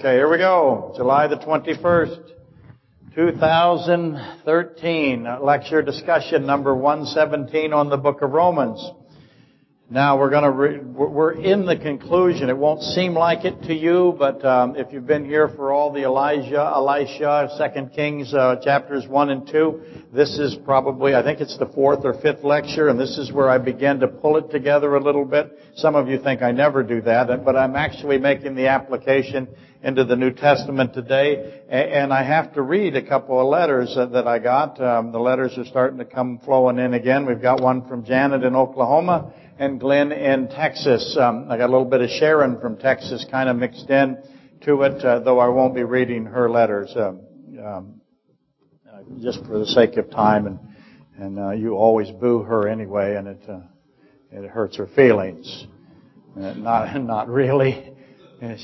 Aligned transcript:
Okay, 0.00 0.14
here 0.14 0.30
we 0.30 0.38
go. 0.38 0.94
July 0.96 1.26
the 1.26 1.36
21st, 1.36 2.30
2013. 3.14 5.26
Lecture 5.42 5.82
discussion 5.82 6.46
number 6.46 6.74
117 6.74 7.74
on 7.74 7.90
the 7.90 7.98
book 7.98 8.22
of 8.22 8.30
Romans. 8.30 8.82
Now 9.92 10.16
we're 10.16 10.30
going 10.30 10.44
to 10.44 10.52
re- 10.52 10.78
we're 10.78 11.32
in 11.32 11.66
the 11.66 11.76
conclusion. 11.76 12.48
It 12.48 12.56
won't 12.56 12.80
seem 12.80 13.12
like 13.12 13.44
it 13.44 13.60
to 13.62 13.74
you, 13.74 14.14
but 14.16 14.44
um, 14.44 14.76
if 14.76 14.92
you've 14.92 15.08
been 15.08 15.24
here 15.24 15.48
for 15.48 15.72
all 15.72 15.92
the 15.92 16.04
Elijah, 16.04 16.60
Elisha, 16.60 17.48
Second 17.58 17.92
Kings 17.92 18.32
uh, 18.32 18.60
chapters 18.62 19.08
one 19.08 19.30
and 19.30 19.48
two, 19.48 19.82
this 20.14 20.38
is 20.38 20.56
probably 20.64 21.16
I 21.16 21.24
think 21.24 21.40
it's 21.40 21.58
the 21.58 21.66
fourth 21.66 22.04
or 22.04 22.14
fifth 22.14 22.44
lecture, 22.44 22.86
and 22.86 23.00
this 23.00 23.18
is 23.18 23.32
where 23.32 23.50
I 23.50 23.58
begin 23.58 23.98
to 23.98 24.06
pull 24.06 24.36
it 24.36 24.52
together 24.52 24.94
a 24.94 25.02
little 25.02 25.24
bit. 25.24 25.58
Some 25.74 25.96
of 25.96 26.06
you 26.06 26.22
think 26.22 26.40
I 26.40 26.52
never 26.52 26.84
do 26.84 27.00
that, 27.00 27.44
but 27.44 27.56
I'm 27.56 27.74
actually 27.74 28.18
making 28.18 28.54
the 28.54 28.68
application 28.68 29.48
into 29.82 30.04
the 30.04 30.14
New 30.14 30.30
Testament 30.30 30.94
today, 30.94 31.62
and 31.68 32.12
I 32.12 32.22
have 32.22 32.52
to 32.54 32.62
read 32.62 32.94
a 32.94 33.02
couple 33.02 33.40
of 33.40 33.48
letters 33.48 33.96
that 33.96 34.28
I 34.28 34.38
got. 34.38 34.80
Um, 34.80 35.10
the 35.10 35.18
letters 35.18 35.58
are 35.58 35.64
starting 35.64 35.98
to 35.98 36.04
come 36.04 36.38
flowing 36.44 36.78
in 36.78 36.94
again. 36.94 37.26
We've 37.26 37.42
got 37.42 37.60
one 37.60 37.88
from 37.88 38.04
Janet 38.04 38.44
in 38.44 38.54
Oklahoma 38.54 39.32
and 39.60 39.78
Glenn 39.78 40.10
in 40.10 40.48
Texas. 40.48 41.18
Um, 41.20 41.46
I 41.50 41.58
got 41.58 41.68
a 41.68 41.72
little 41.72 41.84
bit 41.84 42.00
of 42.00 42.08
Sharon 42.08 42.58
from 42.60 42.78
Texas 42.78 43.26
kind 43.30 43.46
of 43.46 43.56
mixed 43.56 43.90
in 43.90 44.16
to 44.62 44.82
it, 44.82 45.04
uh, 45.04 45.20
though 45.20 45.38
I 45.38 45.48
won't 45.48 45.74
be 45.74 45.82
reading 45.82 46.24
her 46.24 46.50
letters 46.50 46.90
um, 46.96 47.20
um, 47.62 48.00
uh, 48.90 49.00
just 49.20 49.44
for 49.44 49.58
the 49.58 49.66
sake 49.66 49.98
of 49.98 50.10
time. 50.10 50.46
And 50.46 50.58
and 51.18 51.38
uh, 51.38 51.50
you 51.50 51.74
always 51.74 52.10
boo 52.10 52.42
her 52.42 52.68
anyway, 52.68 53.16
and 53.16 53.28
it 53.28 53.42
uh, 53.46 53.60
it 54.32 54.48
hurts 54.48 54.78
her 54.78 54.86
feelings. 54.86 55.66
Uh, 56.34 56.54
not 56.54 56.96
not 57.02 57.28
really. 57.28 57.92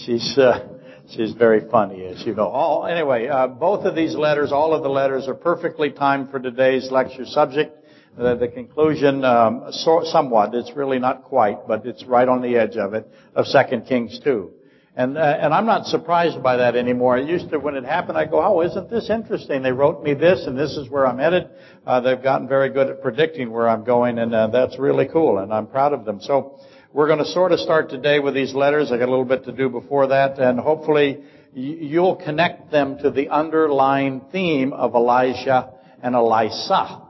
She's 0.06 0.38
uh, 0.38 0.66
she's 1.10 1.32
very 1.32 1.68
funny, 1.68 2.06
as 2.06 2.24
you 2.24 2.34
know. 2.34 2.48
All 2.48 2.86
anyway, 2.86 3.28
both 3.60 3.84
of 3.84 3.94
these 3.94 4.14
letters, 4.14 4.50
all 4.50 4.72
of 4.72 4.82
the 4.82 4.88
letters, 4.88 5.28
are 5.28 5.34
perfectly 5.34 5.90
timed 5.90 6.30
for 6.30 6.38
today's 6.38 6.90
lecture 6.90 7.26
subject 7.26 7.85
the, 8.16 8.48
conclusion, 8.52 9.24
um, 9.24 9.66
so, 9.70 10.00
somewhat, 10.04 10.54
it's 10.54 10.74
really 10.74 10.98
not 10.98 11.24
quite, 11.24 11.66
but 11.68 11.84
it's 11.86 12.04
right 12.04 12.28
on 12.28 12.42
the 12.42 12.56
edge 12.56 12.76
of 12.76 12.94
it, 12.94 13.06
of 13.34 13.46
2 13.46 13.80
Kings 13.88 14.18
2. 14.24 14.50
And, 14.98 15.18
uh, 15.18 15.20
and 15.20 15.52
I'm 15.52 15.66
not 15.66 15.84
surprised 15.84 16.42
by 16.42 16.56
that 16.56 16.74
anymore. 16.74 17.18
I 17.18 17.20
used 17.20 17.50
to, 17.50 17.58
when 17.58 17.74
it 17.74 17.84
happened, 17.84 18.16
I 18.16 18.24
go, 18.24 18.42
oh, 18.42 18.62
isn't 18.62 18.88
this 18.88 19.10
interesting? 19.10 19.62
They 19.62 19.72
wrote 19.72 20.02
me 20.02 20.14
this, 20.14 20.46
and 20.46 20.58
this 20.58 20.70
is 20.72 20.88
where 20.88 21.06
I'm 21.06 21.18
headed. 21.18 21.50
Uh, 21.86 22.00
they've 22.00 22.22
gotten 22.22 22.48
very 22.48 22.70
good 22.70 22.88
at 22.88 23.02
predicting 23.02 23.50
where 23.50 23.68
I'm 23.68 23.84
going, 23.84 24.18
and 24.18 24.34
uh, 24.34 24.46
that's 24.46 24.78
really 24.78 25.06
cool, 25.06 25.38
and 25.38 25.52
I'm 25.52 25.66
proud 25.66 25.92
of 25.92 26.06
them. 26.06 26.20
So 26.22 26.58
we're 26.94 27.08
going 27.08 27.18
to 27.18 27.26
sort 27.26 27.52
of 27.52 27.60
start 27.60 27.90
today 27.90 28.20
with 28.20 28.32
these 28.32 28.54
letters. 28.54 28.90
I 28.90 28.96
got 28.96 29.08
a 29.08 29.10
little 29.10 29.26
bit 29.26 29.44
to 29.44 29.52
do 29.52 29.68
before 29.68 30.06
that, 30.06 30.38
and 30.38 30.58
hopefully 30.58 31.18
you'll 31.52 32.16
connect 32.16 32.70
them 32.70 32.96
to 33.02 33.10
the 33.10 33.28
underlying 33.28 34.22
theme 34.32 34.72
of 34.72 34.94
Elijah 34.94 35.74
and 36.02 36.14
Elisha. 36.14 37.05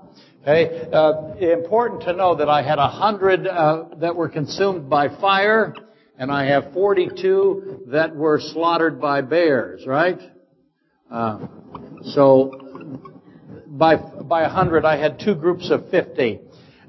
Okay, 0.49 0.89
uh, 0.93 1.35
important 1.41 2.03
to 2.03 2.13
know 2.13 2.37
that 2.37 2.49
I 2.49 2.63
had 2.63 2.79
a 2.79 2.87
hundred 2.87 3.49
uh, 3.49 3.87
that 3.97 4.15
were 4.15 4.29
consumed 4.29 4.89
by 4.89 5.09
fire, 5.21 5.75
and 6.21 6.31
I 6.31 6.45
have 6.45 6.73
forty-two 6.73 7.87
that 7.89 8.15
were 8.15 8.39
slaughtered 8.41 9.01
by 9.01 9.23
bears. 9.23 9.85
Right? 9.89 10.21
Uh, 11.11 11.49
so 12.13 13.01
by 13.67 13.97
by 13.97 14.43
a 14.43 14.49
hundred, 14.49 14.85
I 14.85 14.99
had 14.99 15.19
two 15.19 15.35
groups 15.35 15.69
of 15.73 15.91
fifty. 15.91 16.39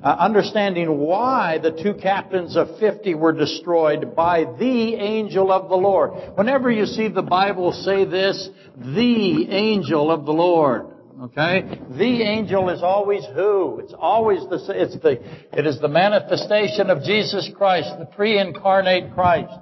Uh, 0.03 0.09
understanding 0.19 0.99
why 0.99 1.57
the 1.57 1.71
two 1.71 1.95
captains 1.95 2.55
of 2.55 2.77
50 2.79 3.15
were 3.15 3.31
destroyed 3.31 4.15
by 4.15 4.43
the 4.59 4.93
angel 4.93 5.51
of 5.51 5.69
the 5.69 5.75
Lord. 5.75 6.11
Whenever 6.35 6.69
you 6.69 6.85
see 6.85 7.07
the 7.07 7.23
Bible 7.23 7.71
say 7.71 8.05
this, 8.05 8.47
the 8.77 9.49
angel 9.49 10.11
of 10.11 10.25
the 10.25 10.31
Lord, 10.31 10.96
Okay? 11.23 11.79
The 11.97 12.21
angel 12.21 12.69
is 12.69 12.83
always 12.83 13.25
who? 13.33 13.79
It's 13.79 13.93
always 13.97 14.41
the, 14.49 14.63
it's 14.69 14.97
the, 14.99 15.19
it 15.57 15.65
is 15.65 15.79
the 15.79 15.87
manifestation 15.87 16.89
of 16.89 17.03
Jesus 17.03 17.49
Christ, 17.55 17.89
the 17.97 18.05
pre-incarnate 18.05 19.13
Christ. 19.13 19.53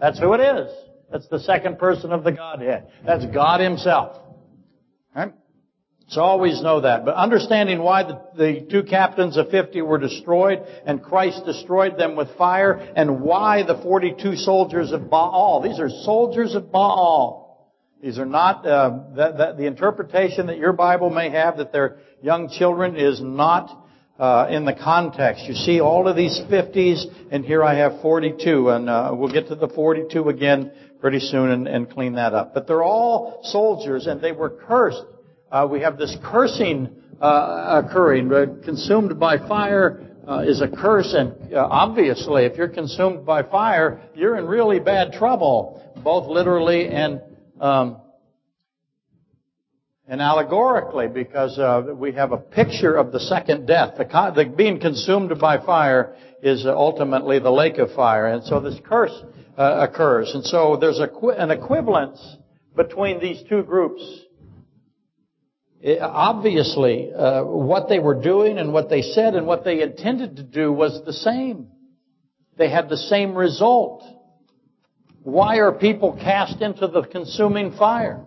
That's 0.00 0.18
who 0.18 0.32
it 0.34 0.40
is. 0.40 0.72
That's 1.12 1.28
the 1.28 1.38
second 1.38 1.78
person 1.78 2.12
of 2.12 2.24
the 2.24 2.32
Godhead. 2.32 2.88
That's 3.06 3.26
God 3.26 3.60
Himself. 3.60 4.20
Right? 5.14 5.32
So 6.08 6.20
always 6.20 6.60
know 6.60 6.80
that. 6.80 7.04
But 7.04 7.14
understanding 7.14 7.78
why 7.78 8.02
the, 8.02 8.20
the 8.36 8.66
two 8.68 8.82
captains 8.82 9.36
of 9.36 9.50
50 9.50 9.82
were 9.82 9.98
destroyed 9.98 10.60
and 10.84 11.02
Christ 11.02 11.44
destroyed 11.46 11.96
them 11.96 12.16
with 12.16 12.28
fire 12.36 12.72
and 12.72 13.20
why 13.20 13.62
the 13.62 13.80
42 13.82 14.36
soldiers 14.36 14.92
of 14.92 15.08
Baal, 15.08 15.62
these 15.62 15.78
are 15.78 15.88
soldiers 15.88 16.54
of 16.54 16.70
Baal, 16.72 17.43
these 18.04 18.18
are 18.18 18.26
not, 18.26 18.66
uh, 18.66 18.98
that, 19.16 19.38
that 19.38 19.56
the 19.56 19.64
interpretation 19.64 20.48
that 20.48 20.58
your 20.58 20.74
Bible 20.74 21.08
may 21.08 21.30
have 21.30 21.56
that 21.56 21.72
they're 21.72 21.96
young 22.20 22.50
children 22.50 22.96
is 22.96 23.18
not 23.22 23.86
uh, 24.18 24.46
in 24.50 24.66
the 24.66 24.74
context. 24.74 25.44
You 25.46 25.54
see 25.54 25.80
all 25.80 26.06
of 26.06 26.14
these 26.14 26.38
50s, 26.50 27.06
and 27.30 27.46
here 27.46 27.64
I 27.64 27.76
have 27.76 28.02
42, 28.02 28.68
and 28.68 28.90
uh, 28.90 29.12
we'll 29.14 29.32
get 29.32 29.48
to 29.48 29.54
the 29.54 29.68
42 29.68 30.28
again 30.28 30.70
pretty 31.00 31.18
soon 31.18 31.50
and, 31.50 31.66
and, 31.66 31.90
clean 31.90 32.16
that 32.16 32.34
up. 32.34 32.52
But 32.52 32.66
they're 32.66 32.82
all 32.82 33.40
soldiers, 33.44 34.06
and 34.06 34.20
they 34.20 34.32
were 34.32 34.50
cursed. 34.50 35.02
Uh, 35.50 35.66
we 35.70 35.80
have 35.80 35.96
this 35.96 36.14
cursing 36.22 36.94
uh, 37.22 37.82
occurring, 37.86 38.28
consumed 38.66 39.18
by 39.18 39.38
fire. 39.38 40.10
Uh, 40.26 40.38
is 40.38 40.62
a 40.62 40.68
curse, 40.68 41.14
and 41.14 41.54
obviously, 41.54 42.46
if 42.46 42.56
you're 42.56 42.66
consumed 42.66 43.26
by 43.26 43.42
fire, 43.42 44.00
you're 44.14 44.38
in 44.38 44.46
really 44.46 44.80
bad 44.80 45.12
trouble, 45.12 45.82
both 46.02 46.26
literally 46.26 46.88
and 46.88 47.20
um, 47.64 47.96
and 50.06 50.20
allegorically, 50.20 51.08
because 51.08 51.58
uh, 51.58 51.94
we 51.96 52.12
have 52.12 52.32
a 52.32 52.36
picture 52.36 52.94
of 52.94 53.10
the 53.10 53.20
second 53.20 53.66
death. 53.66 53.94
The, 53.96 54.04
the, 54.04 54.44
being 54.54 54.80
consumed 54.80 55.32
by 55.40 55.64
fire 55.64 56.14
is 56.42 56.66
ultimately 56.66 57.38
the 57.38 57.50
lake 57.50 57.78
of 57.78 57.90
fire, 57.92 58.26
and 58.26 58.44
so 58.44 58.60
this 58.60 58.78
curse 58.84 59.18
uh, 59.56 59.88
occurs. 59.88 60.30
And 60.34 60.44
so 60.44 60.76
there's 60.78 61.00
a, 61.00 61.08
an 61.28 61.50
equivalence 61.50 62.20
between 62.76 63.18
these 63.18 63.42
two 63.48 63.62
groups. 63.62 64.02
It, 65.80 66.02
obviously, 66.02 67.14
uh, 67.14 67.44
what 67.44 67.88
they 67.88 67.98
were 67.98 68.20
doing 68.20 68.58
and 68.58 68.74
what 68.74 68.90
they 68.90 69.00
said 69.00 69.34
and 69.34 69.46
what 69.46 69.64
they 69.64 69.80
intended 69.80 70.36
to 70.36 70.42
do 70.42 70.70
was 70.70 71.00
the 71.06 71.14
same. 71.14 71.68
They 72.58 72.68
had 72.68 72.90
the 72.90 72.98
same 72.98 73.34
result. 73.34 74.02
Why 75.24 75.56
are 75.56 75.72
people 75.72 76.12
cast 76.12 76.60
into 76.60 76.86
the 76.86 77.02
consuming 77.02 77.72
fire? 77.78 78.26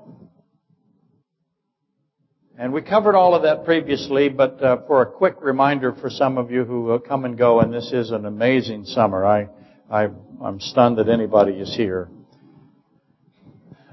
And 2.57 2.73
we 2.73 2.81
covered 2.81 3.15
all 3.15 3.35
of 3.35 3.43
that 3.43 3.65
previously, 3.65 4.29
but 4.29 4.63
uh, 4.63 4.77
for 4.87 5.03
a 5.03 5.05
quick 5.05 5.35
reminder 5.41 5.93
for 5.93 6.09
some 6.09 6.39
of 6.39 6.49
you 6.49 6.65
who 6.65 6.89
uh, 6.89 6.97
come 6.97 7.23
and 7.23 7.37
go, 7.37 7.59
and 7.59 7.71
this 7.71 7.91
is 7.93 8.09
an 8.09 8.25
amazing 8.25 8.85
summer. 8.85 9.23
I, 9.23 9.47
I, 9.91 10.07
I'm 10.43 10.59
stunned 10.59 10.97
that 10.97 11.07
anybody 11.07 11.53
is 11.53 11.75
here. 11.75 12.09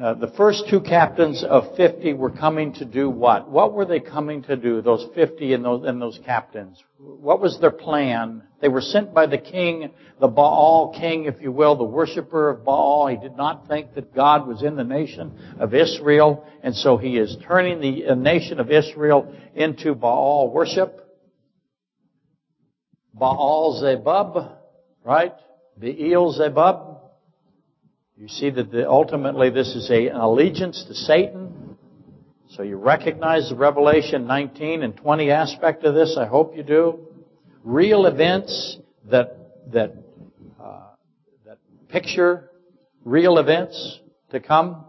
Uh, 0.02 0.12
the 0.12 0.32
first 0.36 0.64
two 0.68 0.80
captains 0.80 1.44
of 1.44 1.76
50 1.76 2.14
were 2.14 2.30
coming 2.30 2.72
to 2.72 2.84
do 2.84 3.08
what? 3.08 3.48
What 3.48 3.74
were 3.74 3.84
they 3.84 4.00
coming 4.00 4.42
to 4.42 4.56
do, 4.56 4.82
those 4.82 5.06
50 5.14 5.54
and 5.54 5.64
those, 5.64 5.86
and 5.86 6.02
those 6.02 6.18
captains? 6.24 6.82
What 6.98 7.40
was 7.40 7.60
their 7.60 7.70
plan? 7.70 8.42
They 8.60 8.66
were 8.66 8.80
sent 8.80 9.14
by 9.14 9.26
the 9.26 9.38
king, 9.38 9.92
the 10.18 10.26
Baal 10.26 10.92
king, 10.98 11.26
if 11.26 11.40
you 11.40 11.52
will, 11.52 11.76
the 11.76 11.84
worshiper 11.84 12.50
of 12.50 12.64
Baal. 12.64 13.06
He 13.06 13.16
did 13.16 13.36
not 13.36 13.68
think 13.68 13.94
that 13.94 14.12
God 14.12 14.48
was 14.48 14.64
in 14.64 14.74
the 14.74 14.82
nation 14.82 15.38
of 15.60 15.74
Israel, 15.74 16.44
and 16.64 16.74
so 16.74 16.96
he 16.96 17.16
is 17.16 17.36
turning 17.46 17.80
the 17.80 18.16
nation 18.16 18.58
of 18.58 18.72
Israel 18.72 19.32
into 19.54 19.94
Baal 19.94 20.50
worship. 20.50 21.02
Baal 23.12 23.78
Zebub, 23.80 24.58
right? 25.04 25.34
Baal 25.78 26.32
Zebub. 26.32 26.93
You 28.16 28.28
see 28.28 28.50
that 28.50 28.70
the, 28.70 28.88
ultimately 28.88 29.50
this 29.50 29.74
is 29.74 29.90
a, 29.90 30.08
an 30.08 30.16
allegiance 30.16 30.84
to 30.84 30.94
Satan. 30.94 31.76
So 32.48 32.62
you 32.62 32.76
recognize 32.76 33.48
the 33.48 33.56
Revelation 33.56 34.26
19 34.28 34.84
and 34.84 34.96
20 34.96 35.30
aspect 35.32 35.82
of 35.84 35.94
this. 35.94 36.16
I 36.16 36.26
hope 36.26 36.56
you 36.56 36.62
do. 36.62 37.08
Real 37.64 38.06
events 38.06 38.78
that 39.10 39.36
that 39.72 39.96
uh, 40.62 40.90
that 41.44 41.58
picture 41.88 42.50
real 43.04 43.38
events 43.38 43.98
to 44.30 44.38
come. 44.38 44.84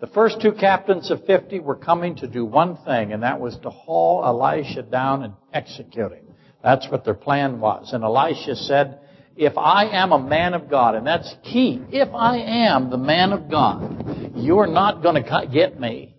The 0.00 0.06
first 0.06 0.40
two 0.40 0.52
captains 0.52 1.10
of 1.10 1.26
50 1.26 1.60
were 1.60 1.76
coming 1.76 2.16
to 2.16 2.28
do 2.28 2.44
one 2.44 2.76
thing, 2.78 3.12
and 3.12 3.24
that 3.24 3.40
was 3.40 3.58
to 3.58 3.70
haul 3.70 4.24
Elisha 4.24 4.82
down 4.82 5.24
and 5.24 5.34
execute 5.52 6.12
him. 6.12 6.24
That's 6.62 6.88
what 6.88 7.04
their 7.04 7.14
plan 7.14 7.60
was. 7.60 7.92
And 7.92 8.04
Elisha 8.04 8.56
said, 8.56 9.00
if 9.38 9.56
I 9.56 9.86
am 9.86 10.10
a 10.10 10.18
man 10.18 10.52
of 10.52 10.68
God, 10.68 10.96
and 10.96 11.06
that's 11.06 11.32
key, 11.44 11.80
if 11.90 12.12
I 12.12 12.38
am 12.38 12.90
the 12.90 12.98
man 12.98 13.32
of 13.32 13.48
God, 13.48 14.32
you're 14.34 14.66
not 14.66 15.00
going 15.00 15.22
to 15.22 15.46
get 15.50 15.78
me. 15.78 16.16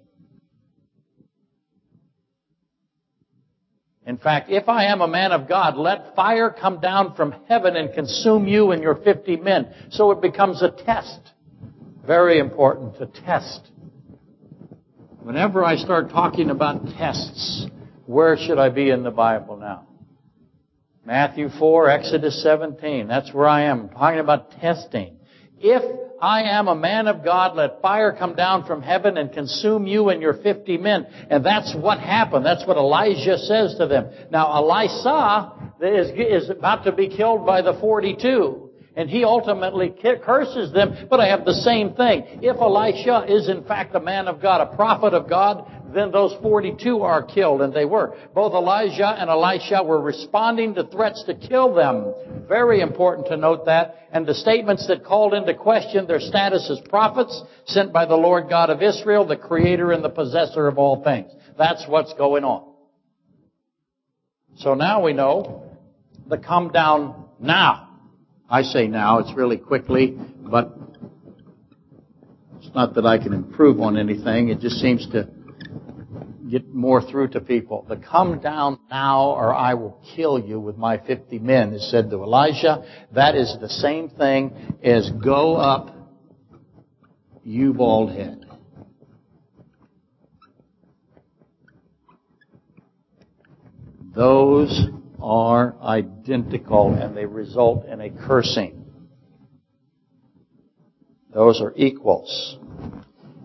In 4.07 4.17
fact, 4.17 4.49
if 4.49 4.69
I 4.69 4.85
am 4.85 5.01
a 5.01 5.07
man 5.07 5.33
of 5.33 5.49
God, 5.49 5.75
let 5.75 6.15
fire 6.15 6.49
come 6.49 6.79
down 6.79 7.13
from 7.15 7.35
heaven 7.49 7.75
and 7.75 7.93
consume 7.93 8.47
you 8.47 8.71
and 8.71 8.81
your 8.81 8.95
50 8.95 9.35
men. 9.35 9.67
So 9.91 10.11
it 10.11 10.21
becomes 10.21 10.63
a 10.63 10.71
test. 10.71 11.19
Very 12.07 12.39
important 12.39 12.97
to 12.99 13.05
test. 13.05 13.69
Whenever 15.19 15.63
I 15.63 15.75
start 15.75 16.09
talking 16.09 16.49
about 16.49 16.87
tests, 16.97 17.67
where 18.05 18.37
should 18.37 18.57
I 18.57 18.69
be 18.69 18.89
in 18.89 19.03
the 19.03 19.11
Bible 19.11 19.57
now? 19.57 19.87
Matthew 21.05 21.49
4, 21.49 21.89
Exodus 21.89 22.43
17. 22.43 23.07
That's 23.07 23.33
where 23.33 23.47
I 23.47 23.63
am. 23.63 23.81
I'm 23.81 23.89
talking 23.89 24.19
about 24.19 24.51
testing. 24.51 25.17
If 25.57 25.83
I 26.21 26.43
am 26.43 26.67
a 26.67 26.75
man 26.75 27.07
of 27.07 27.23
God, 27.23 27.55
let 27.55 27.81
fire 27.81 28.15
come 28.17 28.35
down 28.35 28.65
from 28.65 28.81
heaven 28.81 29.17
and 29.17 29.31
consume 29.31 29.87
you 29.87 30.09
and 30.09 30.21
your 30.21 30.33
50 30.33 30.77
men. 30.77 31.07
And 31.29 31.45
that's 31.45 31.75
what 31.75 31.99
happened. 31.99 32.45
That's 32.45 32.65
what 32.67 32.77
Elijah 32.77 33.37
says 33.37 33.75
to 33.77 33.87
them. 33.87 34.09
Now, 34.29 34.53
Elisha 34.53 35.71
is, 35.81 36.43
is 36.43 36.49
about 36.49 36.83
to 36.85 36.91
be 36.91 37.09
killed 37.09 37.45
by 37.45 37.61
the 37.61 37.73
42. 37.79 38.68
And 38.99 39.09
he 39.09 39.23
ultimately 39.23 39.95
curses 40.25 40.73
them, 40.73 41.07
but 41.09 41.21
I 41.21 41.29
have 41.29 41.45
the 41.45 41.53
same 41.53 41.93
thing. 41.93 42.41
If 42.41 42.57
Elisha 42.57 43.27
is 43.29 43.47
in 43.47 43.63
fact 43.63 43.95
a 43.95 43.99
man 44.01 44.27
of 44.27 44.41
God, 44.41 44.59
a 44.59 44.75
prophet 44.75 45.13
of 45.13 45.29
God, 45.29 45.71
then 45.93 46.11
those 46.11 46.35
42 46.41 46.99
are 47.01 47.23
killed, 47.23 47.61
and 47.61 47.73
they 47.73 47.85
were. 47.85 48.17
Both 48.35 48.51
Elijah 48.51 49.07
and 49.07 49.29
Elisha 49.29 49.83
were 49.85 50.01
responding 50.01 50.75
to 50.75 50.83
threats 50.83 51.23
to 51.27 51.33
kill 51.33 51.73
them. 51.73 52.13
Very 52.49 52.81
important 52.81 53.27
to 53.27 53.37
note 53.37 53.67
that. 53.67 53.95
And 54.11 54.27
the 54.27 54.33
statements 54.33 54.85
that 54.87 55.05
called 55.05 55.33
into 55.33 55.53
question 55.53 56.05
their 56.05 56.19
status 56.19 56.69
as 56.69 56.85
prophets 56.89 57.41
sent 57.67 57.93
by 57.93 58.05
the 58.05 58.17
Lord 58.17 58.49
God 58.49 58.69
of 58.69 58.83
Israel, 58.83 59.25
the 59.25 59.37
creator 59.37 59.93
and 59.93 60.03
the 60.03 60.09
possessor 60.09 60.67
of 60.67 60.77
all 60.77 61.05
things. 61.05 61.31
That's 61.57 61.87
what's 61.87 62.13
going 62.15 62.43
on. 62.43 62.73
So 64.57 64.73
now 64.73 65.01
we 65.01 65.13
know 65.13 65.63
the 66.27 66.37
come 66.37 66.73
down 66.73 67.29
now. 67.39 67.88
I 68.51 68.63
say 68.63 68.87
now, 68.87 69.19
it's 69.19 69.31
really 69.35 69.57
quickly, 69.57 70.17
but 70.39 70.75
it's 72.57 72.73
not 72.73 72.95
that 72.95 73.05
I 73.05 73.19
can 73.19 73.31
improve 73.31 73.79
on 73.79 73.95
anything. 73.95 74.49
It 74.49 74.59
just 74.59 74.77
seems 74.77 75.07
to 75.11 75.29
get 76.49 76.73
more 76.73 76.99
through 76.99 77.27
to 77.29 77.41
people. 77.41 77.85
The 77.87 77.97
come 77.97 78.39
down 78.39 78.79
now 78.89 79.31
or 79.31 79.53
I 79.53 79.75
will 79.75 80.01
kill 80.15 80.39
you 80.39 80.59
with 80.59 80.77
my 80.77 80.97
50 80.97 81.37
men 81.37 81.73
is 81.73 81.91
said 81.91 82.09
to 82.09 82.23
Elijah. 82.23 82.83
That 83.13 83.35
is 83.35 83.55
the 83.61 83.69
same 83.69 84.09
thing 84.09 84.77
as 84.83 85.11
go 85.23 85.55
up, 85.55 85.95
you 87.43 87.73
bald 87.73 88.11
head. 88.13 88.45
Those 94.15 94.87
are 95.21 95.75
identical 95.81 96.93
and 96.93 97.15
they 97.15 97.25
result 97.25 97.85
in 97.85 98.01
a 98.01 98.09
cursing. 98.09 98.85
Those 101.33 101.61
are 101.61 101.73
equals. 101.75 102.57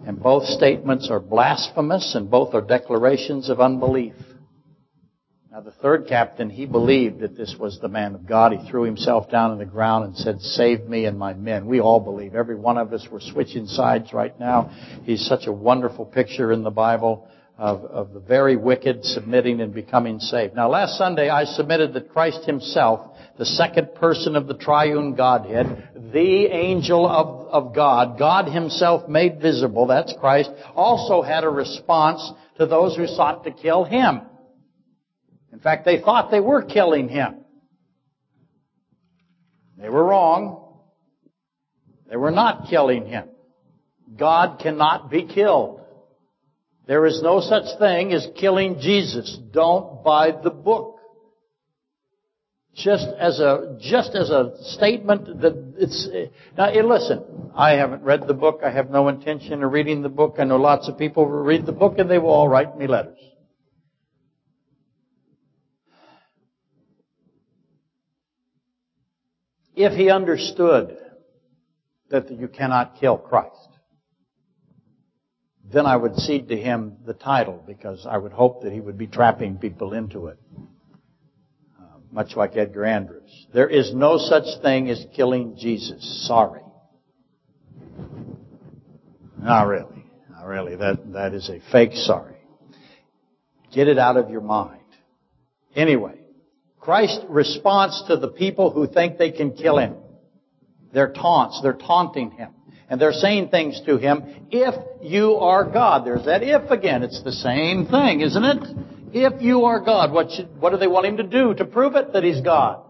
And 0.07 0.23
both 0.23 0.45
statements 0.45 1.09
are 1.11 1.21
blasphemous 1.21 2.15
and 2.15 2.31
both 2.31 2.55
are 2.55 2.61
declarations 2.61 3.49
of 3.49 3.61
unbelief. 3.61 4.15
Now 5.51 5.61
the 5.61 5.71
third 5.71 6.07
captain, 6.09 6.51
he 6.51 6.67
believed 6.67 7.21
that 7.21 7.37
this 7.37 7.55
was 7.59 7.79
the 7.81 7.89
man 7.89 8.15
of 8.15 8.27
God. 8.27 8.53
He 8.53 8.69
threw 8.69 8.83
himself 8.83 9.31
down 9.31 9.53
on 9.53 9.59
the 9.59 9.65
ground 9.65 10.05
and 10.05 10.17
said, 10.17 10.41
save 10.41 10.85
me 10.89 11.05
and 11.05 11.19
my 11.19 11.33
men. 11.33 11.67
We 11.67 11.81
all 11.81 12.01
believe. 12.01 12.35
Every 12.35 12.57
one 12.57 12.77
of 12.77 12.93
us, 12.93 13.07
we're 13.11 13.21
switching 13.21 13.67
sides 13.67 14.13
right 14.13 14.39
now. 14.41 14.71
He's 15.05 15.25
such 15.25 15.47
a 15.47 15.53
wonderful 15.53 16.07
picture 16.07 16.51
in 16.51 16.65
the 16.65 16.71
Bible 16.71 17.29
of, 17.57 17.85
of 17.85 18.13
the 18.13 18.21
very 18.21 18.57
wicked 18.57 19.05
submitting 19.05 19.61
and 19.61 19.73
becoming 19.73 20.19
saved. 20.19 20.55
Now 20.55 20.69
last 20.69 20.99
Sunday 20.99 21.29
I 21.29 21.45
submitted 21.45 21.95
that 21.95 22.11
Christ 22.11 22.45
himself, 22.45 23.17
the 23.39 23.47
second 23.47 23.95
person 23.95 24.35
of 24.35 24.49
the 24.49 24.55
triune 24.55 25.15
Godhead, 25.15 26.11
the 26.13 26.47
angel 26.47 27.07
of, 27.07 27.49
of 27.49 27.75
God, 27.75 28.19
God 28.19 28.49
himself 28.49 29.09
made 29.09 29.41
visible, 29.41 29.87
that's 29.87 30.15
Christ, 30.19 30.51
also 30.75 31.23
had 31.23 31.45
a 31.45 31.49
response 31.49 32.29
to 32.59 32.67
those 32.67 32.97
who 32.97 33.07
sought 33.07 33.45
to 33.45 33.53
kill 33.53 33.85
him. 33.85 34.23
In 35.53 35.61
fact, 35.61 35.85
they 35.85 36.01
thought 36.01 36.33
they 36.33 36.41
were 36.41 36.63
killing 36.63 37.09
him. 37.09 37.37
They 39.79 39.89
were 39.89 40.05
wrong. 40.05 40.81
They 42.11 42.17
were 42.17 42.33
not 42.33 42.69
killing 42.69 43.07
him. 43.07 43.29
God 44.17 44.61
cannot 44.61 45.11
be 45.11 45.27
killed. 45.27 45.81
There 46.87 47.07
is 47.07 47.23
no 47.23 47.41
such 47.41 47.79
thing 47.79 48.13
as 48.13 48.27
killing 48.37 48.79
Jesus. 48.79 49.39
Don't 49.53 50.05
buy 50.05 50.33
the 50.33 50.51
book. 50.51 50.99
Just 52.75 53.07
as 53.19 53.39
a, 53.39 53.79
just 53.81 54.15
as 54.17 54.31
a 54.31 54.53
statement 54.75 55.41
that 55.41 55.75
it's, 55.79 56.09
now 56.59 56.73
listen, 56.73 57.23
I 57.55 57.75
haven't 57.75 58.03
read 58.03 58.27
the 58.27 58.35
book. 58.35 58.61
I 58.65 58.71
have 58.71 58.91
no 58.91 59.09
intention 59.09 59.63
of 59.63 59.73
reading 59.73 60.03
the 60.03 60.09
book. 60.09 60.37
I 60.39 60.45
know 60.45 60.57
lots 60.57 60.89
of 60.89 60.99
people 60.99 61.25
will 61.25 61.43
read 61.43 61.67
the 61.67 61.73
book 61.73 61.99
and 61.99 62.11
they 62.11 62.19
will 62.19 62.31
all 62.31 62.49
write 62.49 62.77
me 62.77 62.89
letters. 62.89 63.19
If 69.77 69.93
he 69.93 70.11
understood 70.11 70.99
that 72.11 72.31
you 72.31 72.49
cannot 72.49 72.97
kill 73.01 73.19
Christ, 73.19 73.64
then 75.75 75.87
I 75.87 75.97
would 75.97 76.17
cede 76.17 76.49
to 76.49 76.57
him 76.57 76.97
the 77.05 77.15
title 77.15 77.63
because 77.67 78.07
I 78.09 78.17
would 78.17 78.33
hope 78.33 78.63
that 78.63 78.73
he 78.73 78.81
would 78.81 78.97
be 78.97 79.07
trapping 79.07 79.59
people 79.59 79.93
into 79.93 80.29
it. 80.29 80.39
Uh, 81.79 81.99
much 82.13 82.37
like 82.37 82.57
Edgar 82.57 82.85
Andrews. 82.85 83.47
There 83.53 83.69
is 83.69 83.93
no 83.95 84.19
such 84.19 84.63
thing 84.63 84.89
as 84.89 85.05
killing 85.15 85.57
Jesus. 85.57 86.27
Sorry. 86.27 86.61
Not 89.39 89.67
really. 89.67 90.05
Not 90.31 90.47
really. 90.47 90.77
That, 90.77 91.13
that 91.13 91.35
is 91.35 91.51
a 91.51 91.61
fake 91.73 91.93
sorry. 91.95 92.37
Get 93.75 93.89
it 93.89 93.99
out 93.99 94.17
of 94.17 94.31
your 94.31 94.41
mind. 94.41 94.81
Anyway, 95.75 96.21
Christ's 96.79 97.25
response 97.29 98.05
to 98.07 98.17
the 98.17 98.29
people 98.29 98.71
who 98.71 98.87
think 98.87 99.19
they 99.19 99.33
can 99.33 99.53
kill 99.53 99.79
him. 99.79 99.97
Their 100.93 101.13
taunts, 101.13 101.61
they're 101.63 101.73
taunting 101.73 102.31
him. 102.31 102.51
And 102.95 103.01
they're 103.01 103.11
saying 103.11 103.49
things 103.49 103.81
to 103.87 103.97
him, 103.97 104.23
if 104.53 104.73
you 105.03 105.35
are 105.35 105.69
God. 105.69 106.07
There's 106.07 106.27
that 106.27 106.45
if 106.45 106.71
again. 106.71 107.03
It's 107.03 107.25
the 107.25 107.33
same 107.33 107.87
thing, 107.87 108.21
isn't 108.21 108.45
it? 108.45 108.63
If 109.13 109.43
you 109.43 109.65
are 109.65 109.81
God, 109.81 110.13
what, 110.13 110.31
should, 110.31 110.61
what 110.61 110.71
do 110.71 110.77
they 110.77 110.87
want 110.87 111.05
him 111.05 111.17
to 111.17 111.25
do 111.25 111.55
to 111.55 111.65
prove 111.65 111.97
it 111.97 112.13
that 112.13 112.23
he's 112.23 112.41
God? 112.41 112.85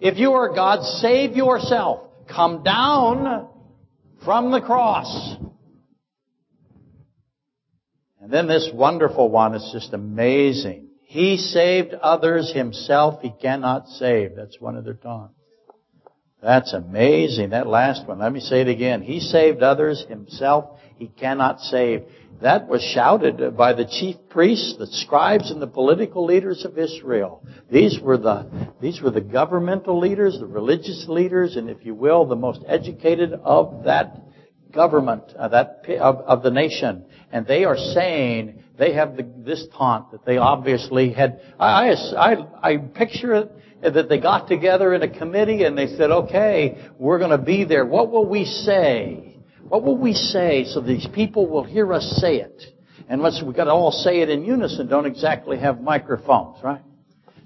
If 0.00 0.18
you 0.18 0.32
are 0.32 0.52
God, 0.52 0.82
save 0.82 1.36
yourself. 1.36 2.10
Come 2.28 2.64
down 2.64 3.48
from 4.24 4.50
the 4.50 4.60
cross. 4.60 5.36
And 8.20 8.32
then 8.32 8.48
this 8.48 8.68
wonderful 8.74 9.30
one 9.30 9.54
is 9.54 9.70
just 9.72 9.92
amazing. 9.92 10.88
He 11.02 11.36
saved 11.36 11.94
others 11.94 12.52
himself. 12.52 13.22
He 13.22 13.32
cannot 13.40 13.86
save. 13.86 14.34
That's 14.34 14.60
one 14.60 14.76
of 14.76 14.84
their 14.84 14.94
taunts. 14.94 15.37
That's 16.42 16.72
amazing, 16.72 17.50
that 17.50 17.66
last 17.66 18.06
one. 18.06 18.20
Let 18.20 18.32
me 18.32 18.40
say 18.40 18.60
it 18.60 18.68
again. 18.68 19.02
He 19.02 19.20
saved 19.20 19.62
others, 19.62 20.04
himself 20.08 20.78
he 20.98 21.06
cannot 21.06 21.60
save. 21.60 22.02
That 22.42 22.68
was 22.68 22.82
shouted 22.82 23.56
by 23.56 23.72
the 23.72 23.84
chief 23.84 24.16
priests, 24.28 24.76
the 24.78 24.86
scribes, 24.86 25.50
and 25.50 25.62
the 25.62 25.66
political 25.66 26.24
leaders 26.24 26.64
of 26.64 26.76
Israel. 26.76 27.44
These 27.70 28.00
were 28.00 28.18
the, 28.18 28.72
these 28.80 29.00
were 29.00 29.10
the 29.10 29.20
governmental 29.20 29.98
leaders, 29.98 30.38
the 30.38 30.46
religious 30.46 31.06
leaders, 31.08 31.56
and 31.56 31.70
if 31.70 31.84
you 31.84 31.94
will, 31.94 32.26
the 32.26 32.36
most 32.36 32.60
educated 32.66 33.32
of 33.32 33.84
that 33.84 34.20
government, 34.72 35.22
uh, 35.38 35.48
that, 35.48 35.84
of, 36.00 36.16
of 36.16 36.42
the 36.42 36.50
nation. 36.50 37.04
And 37.32 37.46
they 37.46 37.64
are 37.64 37.76
saying, 37.76 38.62
they 38.76 38.92
have 38.92 39.16
the, 39.16 39.28
this 39.38 39.66
taunt 39.76 40.12
that 40.12 40.24
they 40.24 40.36
obviously 40.36 41.12
had. 41.12 41.40
I, 41.58 41.90
I, 42.16 42.36
I 42.62 42.76
picture 42.76 43.34
it 43.34 43.52
that 43.82 44.08
they 44.08 44.18
got 44.18 44.48
together 44.48 44.92
in 44.94 45.02
a 45.02 45.08
committee 45.08 45.64
and 45.64 45.78
they 45.78 45.86
said, 45.86 46.10
okay, 46.10 46.88
we're 46.98 47.18
going 47.18 47.30
to 47.30 47.38
be 47.38 47.64
there. 47.64 47.84
What 47.84 48.10
will 48.10 48.26
we 48.26 48.44
say? 48.44 49.36
What 49.62 49.84
will 49.84 49.96
we 49.96 50.14
say 50.14 50.64
so 50.64 50.80
these 50.80 51.06
people 51.14 51.48
will 51.48 51.64
hear 51.64 51.92
us 51.92 52.18
say 52.20 52.36
it? 52.36 52.62
And 53.08 53.22
let's, 53.22 53.42
we've 53.44 53.54
got 53.54 53.64
to 53.64 53.70
all 53.70 53.92
say 53.92 54.20
it 54.20 54.28
in 54.28 54.44
unison, 54.44 54.88
don't 54.88 55.06
exactly 55.06 55.58
have 55.58 55.80
microphones, 55.80 56.62
right? 56.62 56.82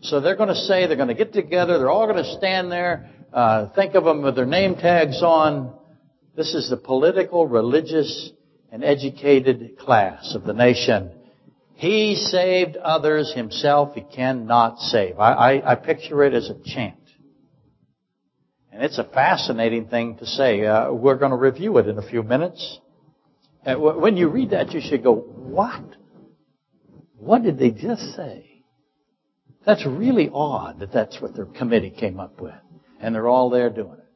So 0.01 0.21
they're 0.21 0.37
going 0.37 0.49
to 0.49 0.55
say, 0.55 0.87
they're 0.87 0.97
going 0.97 1.09
to 1.09 1.15
get 1.15 1.33
together, 1.33 1.79
they're 1.79 1.91
all 1.91 2.07
going 2.07 2.23
to 2.23 2.37
stand 2.37 2.73
there, 2.73 3.11
uh, 3.33 3.69
think 3.75 3.95
of 3.95 4.05
them 4.05 4.23
with 4.23 4.35
their 4.35 4.47
name 4.47 4.75
tags 4.75 5.23
on. 5.23 5.75
This 6.35 6.55
is 6.55 6.71
the 6.71 6.77
political, 6.77 7.47
religious, 7.47 8.31
and 8.73 8.83
educated 8.83 9.79
class 9.79 10.35
of 10.35 10.45
the 10.45 10.55
nation 10.55 11.13
he 11.83 12.15
saved 12.15 12.77
others 12.77 13.33
himself. 13.35 13.97
He 13.97 14.03
cannot 14.03 14.79
save. 14.79 15.19
I, 15.19 15.33
I, 15.33 15.73
I 15.73 15.75
picture 15.75 16.23
it 16.23 16.33
as 16.33 16.49
a 16.49 16.55
chant. 16.65 16.95
And 18.71 18.85
it's 18.85 18.99
a 18.99 19.05
fascinating 19.05 19.89
thing 19.89 20.17
to 20.19 20.25
say. 20.25 20.65
Uh, 20.65 20.93
we're 20.93 21.17
going 21.17 21.33
to 21.33 21.37
review 21.37 21.79
it 21.79 21.89
in 21.89 21.99
a 21.99 22.09
few 22.09 22.23
minutes. 22.23 22.79
When 23.67 24.17
you 24.17 24.29
read 24.29 24.51
that, 24.51 24.71
you 24.71 24.81
should 24.81 25.03
go, 25.03 25.13
what? 25.13 25.83
What 27.17 27.43
did 27.43 27.59
they 27.59 27.73
just 27.73 28.15
say? 28.15 28.63
That's 29.67 29.85
really 29.85 30.31
odd 30.33 30.79
that 30.79 30.93
that's 30.93 31.21
what 31.21 31.35
their 31.35 31.47
committee 31.47 31.91
came 31.91 32.21
up 32.21 32.41
with. 32.41 32.55
And 33.01 33.13
they're 33.13 33.29
all 33.29 33.51
there 33.51 33.71
doing 33.71 33.99
it. 33.99 34.12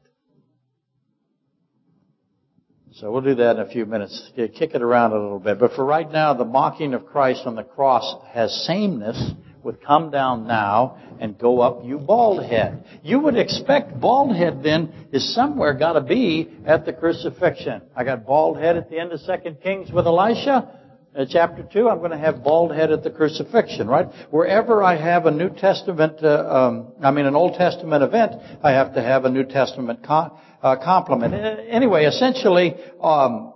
So 2.99 3.11
we'll 3.11 3.21
do 3.21 3.35
that 3.35 3.57
in 3.57 3.61
a 3.61 3.69
few 3.69 3.85
minutes. 3.85 4.31
Kick 4.35 4.73
it 4.73 4.81
around 4.81 5.11
a 5.11 5.21
little 5.21 5.39
bit. 5.39 5.59
But 5.59 5.73
for 5.73 5.85
right 5.85 6.11
now, 6.11 6.33
the 6.33 6.45
mocking 6.45 6.95
of 6.95 7.05
Christ 7.05 7.43
on 7.45 7.53
the 7.53 7.63
cross 7.63 8.15
has 8.29 8.51
sameness 8.65 9.33
with 9.61 9.83
come 9.83 10.09
down 10.09 10.47
now 10.47 10.97
and 11.19 11.37
go 11.37 11.61
up 11.61 11.85
you 11.85 11.99
bald 11.99 12.43
head. 12.43 12.83
You 13.03 13.19
would 13.19 13.37
expect 13.37 13.99
bald 13.99 14.35
head 14.35 14.63
then 14.63 15.09
is 15.11 15.35
somewhere 15.35 15.75
got 15.75 15.93
to 15.93 16.01
be 16.01 16.49
at 16.65 16.87
the 16.87 16.93
crucifixion. 16.93 17.83
I 17.95 18.03
got 18.03 18.25
bald 18.25 18.57
head 18.57 18.77
at 18.77 18.89
the 18.89 18.97
end 18.97 19.11
of 19.11 19.19
Second 19.19 19.61
Kings 19.61 19.91
with 19.91 20.07
Elisha. 20.07 20.79
Uh, 21.15 21.25
chapter 21.27 21.63
2, 21.63 21.89
I'm 21.89 21.99
going 21.99 22.11
to 22.11 22.17
have 22.17 22.43
bald 22.43 22.75
head 22.75 22.91
at 22.91 23.03
the 23.03 23.09
crucifixion, 23.09 23.87
right? 23.87 24.07
Wherever 24.29 24.83
I 24.83 24.95
have 24.95 25.25
a 25.25 25.31
New 25.31 25.49
Testament, 25.49 26.23
uh, 26.23 26.27
um, 26.27 26.93
I 27.01 27.11
mean 27.11 27.25
an 27.25 27.35
Old 27.35 27.55
Testament 27.55 28.03
event, 28.03 28.33
I 28.63 28.71
have 28.71 28.93
to 28.93 29.01
have 29.01 29.25
a 29.25 29.29
New 29.29 29.43
Testament 29.45 30.05
uh, 30.07 30.29
complement. 30.61 31.33
Anyway, 31.69 32.05
essentially, 32.05 32.75
um, 33.01 33.53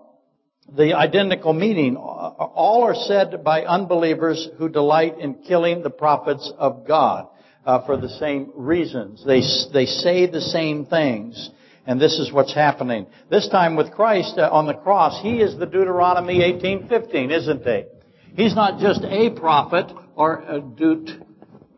the 0.75 0.93
identical 0.93 1.53
meaning. 1.53 1.98
All 1.98 2.84
are 2.84 2.96
said 2.96 3.43
by 3.43 3.63
unbelievers 3.63 4.48
who 4.58 4.70
delight 4.70 5.20
in 5.20 5.36
killing 5.36 5.84
the 5.84 5.89
prophets 5.89 6.51
of 6.58 6.88
God 6.88 7.27
uh, 7.65 7.86
for 7.86 7.98
the 7.98 8.10
same 8.10 8.51
reasons. 8.55 9.24
They, 9.25 9.41
they 9.74 9.86
say 9.86 10.27
the 10.27 10.41
same 10.41 10.86
things. 10.86 11.50
And 11.86 12.00
this 12.00 12.20
is 12.20 12.32
what's 12.32 12.54
happening. 12.54 13.08
This 13.30 13.48
time 13.50 13.76
with 13.76 13.92
Christ 13.92 14.38
uh, 14.38 14.50
on 14.52 14.68
the 14.68 14.74
cross, 14.74 15.22
He 15.22 15.42
is 15.42 15.58
the 15.58 15.66
Deuteronomy 15.66 16.40
18:15, 16.40 17.32
isn't 17.32 17.64
He? 17.64 17.84
He's 18.36 18.56
not 18.56 18.80
just 18.80 19.04
a 19.04 19.32
prophet 19.32 19.92
or 20.16 20.44
a 20.48 20.62
deut. 20.62 21.10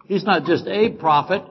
He's 0.07 0.23
not 0.23 0.45
just 0.45 0.67
a 0.67 0.89
prophet. 0.91 1.43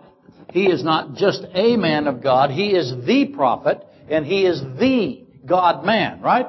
He 0.53 0.67
is 0.67 0.85
not 0.85 1.15
just 1.15 1.45
a 1.55 1.77
man 1.77 2.07
of 2.07 2.23
God. 2.23 2.51
He 2.51 2.77
is 2.77 2.93
the 3.07 3.27
prophet 3.35 3.83
and 4.11 4.27
He 4.27 4.45
is 4.45 4.61
the 4.79 5.25
God 5.47 5.85
man, 5.85 6.21
right? 6.21 6.47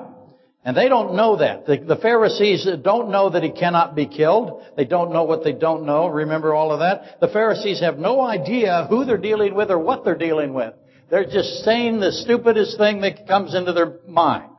And 0.66 0.78
they 0.78 0.88
don't 0.88 1.16
know 1.16 1.38
that. 1.38 1.66
The, 1.66 1.78
the, 1.78 1.98
Pharisees 1.98 2.66
don't 2.84 3.10
know 3.10 3.30
that 3.30 3.44
he 3.44 3.52
cannot 3.52 3.96
be 3.96 4.08
killed. 4.08 4.64
They 4.78 4.86
don't 4.86 5.12
know 5.12 5.24
what 5.26 5.44
they 5.44 5.52
don't 5.52 5.86
know. 5.86 6.08
Remember 6.08 6.54
all 6.54 6.72
of 6.72 6.80
that? 6.80 7.20
The 7.20 7.28
Pharisees 7.28 7.82
have 7.82 7.98
no 7.98 8.22
idea 8.22 8.88
who 8.90 9.04
they're 9.04 9.18
dealing 9.18 9.56
with 9.56 9.72
or 9.72 9.78
what 9.78 10.06
they're 10.06 10.18
dealing 10.18 10.54
with. 10.54 10.74
They're 11.14 11.26
just 11.26 11.64
saying 11.64 12.00
the 12.00 12.12
stupidest 12.12 12.80
thing 12.80 13.02
that 13.02 13.28
comes 13.28 13.54
into 13.54 13.72
their 13.72 14.00
mind 14.08 14.50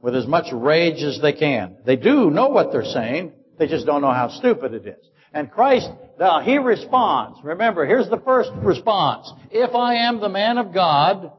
with 0.00 0.16
as 0.16 0.26
much 0.26 0.46
rage 0.52 1.00
as 1.00 1.20
they 1.22 1.32
can. 1.32 1.76
They 1.86 1.94
do 1.94 2.28
know 2.28 2.48
what 2.48 2.72
they're 2.72 2.84
saying. 2.84 3.30
They 3.56 3.68
just 3.68 3.86
don't 3.86 4.00
know 4.00 4.10
how 4.10 4.30
stupid 4.30 4.74
it 4.74 4.84
is. 4.84 5.06
And 5.32 5.48
Christ, 5.48 5.88
now 6.18 6.40
He 6.40 6.58
responds. 6.58 7.38
Remember, 7.44 7.86
here's 7.86 8.10
the 8.10 8.18
first 8.18 8.50
response. 8.64 9.30
If 9.52 9.76
I 9.76 10.08
am 10.08 10.18
the 10.18 10.28
man 10.28 10.58
of 10.58 10.74
God, 10.74 11.30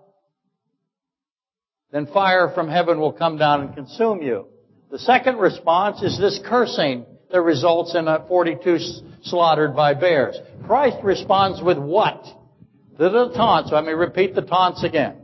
then 1.91 2.05
fire 2.05 2.53
from 2.55 2.69
heaven 2.69 3.01
will 3.01 3.11
come 3.11 3.37
down 3.37 3.63
and 3.63 3.75
consume 3.75 4.21
you. 4.21 4.47
The 4.91 4.99
second 4.99 5.39
response 5.39 6.01
is 6.01 6.17
this 6.17 6.39
cursing 6.47 7.05
that 7.33 7.41
results 7.41 7.95
in 7.95 8.07
a 8.07 8.25
42 8.29 8.77
slaughtered 9.23 9.75
by 9.75 9.93
bears. 9.93 10.37
Christ 10.65 10.99
responds 11.03 11.61
with 11.61 11.77
what? 11.77 12.23
The, 12.97 13.09
the 13.09 13.31
taunts. 13.35 13.71
Let 13.71 13.85
me 13.85 13.93
repeat 13.93 14.35
the 14.35 14.41
taunts 14.41 14.83
again. 14.83 15.17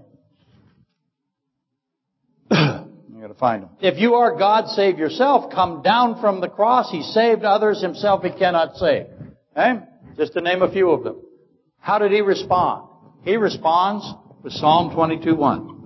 you 2.51 3.21
gotta 3.21 3.35
find 3.39 3.63
them. 3.63 3.69
If 3.79 3.99
you 3.99 4.15
are 4.15 4.37
God, 4.37 4.67
save 4.69 4.97
yourself. 4.97 5.51
Come 5.51 5.81
down 5.81 6.19
from 6.19 6.41
the 6.41 6.49
cross. 6.49 6.91
He 6.91 7.03
saved 7.03 7.43
others. 7.43 7.81
Himself 7.81 8.23
he 8.23 8.31
cannot 8.31 8.75
save. 8.75 9.05
Okay? 9.55 9.81
Just 10.17 10.33
to 10.33 10.41
name 10.41 10.61
a 10.61 10.71
few 10.71 10.89
of 10.89 11.03
them. 11.03 11.21
How 11.79 11.99
did 11.99 12.11
he 12.11 12.21
respond? 12.21 12.89
He 13.23 13.37
responds 13.37 14.05
with 14.43 14.53
Psalm 14.53 14.91
22:1. 14.91 15.79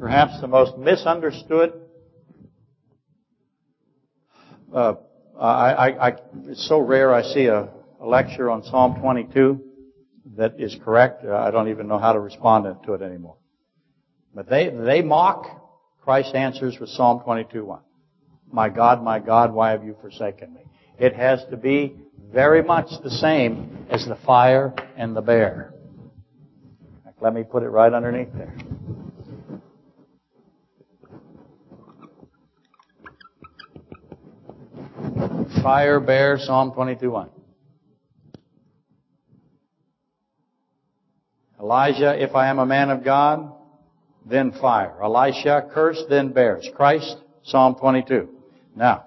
perhaps 0.00 0.40
the 0.40 0.48
most 0.48 0.76
misunderstood. 0.78 1.72
Uh, 4.74 4.94
I, 5.38 5.72
I, 5.72 6.08
I, 6.08 6.12
it's 6.46 6.66
so 6.66 6.80
rare 6.80 7.14
I 7.14 7.22
see 7.22 7.46
a, 7.46 7.68
a, 8.00 8.06
lecture 8.06 8.50
on 8.50 8.62
Psalm 8.62 9.00
22 9.00 9.60
that 10.36 10.54
is 10.58 10.76
correct. 10.84 11.24
Uh, 11.24 11.36
I 11.36 11.50
don't 11.50 11.68
even 11.68 11.88
know 11.88 11.98
how 11.98 12.12
to 12.12 12.20
respond 12.20 12.66
to 12.84 12.94
it 12.94 13.02
anymore. 13.02 13.36
But 14.34 14.48
they, 14.48 14.68
they 14.68 15.02
mock. 15.02 15.46
Christ 16.02 16.34
answers 16.34 16.78
with 16.80 16.88
Psalm 16.90 17.20
22:1. 17.26 17.80
My 18.50 18.68
God, 18.68 19.02
my 19.02 19.18
God, 19.18 19.52
why 19.52 19.70
have 19.70 19.84
you 19.84 19.96
forsaken 20.00 20.54
me? 20.54 20.62
It 20.98 21.14
has 21.14 21.44
to 21.50 21.56
be 21.56 21.94
very 22.32 22.62
much 22.62 22.88
the 23.02 23.10
same 23.10 23.86
as 23.90 24.06
the 24.06 24.16
fire 24.26 24.74
and 24.96 25.14
the 25.14 25.20
bear. 25.20 25.74
Let 27.20 27.34
me 27.34 27.44
put 27.44 27.62
it 27.62 27.68
right 27.68 27.92
underneath 27.92 28.32
there. 28.32 28.56
Fire, 35.62 36.00
bear, 36.00 36.38
Psalm 36.38 36.72
22.1. 36.72 37.28
Elijah, 41.60 42.20
if 42.22 42.34
I 42.34 42.48
am 42.48 42.58
a 42.58 42.66
man 42.66 42.90
of 42.90 43.04
God, 43.04 43.52
then 44.24 44.52
fire. 44.52 44.94
Elisha, 45.02 45.68
curse, 45.72 46.02
then 46.08 46.32
bears. 46.32 46.68
Christ, 46.74 47.16
Psalm 47.42 47.74
22. 47.74 48.28
Now, 48.74 49.04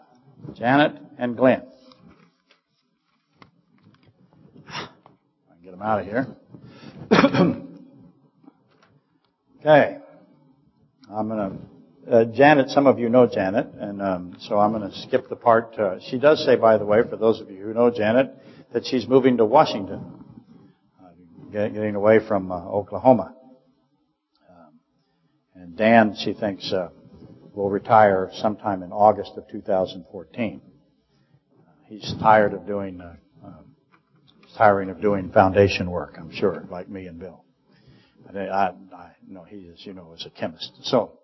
Janet 0.53 1.01
and 1.17 1.35
Glenn. 1.35 1.63
I 4.67 4.87
can 5.55 5.63
get 5.63 5.71
them 5.71 5.81
out 5.81 6.01
of 6.01 6.05
here. 6.05 6.27
okay. 9.59 9.97
I'm 11.11 11.27
going 11.27 11.51
to 11.51 11.57
uh, 12.11 12.25
Janet, 12.25 12.69
some 12.69 12.85
of 12.85 12.99
you 12.99 13.07
know 13.07 13.27
Janet, 13.27 13.67
and 13.79 14.01
um, 14.01 14.35
so 14.41 14.59
I'm 14.59 14.73
going 14.73 14.89
to 14.89 14.97
skip 15.03 15.29
the 15.29 15.37
part. 15.37 15.73
Uh, 15.79 15.99
she 16.09 16.19
does 16.19 16.43
say, 16.45 16.57
by 16.57 16.77
the 16.77 16.85
way, 16.85 16.99
for 17.09 17.15
those 17.15 17.39
of 17.39 17.49
you 17.49 17.63
who 17.63 17.73
know 17.73 17.89
Janet, 17.89 18.35
that 18.73 18.85
she's 18.85 19.07
moving 19.07 19.37
to 19.37 19.45
Washington, 19.45 20.22
getting 21.53 21.95
away 21.95 22.19
from 22.27 22.51
uh, 22.51 22.55
Oklahoma. 22.55 23.33
Um, 24.49 24.79
and 25.55 25.77
Dan, 25.77 26.15
she 26.17 26.33
thinks, 26.33 26.71
uh, 26.73 26.89
will 27.53 27.69
retire 27.69 28.29
sometime 28.33 28.81
in 28.81 28.91
August 28.91 29.33
of 29.37 29.47
2014. 29.49 30.61
Uh, 30.61 31.71
he's 31.87 32.13
tired 32.19 32.53
of 32.53 32.65
doing, 32.65 32.99
um, 33.43 33.75
tiring 34.57 34.89
of 34.89 34.99
doing 34.99 35.31
foundation 35.31 35.91
work, 35.91 36.15
I'm 36.17 36.31
sure, 36.31 36.65
like 36.71 36.89
me 36.89 37.05
and 37.05 37.19
Bill. 37.19 37.43
I, 38.27 38.39
I, 38.39 38.67
I 38.95 39.11
know 39.27 39.43
he 39.43 39.57
is, 39.57 39.85
you 39.85 39.93
know, 39.93 40.13
is 40.13 40.25
a 40.25 40.31
chemist. 40.31 40.71
So. 40.83 41.19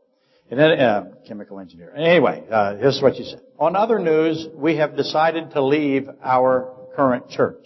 And 0.52 0.60
then, 0.60 0.80
uh, 0.80 1.06
chemical 1.28 1.60
engineer. 1.60 1.94
Anyway, 1.96 2.44
uh, 2.50 2.76
here's 2.76 3.00
what 3.02 3.18
you 3.18 3.26
said. 3.26 3.42
On 3.60 3.76
other 3.76 4.00
news, 4.00 4.48
we 4.56 4.78
have 4.78 4.96
decided 4.98 5.52
to 5.52 5.64
leave 5.64 6.08
our 6.24 6.76
current 6.96 7.30
church. 7.30 7.64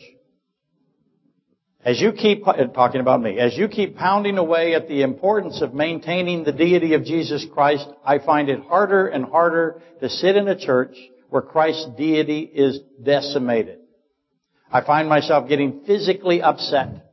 As 1.85 1.99
you 1.99 2.13
keep, 2.13 2.47
uh, 2.47 2.53
talking 2.67 3.01
about 3.01 3.21
me, 3.21 3.39
as 3.39 3.57
you 3.57 3.67
keep 3.67 3.97
pounding 3.97 4.37
away 4.37 4.73
at 4.73 4.87
the 4.87 5.01
importance 5.01 5.61
of 5.61 5.73
maintaining 5.73 6.45
the 6.45 6.53
deity 6.53 6.93
of 6.93 7.03
Jesus 7.03 7.45
Christ, 7.53 7.87
I 8.05 8.19
find 8.19 8.49
it 8.49 8.61
harder 8.61 9.07
and 9.07 9.25
harder 9.25 9.81
to 9.99 10.09
sit 10.09 10.37
in 10.37 10.47
a 10.47 10.57
church 10.57 10.95
where 11.29 11.41
Christ's 11.41 11.89
deity 11.97 12.39
is 12.41 12.79
decimated. 13.03 13.79
I 14.71 14.81
find 14.81 15.09
myself 15.09 15.49
getting 15.49 15.81
physically 15.85 16.41
upset, 16.41 17.11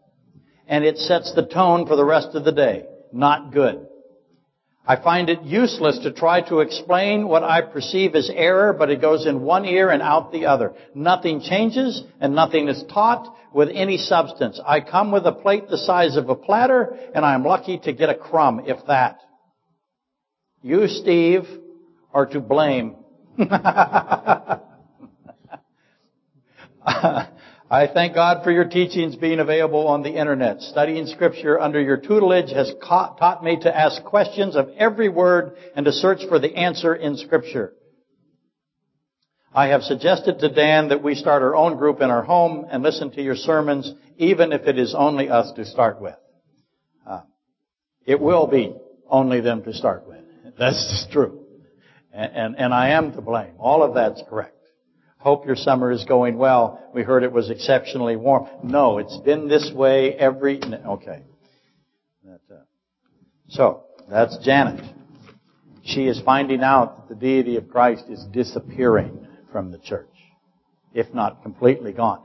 and 0.69 0.85
it 0.85 0.99
sets 0.99 1.35
the 1.35 1.47
tone 1.47 1.87
for 1.87 1.97
the 1.97 2.05
rest 2.05 2.29
of 2.35 2.45
the 2.45 2.53
day. 2.53 2.85
Not 3.13 3.53
good. 3.53 3.89
I 4.91 5.01
find 5.01 5.31
it 5.31 5.43
useless 5.43 6.01
to 6.01 6.11
try 6.11 6.41
to 6.49 6.59
explain 6.59 7.29
what 7.29 7.45
I 7.45 7.61
perceive 7.61 8.17
as 8.17 8.29
error, 8.29 8.73
but 8.73 8.91
it 8.91 9.01
goes 9.01 9.25
in 9.25 9.43
one 9.43 9.65
ear 9.65 9.89
and 9.89 10.03
out 10.03 10.33
the 10.33 10.47
other. 10.47 10.75
Nothing 10.97 11.41
changes 11.41 12.03
and 12.21 12.35
nothing 12.35 12.67
is 12.67 12.83
taught 12.93 13.33
with 13.55 13.69
any 13.73 13.99
substance. 13.99 14.61
I 14.67 14.81
come 14.81 15.13
with 15.13 15.25
a 15.27 15.33
plate 15.33 15.69
the 15.69 15.79
size 15.79 16.17
of 16.17 16.29
a 16.29 16.35
platter 16.35 16.99
and 17.15 17.25
I 17.25 17.35
am 17.35 17.45
lucky 17.45 17.79
to 17.85 17.93
get 17.93 18.09
a 18.09 18.17
crumb, 18.17 18.63
if 18.67 18.85
that. 18.89 19.21
You, 20.61 20.89
Steve, 20.89 21.45
are 22.13 22.27
to 22.27 22.41
blame. 22.41 22.97
I 27.73 27.87
thank 27.87 28.15
God 28.15 28.43
for 28.43 28.51
your 28.51 28.65
teachings 28.65 29.15
being 29.15 29.39
available 29.39 29.87
on 29.87 30.03
the 30.03 30.11
internet. 30.11 30.61
Studying 30.61 31.07
scripture 31.07 31.61
under 31.61 31.81
your 31.81 31.99
tutelage 31.99 32.51
has 32.51 32.73
taught 32.85 33.45
me 33.45 33.61
to 33.61 33.75
ask 33.75 34.03
questions 34.03 34.57
of 34.57 34.71
every 34.77 35.09
word 35.09 35.57
and 35.77 35.87
to 35.87 35.93
search 35.93 36.19
for 36.29 36.41
the 36.41 36.53
answer 36.57 36.97
in 36.97 37.17
scripture. 37.17 37.73
I 39.55 39.69
have 39.69 39.83
suggested 39.83 40.41
to 40.41 40.49
Dan 40.49 40.89
that 40.89 41.05
we 41.05 41.15
start 41.15 41.43
our 41.43 41.55
own 41.55 41.77
group 41.77 42.01
in 42.01 42.11
our 42.11 42.23
home 42.23 42.67
and 42.69 42.83
listen 42.83 43.13
to 43.13 43.23
your 43.23 43.37
sermons, 43.37 43.93
even 44.17 44.53
if 44.53 44.63
it 44.63 44.77
is 44.77 44.93
only 44.97 45.29
us 45.29 45.53
to 45.53 45.65
start 45.65 46.01
with. 46.01 46.17
Uh, 47.07 47.23
it 48.05 48.21
will 48.21 48.49
be 48.49 48.75
only 49.09 49.41
them 49.41 49.63
to 49.63 49.73
start 49.73 50.09
with. 50.09 50.25
That's 50.59 51.07
true. 51.13 51.45
And, 52.13 52.33
and, 52.35 52.57
and 52.59 52.75
I 52.75 52.91
am 52.91 53.13
to 53.13 53.21
blame. 53.21 53.55
All 53.61 53.85
of 53.85 53.95
that's 53.95 54.21
correct. 54.29 54.57
Hope 55.21 55.45
your 55.45 55.57
summer 55.57 55.93
is 55.93 56.05
going 56.07 56.39
well. 56.39 56.83
We 56.95 57.03
heard 57.03 57.25
it 57.25 57.33
was 57.33 57.51
exceptionally 57.51 58.17
warm. 58.17 58.49
No, 58.65 58.97
it's 58.97 59.19
been 59.19 59.49
this 59.49 59.71
way 59.75 60.15
every. 60.15 60.61
Okay. 60.63 61.23
Uh, 62.27 62.55
So, 63.49 63.85
that's 64.09 64.39
Janet. 64.39 64.83
She 65.85 66.07
is 66.07 66.23
finding 66.25 66.63
out 66.63 67.09
that 67.09 67.15
the 67.15 67.21
deity 67.21 67.57
of 67.57 67.69
Christ 67.69 68.05
is 68.09 68.25
disappearing 68.33 69.27
from 69.53 69.73
the 69.73 69.79
church, 69.79 70.09
if 70.95 71.13
not 71.13 71.43
completely 71.43 71.93
gone. 71.93 72.23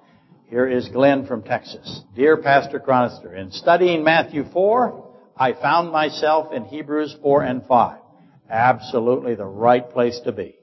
Here 0.48 0.68
is 0.68 0.88
Glenn 0.88 1.26
from 1.26 1.44
Texas. 1.44 2.02
Dear 2.16 2.38
Pastor 2.38 2.80
Chronister, 2.80 3.38
in 3.38 3.52
studying 3.52 4.06
Matthew 4.06 4.46
4, 4.54 5.06
I 5.36 5.52
found 5.52 5.92
myself 5.92 6.54
in 6.54 6.64
Hebrews 6.64 7.18
4 7.22 7.44
and 7.44 7.66
5. 7.66 8.00
Absolutely 8.50 9.36
the 9.36 9.46
right 9.46 9.90
place 9.90 10.20
to 10.24 10.32
be. 10.32 10.56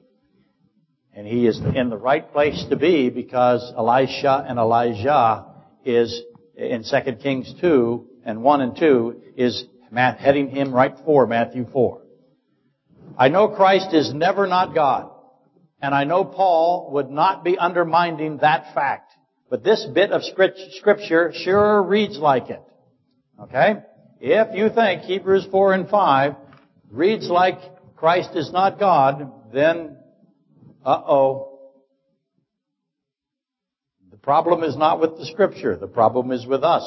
And 1.15 1.27
he 1.27 1.45
is 1.45 1.59
in 1.59 1.89
the 1.89 1.97
right 1.97 2.31
place 2.31 2.65
to 2.69 2.75
be 2.75 3.09
because 3.09 3.71
Elisha 3.77 4.45
and 4.47 4.57
Elijah 4.57 5.45
is 5.85 6.21
in 6.55 6.83
2 6.83 7.13
Kings 7.21 7.53
2 7.61 8.07
and 8.25 8.41
1 8.41 8.61
and 8.61 8.77
2 8.77 9.21
is 9.37 9.65
heading 9.93 10.49
him 10.49 10.73
right 10.73 10.95
for 11.05 11.27
Matthew 11.27 11.67
4. 11.71 12.01
I 13.17 13.29
know 13.29 13.49
Christ 13.49 13.93
is 13.93 14.13
never 14.13 14.47
not 14.47 14.73
God. 14.73 15.11
And 15.81 15.93
I 15.93 16.05
know 16.05 16.23
Paul 16.23 16.91
would 16.93 17.09
not 17.09 17.43
be 17.43 17.57
undermining 17.57 18.37
that 18.37 18.73
fact. 18.73 19.11
But 19.49 19.63
this 19.63 19.85
bit 19.93 20.11
of 20.11 20.23
scripture 20.23 21.31
sure 21.33 21.83
reads 21.83 22.17
like 22.17 22.49
it. 22.49 22.61
Okay? 23.39 23.75
If 24.21 24.55
you 24.55 24.69
think 24.69 25.01
Hebrews 25.01 25.45
4 25.51 25.73
and 25.73 25.89
5 25.89 26.35
reads 26.89 27.29
like 27.29 27.59
Christ 27.97 28.29
is 28.35 28.51
not 28.51 28.79
God, 28.79 29.31
then, 29.53 29.97
uh-oh. 30.85 31.59
The 34.11 34.17
problem 34.17 34.63
is 34.63 34.77
not 34.77 34.99
with 34.99 35.17
the 35.17 35.25
scripture. 35.25 35.75
The 35.75 35.87
problem 35.87 36.31
is 36.31 36.45
with 36.45 36.63
us. 36.63 36.83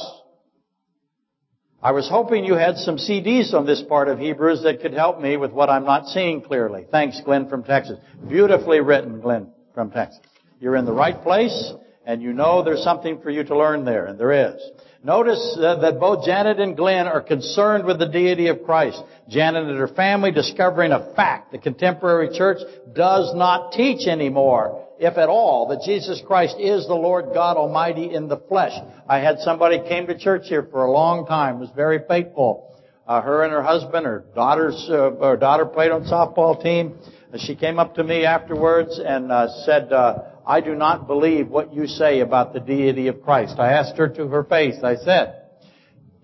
I 1.82 1.92
was 1.92 2.08
hoping 2.08 2.44
you 2.44 2.54
had 2.54 2.78
some 2.78 2.96
CDs 2.96 3.52
on 3.52 3.66
this 3.66 3.82
part 3.82 4.08
of 4.08 4.18
Hebrews 4.18 4.62
that 4.62 4.80
could 4.80 4.94
help 4.94 5.20
me 5.20 5.36
with 5.36 5.52
what 5.52 5.68
I'm 5.68 5.84
not 5.84 6.08
seeing 6.08 6.40
clearly. 6.40 6.86
Thanks, 6.90 7.20
Glenn 7.24 7.48
from 7.48 7.62
Texas. 7.62 7.98
Beautifully 8.26 8.80
written, 8.80 9.20
Glenn 9.20 9.52
from 9.74 9.90
Texas. 9.90 10.20
You're 10.58 10.76
in 10.76 10.86
the 10.86 10.92
right 10.92 11.22
place, 11.22 11.72
and 12.06 12.22
you 12.22 12.32
know 12.32 12.64
there's 12.64 12.82
something 12.82 13.20
for 13.20 13.30
you 13.30 13.44
to 13.44 13.56
learn 13.56 13.84
there, 13.84 14.06
and 14.06 14.18
there 14.18 14.50
is. 14.50 14.62
Notice 15.02 15.58
uh, 15.60 15.76
that 15.76 16.00
both 16.00 16.24
Janet 16.24 16.58
and 16.58 16.76
Glenn 16.76 17.06
are 17.06 17.20
concerned 17.20 17.84
with 17.84 17.98
the 17.98 18.08
deity 18.08 18.48
of 18.48 18.64
Christ. 18.64 19.02
Janet 19.28 19.68
and 19.68 19.78
her 19.78 19.88
family 19.88 20.32
discovering 20.32 20.92
a 20.92 21.14
fact 21.14 21.52
the 21.52 21.58
contemporary 21.58 22.36
church 22.36 22.58
does 22.94 23.34
not 23.34 23.72
teach 23.72 24.06
anymore 24.08 24.86
if 24.98 25.18
at 25.18 25.28
all, 25.28 25.68
that 25.68 25.82
Jesus 25.84 26.22
Christ 26.26 26.56
is 26.58 26.86
the 26.86 26.94
Lord 26.94 27.26
God 27.34 27.56
Almighty 27.56 28.14
in 28.14 28.28
the 28.28 28.38
flesh. 28.38 28.72
I 29.08 29.18
had 29.18 29.40
somebody 29.40 29.78
came 29.86 30.06
to 30.06 30.18
church 30.18 30.44
here 30.46 30.66
for 30.70 30.84
a 30.84 30.90
long 30.90 31.26
time, 31.26 31.60
was 31.60 31.68
very 31.76 32.00
faithful. 32.08 32.74
Uh, 33.06 33.20
her 33.20 33.44
and 33.44 33.52
her 33.52 33.62
husband, 33.62 34.06
her 34.06 34.24
daughter's, 34.34 34.88
uh, 34.90 35.10
her 35.20 35.36
daughter 35.36 35.66
played 35.66 35.92
on 35.92 36.04
softball 36.04 36.60
team. 36.60 36.98
She 37.38 37.56
came 37.56 37.78
up 37.78 37.96
to 37.96 38.04
me 38.04 38.24
afterwards 38.24 39.00
and 39.04 39.32
uh, 39.32 39.48
said, 39.64 39.92
uh, 39.92 40.22
I 40.46 40.60
do 40.60 40.74
not 40.74 41.06
believe 41.06 41.48
what 41.48 41.74
you 41.74 41.86
say 41.86 42.20
about 42.20 42.52
the 42.52 42.60
deity 42.60 43.08
of 43.08 43.22
Christ. 43.22 43.58
I 43.58 43.72
asked 43.72 43.96
her 43.98 44.08
to 44.08 44.28
her 44.28 44.44
face, 44.44 44.76
I 44.82 44.94
said, 44.96 45.42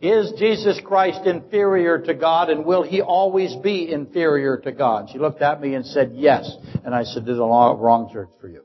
is 0.01 0.33
Jesus 0.39 0.81
Christ 0.85 1.27
inferior 1.27 1.99
to 1.99 2.15
God 2.15 2.51
and 2.51 2.65
will 2.65 2.83
he 2.83 3.01
always 3.01 3.55
be 3.57 3.91
inferior 3.91 4.57
to 4.59 4.73
God? 4.73 5.11
She 5.13 5.19
looked 5.19 5.43
at 5.43 5.61
me 5.61 5.75
and 5.75 5.87
said, 5.87 6.13
yes. 6.15 6.51
And 6.85 6.95
I 6.95 7.05
said, 7.05 7.25
this 7.25 7.35
is 7.35 7.39
a 7.39 7.43
wrong 7.43 8.11
church 8.13 8.31
for 8.41 8.49
you. 8.49 8.65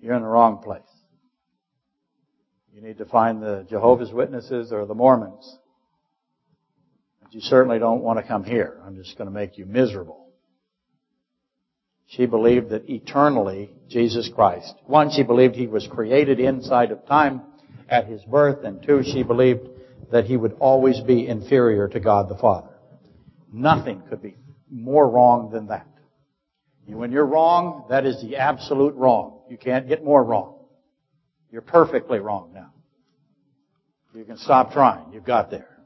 You're 0.00 0.14
in 0.14 0.22
the 0.22 0.28
wrong 0.28 0.62
place. 0.62 0.82
You 2.72 2.82
need 2.82 2.98
to 2.98 3.06
find 3.06 3.42
the 3.42 3.66
Jehovah's 3.68 4.12
Witnesses 4.12 4.72
or 4.72 4.86
the 4.86 4.94
Mormons. 4.94 5.58
But 7.22 7.34
you 7.34 7.40
certainly 7.40 7.78
don't 7.78 8.02
want 8.02 8.18
to 8.18 8.22
come 8.26 8.44
here. 8.44 8.80
I'm 8.86 8.96
just 8.96 9.18
going 9.18 9.26
to 9.26 9.34
make 9.34 9.58
you 9.58 9.66
miserable. 9.66 10.27
She 12.08 12.24
believed 12.24 12.70
that 12.70 12.88
eternally 12.88 13.70
Jesus 13.88 14.30
Christ, 14.34 14.74
one, 14.86 15.10
she 15.10 15.22
believed 15.22 15.54
he 15.54 15.66
was 15.66 15.86
created 15.86 16.40
inside 16.40 16.90
of 16.90 17.06
time 17.06 17.42
at 17.88 18.06
his 18.06 18.22
birth, 18.24 18.64
and 18.64 18.82
two, 18.82 19.02
she 19.02 19.22
believed 19.22 19.68
that 20.10 20.24
he 20.24 20.36
would 20.36 20.56
always 20.58 21.00
be 21.00 21.26
inferior 21.26 21.86
to 21.88 22.00
God 22.00 22.28
the 22.30 22.36
Father. 22.36 22.70
Nothing 23.52 24.02
could 24.08 24.22
be 24.22 24.36
more 24.70 25.08
wrong 25.08 25.50
than 25.50 25.66
that. 25.66 25.86
When 26.86 27.12
you're 27.12 27.26
wrong, 27.26 27.84
that 27.90 28.06
is 28.06 28.22
the 28.22 28.36
absolute 28.36 28.94
wrong. 28.94 29.42
You 29.50 29.58
can't 29.58 29.86
get 29.86 30.02
more 30.02 30.24
wrong. 30.24 30.54
You're 31.50 31.60
perfectly 31.60 32.18
wrong 32.18 32.52
now. 32.54 32.72
You 34.14 34.24
can 34.24 34.38
stop 34.38 34.72
trying. 34.72 35.12
You've 35.12 35.24
got 35.24 35.50
there. 35.50 35.77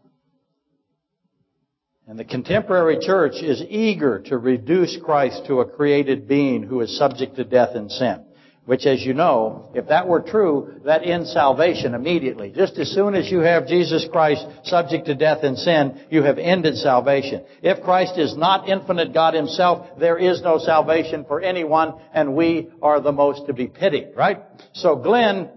And 2.09 2.19
the 2.19 2.25
contemporary 2.25 2.99
church 3.01 3.37
is 3.37 3.63
eager 3.69 4.21
to 4.23 4.37
reduce 4.37 4.97
Christ 4.97 5.47
to 5.47 5.61
a 5.61 5.65
created 5.65 6.27
being 6.27 6.65
who 6.65 6.81
is 6.81 6.99
subject 6.99 7.37
to 7.37 7.45
death 7.45 7.75
and 7.75 7.91
sin. 7.91 8.25
Which, 8.65 8.87
as 8.87 9.03
you 9.03 9.13
know, 9.13 9.71
if 9.75 9.89
that 9.89 10.07
were 10.07 10.21
true, 10.21 10.81
that 10.85 11.05
ends 11.05 11.33
salvation 11.33 11.95
immediately. 11.95 12.53
Just 12.55 12.79
as 12.79 12.93
soon 12.93 13.17
as 13.17 13.29
you 13.29 13.41
have 13.41 13.67
Jesus 13.67 14.07
Christ 14.11 14.47
subject 14.65 15.07
to 15.07 15.17
death 15.17 15.43
and 15.43 15.59
sin, 15.59 16.01
you 16.11 16.23
have 16.23 16.39
ended 16.39 16.77
salvation. 16.77 17.45
If 17.61 17.83
Christ 17.83 18.19
is 18.19 18.37
not 18.37 18.69
infinite 18.69 19.13
God 19.13 19.35
himself, 19.35 19.99
there 19.99 20.17
is 20.17 20.43
no 20.43 20.59
salvation 20.59 21.25
for 21.25 21.41
anyone, 21.41 21.95
and 22.15 22.37
we 22.37 22.69
are 22.81 23.01
the 23.01 23.11
most 23.11 23.47
to 23.47 23.53
be 23.53 23.67
pitied, 23.67 24.11
right? 24.15 24.43
So 24.75 24.95
Glenn 24.95 25.51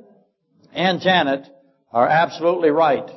and 0.74 1.00
Janet 1.00 1.48
are 1.92 2.08
absolutely 2.08 2.70
right 2.70 3.08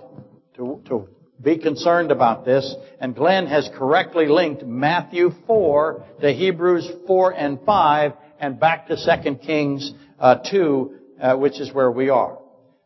to, 0.57 0.83
to 0.88 1.09
be 1.40 1.59
concerned 1.59 2.11
about 2.11 2.44
this, 2.44 2.74
and 3.01 3.14
Glenn 3.14 3.46
has 3.46 3.68
correctly 3.77 4.27
linked 4.27 4.64
Matthew 4.64 5.31
4 5.46 6.05
to 6.20 6.33
Hebrews 6.33 6.90
4 7.07 7.33
and 7.33 7.61
5, 7.64 8.12
and 8.40 8.59
back 8.59 8.88
to 8.88 8.96
2 8.96 9.35
Kings 9.37 9.92
uh, 10.18 10.37
2, 10.51 10.94
uh, 11.20 11.37
which 11.37 11.61
is 11.61 11.72
where 11.72 11.90
we 11.90 12.09
are. 12.09 12.38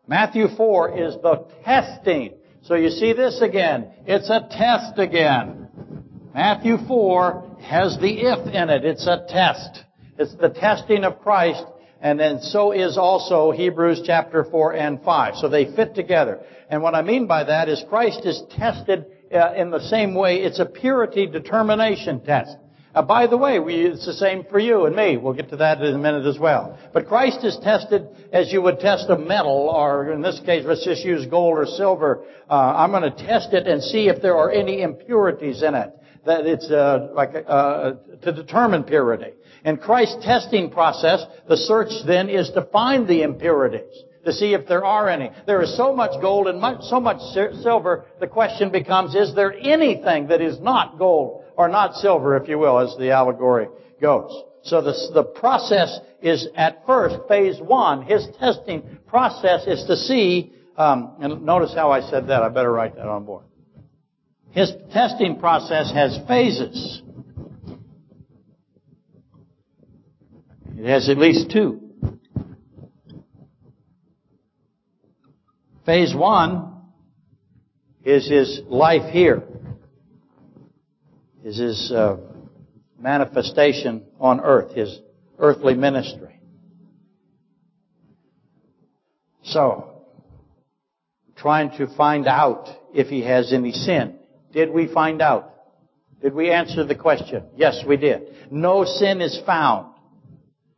Matthew 0.06 0.48
4 0.56 0.98
is 0.98 1.14
the 1.22 1.46
testing. 1.64 2.34
So 2.62 2.74
you 2.74 2.90
see 2.90 3.12
this 3.12 3.40
again. 3.40 3.90
It's 4.06 4.28
a 4.28 4.46
test 4.50 4.98
again. 4.98 5.68
Matthew 6.34 6.76
4 6.86 7.56
has 7.62 7.98
the 7.98 8.20
if 8.20 8.46
in 8.54 8.70
it. 8.70 8.84
It's 8.84 9.06
a 9.06 9.24
test. 9.28 9.84
It's 10.18 10.34
the 10.36 10.50
testing 10.50 11.04
of 11.04 11.20
Christ 11.20 11.64
and 12.02 12.18
then 12.18 12.40
so 12.40 12.72
is 12.72 12.98
also 12.98 13.52
Hebrews 13.52 14.02
chapter 14.04 14.44
4 14.44 14.74
and 14.74 15.02
5. 15.02 15.36
So 15.36 15.48
they 15.48 15.74
fit 15.74 15.94
together. 15.94 16.40
And 16.68 16.82
what 16.82 16.96
I 16.96 17.02
mean 17.02 17.28
by 17.28 17.44
that 17.44 17.68
is 17.68 17.82
Christ 17.88 18.22
is 18.24 18.42
tested 18.50 19.06
uh, 19.32 19.54
in 19.54 19.70
the 19.70 19.80
same 19.80 20.14
way. 20.14 20.38
It's 20.38 20.58
a 20.58 20.66
purity 20.66 21.26
determination 21.26 22.20
test. 22.20 22.56
Uh, 22.92 23.02
by 23.02 23.28
the 23.28 23.38
way, 23.38 23.60
we, 23.60 23.86
it's 23.86 24.04
the 24.04 24.12
same 24.12 24.44
for 24.50 24.58
you 24.58 24.84
and 24.84 24.96
me. 24.96 25.16
We'll 25.16 25.32
get 25.32 25.48
to 25.50 25.56
that 25.58 25.80
in 25.80 25.94
a 25.94 25.98
minute 25.98 26.26
as 26.26 26.38
well. 26.38 26.76
But 26.92 27.06
Christ 27.06 27.44
is 27.44 27.56
tested 27.62 28.06
as 28.32 28.52
you 28.52 28.60
would 28.62 28.80
test 28.80 29.08
a 29.08 29.16
metal, 29.16 29.70
or 29.72 30.12
in 30.12 30.20
this 30.20 30.40
case, 30.44 30.64
let's 30.66 30.84
just 30.84 31.04
use 31.04 31.24
gold 31.26 31.56
or 31.56 31.66
silver. 31.66 32.24
Uh, 32.50 32.54
I'm 32.54 32.90
going 32.90 33.04
to 33.04 33.26
test 33.26 33.54
it 33.54 33.66
and 33.66 33.82
see 33.82 34.08
if 34.08 34.20
there 34.20 34.36
are 34.36 34.50
any 34.50 34.82
impurities 34.82 35.62
in 35.62 35.74
it. 35.74 35.90
That 36.26 36.46
it's 36.46 36.70
uh, 36.70 37.08
like 37.14 37.30
uh, 37.48 37.92
to 38.22 38.32
determine 38.32 38.84
purity. 38.84 39.32
In 39.64 39.76
Christ's 39.76 40.24
testing 40.24 40.70
process, 40.70 41.24
the 41.48 41.56
search 41.56 41.90
then 42.06 42.28
is 42.28 42.50
to 42.50 42.62
find 42.62 43.06
the 43.06 43.22
impurities 43.22 44.04
to 44.24 44.32
see 44.32 44.54
if 44.54 44.66
there 44.66 44.84
are 44.84 45.08
any. 45.08 45.30
There 45.46 45.62
is 45.62 45.76
so 45.76 45.94
much 45.94 46.20
gold 46.20 46.46
and 46.46 46.60
much, 46.60 46.82
so 46.82 47.00
much 47.00 47.20
silver, 47.62 48.06
the 48.20 48.26
question 48.26 48.70
becomes, 48.70 49.14
is 49.14 49.34
there 49.34 49.52
anything 49.52 50.28
that 50.28 50.40
is 50.40 50.60
not 50.60 50.98
gold 50.98 51.44
or 51.56 51.68
not 51.68 51.94
silver, 51.94 52.36
if 52.36 52.48
you 52.48 52.58
will, 52.58 52.78
as 52.78 52.96
the 52.98 53.10
allegory 53.10 53.68
goes. 54.00 54.30
So 54.64 54.80
the, 54.80 54.94
the 55.12 55.24
process 55.24 55.98
is 56.20 56.48
at 56.54 56.86
first, 56.86 57.16
phase 57.28 57.60
one, 57.60 58.02
his 58.02 58.26
testing 58.38 58.98
process 59.08 59.66
is 59.66 59.84
to 59.86 59.96
see, 59.96 60.52
um, 60.76 61.16
and 61.20 61.42
notice 61.42 61.74
how 61.74 61.90
I 61.90 62.00
said 62.00 62.28
that, 62.28 62.42
I 62.42 62.48
better 62.48 62.72
write 62.72 62.94
that 62.96 63.06
on 63.06 63.24
board. 63.24 63.44
His 64.50 64.72
testing 64.92 65.40
process 65.40 65.92
has 65.92 66.18
phases. 66.28 67.02
It 70.82 70.88
has 70.88 71.08
at 71.08 71.16
least 71.16 71.48
two. 71.52 71.80
Phase 75.86 76.12
one 76.12 76.74
is 78.04 78.28
his 78.28 78.62
life 78.66 79.12
here 79.12 79.44
is 81.44 81.58
his 81.58 81.92
uh, 81.92 82.16
manifestation 82.98 84.02
on 84.18 84.40
earth, 84.40 84.74
his 84.74 84.98
earthly 85.38 85.74
ministry. 85.74 86.40
So, 89.44 90.02
trying 91.36 91.78
to 91.78 91.94
find 91.96 92.26
out 92.26 92.68
if 92.92 93.06
he 93.06 93.22
has 93.22 93.52
any 93.52 93.70
sin. 93.70 94.16
Did 94.52 94.72
we 94.72 94.92
find 94.92 95.22
out? 95.22 95.54
Did 96.20 96.34
we 96.34 96.50
answer 96.50 96.84
the 96.84 96.96
question? 96.96 97.44
Yes, 97.54 97.84
we 97.86 97.96
did. 97.96 98.34
No 98.50 98.84
sin 98.84 99.20
is 99.20 99.40
found. 99.46 99.91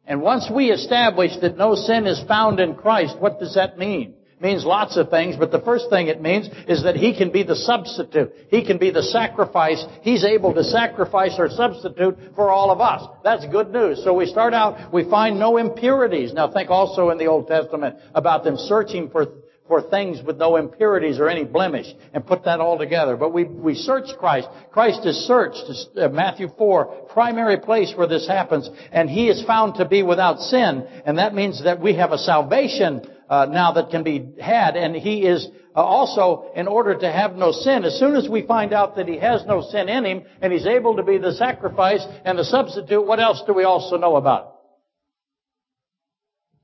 And 0.06 0.20
once 0.20 0.50
we 0.50 0.70
establish 0.70 1.32
that 1.40 1.56
no 1.56 1.74
sin 1.74 2.06
is 2.06 2.22
found 2.28 2.60
in 2.60 2.74
Christ, 2.74 3.16
what 3.18 3.40
does 3.40 3.54
that 3.54 3.78
mean? 3.78 4.14
It 4.38 4.42
means 4.42 4.64
lots 4.64 4.98
of 4.98 5.08
things, 5.08 5.36
but 5.36 5.50
the 5.50 5.60
first 5.60 5.88
thing 5.88 6.08
it 6.08 6.20
means 6.20 6.48
is 6.68 6.82
that 6.82 6.96
He 6.96 7.16
can 7.16 7.30
be 7.30 7.42
the 7.42 7.56
substitute. 7.56 8.32
He 8.48 8.66
can 8.66 8.76
be 8.76 8.90
the 8.90 9.02
sacrifice. 9.02 9.82
He's 10.02 10.24
able 10.24 10.52
to 10.54 10.64
sacrifice 10.64 11.36
or 11.38 11.48
substitute 11.48 12.18
for 12.34 12.50
all 12.50 12.70
of 12.70 12.80
us. 12.80 13.08
That's 13.22 13.46
good 13.46 13.70
news. 13.70 14.02
So 14.04 14.12
we 14.12 14.26
start 14.26 14.52
out, 14.52 14.92
we 14.92 15.08
find 15.08 15.38
no 15.38 15.56
impurities. 15.56 16.34
Now 16.34 16.52
think 16.52 16.68
also 16.68 17.08
in 17.08 17.16
the 17.16 17.28
Old 17.28 17.46
Testament 17.46 17.96
about 18.14 18.44
them 18.44 18.56
searching 18.58 19.08
for 19.08 19.26
for 19.66 19.80
things 19.80 20.22
with 20.22 20.36
no 20.36 20.56
impurities 20.56 21.18
or 21.18 21.28
any 21.28 21.44
blemish 21.44 21.86
and 22.12 22.26
put 22.26 22.44
that 22.44 22.60
all 22.60 22.76
together. 22.76 23.16
But 23.16 23.32
we, 23.32 23.44
we 23.44 23.74
search 23.74 24.08
Christ. 24.18 24.48
Christ 24.70 25.06
is 25.06 25.26
searched. 25.26 25.64
Uh, 25.96 26.08
Matthew 26.08 26.48
4, 26.58 27.06
primary 27.12 27.58
place 27.58 27.92
where 27.96 28.06
this 28.06 28.28
happens. 28.28 28.68
And 28.92 29.08
He 29.08 29.28
is 29.28 29.42
found 29.44 29.76
to 29.76 29.86
be 29.86 30.02
without 30.02 30.38
sin. 30.40 30.86
And 31.06 31.18
that 31.18 31.34
means 31.34 31.64
that 31.64 31.80
we 31.80 31.94
have 31.94 32.12
a 32.12 32.18
salvation 32.18 33.02
uh, 33.28 33.46
now 33.46 33.72
that 33.72 33.90
can 33.90 34.02
be 34.02 34.34
had, 34.40 34.76
and 34.76 34.94
he 34.94 35.26
is 35.26 35.48
uh, 35.74 35.80
also 35.80 36.50
in 36.54 36.68
order 36.68 36.96
to 36.96 37.10
have 37.10 37.34
no 37.34 37.52
sin. 37.52 37.84
As 37.84 37.98
soon 37.98 38.16
as 38.16 38.28
we 38.28 38.46
find 38.46 38.72
out 38.72 38.96
that 38.96 39.08
he 39.08 39.18
has 39.18 39.44
no 39.46 39.62
sin 39.62 39.88
in 39.88 40.04
him, 40.04 40.22
and 40.42 40.52
he's 40.52 40.66
able 40.66 40.96
to 40.96 41.02
be 41.02 41.18
the 41.18 41.32
sacrifice 41.32 42.04
and 42.24 42.38
the 42.38 42.44
substitute, 42.44 43.04
what 43.04 43.20
else 43.20 43.42
do 43.46 43.54
we 43.54 43.64
also 43.64 43.96
know 43.96 44.16
about? 44.16 44.56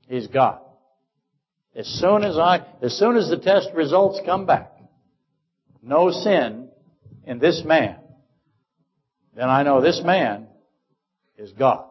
He's 0.07 0.27
God. 0.27 0.59
As 1.75 1.87
soon 1.87 2.23
as 2.23 2.37
I, 2.37 2.65
as 2.81 2.97
soon 2.97 3.15
as 3.15 3.29
the 3.29 3.37
test 3.37 3.69
results 3.73 4.19
come 4.25 4.45
back, 4.45 4.71
no 5.81 6.11
sin 6.11 6.67
in 7.25 7.39
this 7.39 7.63
man, 7.65 7.97
then 9.35 9.49
I 9.49 9.63
know 9.63 9.81
this 9.81 10.01
man 10.03 10.47
is 11.37 11.51
God. 11.53 11.85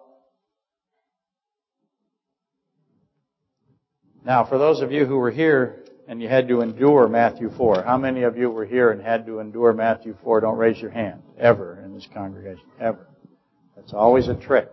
Now, 4.24 4.44
for 4.44 4.58
those 4.58 4.82
of 4.82 4.92
you 4.92 5.06
who 5.06 5.16
were 5.16 5.30
here 5.30 5.82
and 6.06 6.20
you 6.20 6.28
had 6.28 6.48
to 6.48 6.60
endure 6.60 7.08
Matthew 7.08 7.50
4, 7.56 7.82
how 7.82 7.96
many 7.96 8.24
of 8.24 8.36
you 8.36 8.50
were 8.50 8.66
here 8.66 8.90
and 8.90 9.00
had 9.00 9.24
to 9.26 9.38
endure 9.38 9.72
Matthew 9.72 10.14
4? 10.22 10.42
Don't 10.42 10.58
raise 10.58 10.78
your 10.78 10.90
hand. 10.90 11.22
Ever 11.38 11.80
in 11.82 11.94
this 11.94 12.06
congregation. 12.12 12.66
Ever. 12.78 13.06
That's 13.76 13.94
always 13.94 14.28
a 14.28 14.34
trick. 14.34 14.68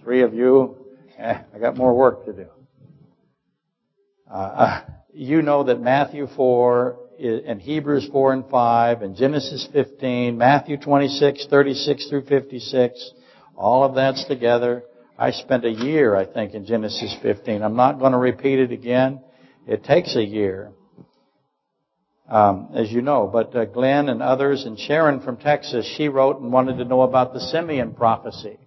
Three 0.00 0.22
of 0.22 0.32
you, 0.32 0.76
eh, 1.18 1.40
I 1.52 1.58
got 1.58 1.76
more 1.76 1.92
work 1.92 2.24
to 2.26 2.32
do. 2.32 2.46
Uh, 4.30 4.34
uh 4.34 4.80
you 5.12 5.40
know 5.40 5.64
that 5.64 5.80
Matthew 5.80 6.26
4 6.26 6.98
and 7.18 7.60
Hebrews 7.60 8.08
4 8.12 8.32
and 8.34 8.50
5 8.50 9.00
and 9.00 9.16
Genesis 9.16 9.66
15, 9.72 10.36
Matthew 10.36 10.76
26, 10.76 11.46
36 11.48 12.08
through 12.10 12.26
56, 12.26 13.12
all 13.56 13.82
of 13.82 13.94
that's 13.94 14.26
together. 14.26 14.84
I 15.18 15.30
spent 15.30 15.64
a 15.64 15.70
year, 15.70 16.14
I 16.14 16.26
think, 16.26 16.52
in 16.52 16.66
Genesis 16.66 17.16
15. 17.22 17.62
I'm 17.62 17.76
not 17.76 17.98
going 17.98 18.12
to 18.12 18.18
repeat 18.18 18.58
it 18.58 18.72
again. 18.72 19.22
It 19.66 19.84
takes 19.84 20.14
a 20.14 20.22
year, 20.22 20.72
um, 22.28 22.68
as 22.74 22.92
you 22.92 23.00
know. 23.00 23.30
But 23.32 23.56
uh, 23.56 23.64
Glenn 23.64 24.10
and 24.10 24.22
others, 24.22 24.64
and 24.66 24.78
Sharon 24.78 25.20
from 25.20 25.38
Texas, 25.38 25.90
she 25.96 26.08
wrote 26.08 26.40
and 26.40 26.52
wanted 26.52 26.76
to 26.76 26.84
know 26.84 27.00
about 27.00 27.32
the 27.32 27.40
Simeon 27.40 27.94
prophecy. 27.94 28.58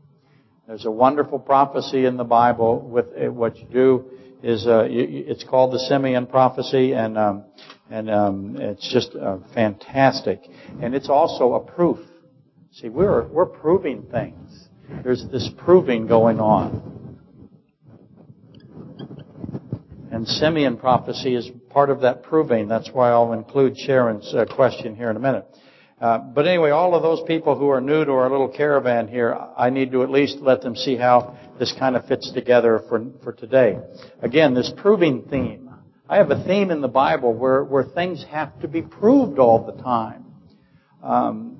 There's 0.68 0.86
a 0.86 0.92
wonderful 0.92 1.38
prophecy 1.38 2.06
in 2.06 2.18
the 2.18 2.24
Bible. 2.24 2.80
With 2.80 3.06
uh, 3.16 3.32
what 3.32 3.58
you 3.58 3.68
do 3.72 4.06
is, 4.42 4.66
uh, 4.68 4.88
it's 4.90 5.44
called 5.44 5.74
the 5.74 5.80
Simeon 5.80 6.28
prophecy, 6.28 6.94
and 6.94 7.18
um, 7.18 7.44
and 7.90 8.10
um, 8.10 8.56
it's 8.58 8.92
just 8.92 9.16
uh, 9.16 9.38
fantastic. 9.54 10.42
And 10.82 10.96
it's 10.96 11.10
also 11.10 11.54
a 11.54 11.60
proof. 11.60 11.98
See, 12.72 12.90
we're 12.90 13.28
we're 13.28 13.46
proving 13.46 14.04
things. 14.04 14.68
There's 15.04 15.26
this 15.32 15.50
proving 15.58 16.08
going 16.08 16.40
on. 16.40 17.18
And 20.12 20.28
Simeon 20.28 20.78
prophecy 20.78 21.36
is 21.36 21.50
part 21.70 21.90
of 21.90 22.02
that 22.02 22.24
proving. 22.24 22.68
That's 22.68 22.90
why 22.92 23.12
I'll 23.12 23.34
include 23.34 23.78
Sharon's 23.78 24.34
uh, 24.34 24.46
question 24.46 24.96
here 24.96 25.10
in 25.10 25.16
a 25.16 25.20
minute. 25.20 25.46
Uh, 26.02 26.18
but 26.18 26.48
anyway, 26.48 26.70
all 26.70 26.96
of 26.96 27.04
those 27.04 27.22
people 27.28 27.58
who 27.58 27.70
are 27.70 27.82
new 27.82 28.06
to 28.06 28.12
our 28.12 28.30
little 28.30 28.48
caravan 28.48 29.08
here, 29.08 29.38
I 29.58 29.70
need 29.70 29.92
to 29.92 30.02
at 30.02 30.10
least 30.10 30.38
let 30.40 30.62
them 30.62 30.76
see 30.76 30.96
how 30.96 31.38
this 31.60 31.74
kind 31.78 31.96
of 31.96 32.06
fits 32.08 32.32
together 32.32 32.82
for, 32.90 33.06
for 33.24 33.34
today. 33.34 33.78
Again, 34.22 34.54
this 34.54 34.72
proving 34.78 35.24
theme. 35.24 35.70
I 36.08 36.18
have 36.18 36.32
a 36.32 36.44
theme 36.44 36.72
in 36.72 36.82
the 36.82 36.88
Bible 36.88 37.34
where, 37.34 37.64
where 37.64 37.84
things 37.84 38.26
have 38.32 38.60
to 38.62 38.68
be 38.68 38.82
proved 38.82 39.38
all 39.38 39.66
the 39.66 39.84
time. 39.84 40.26
Um, 41.04 41.60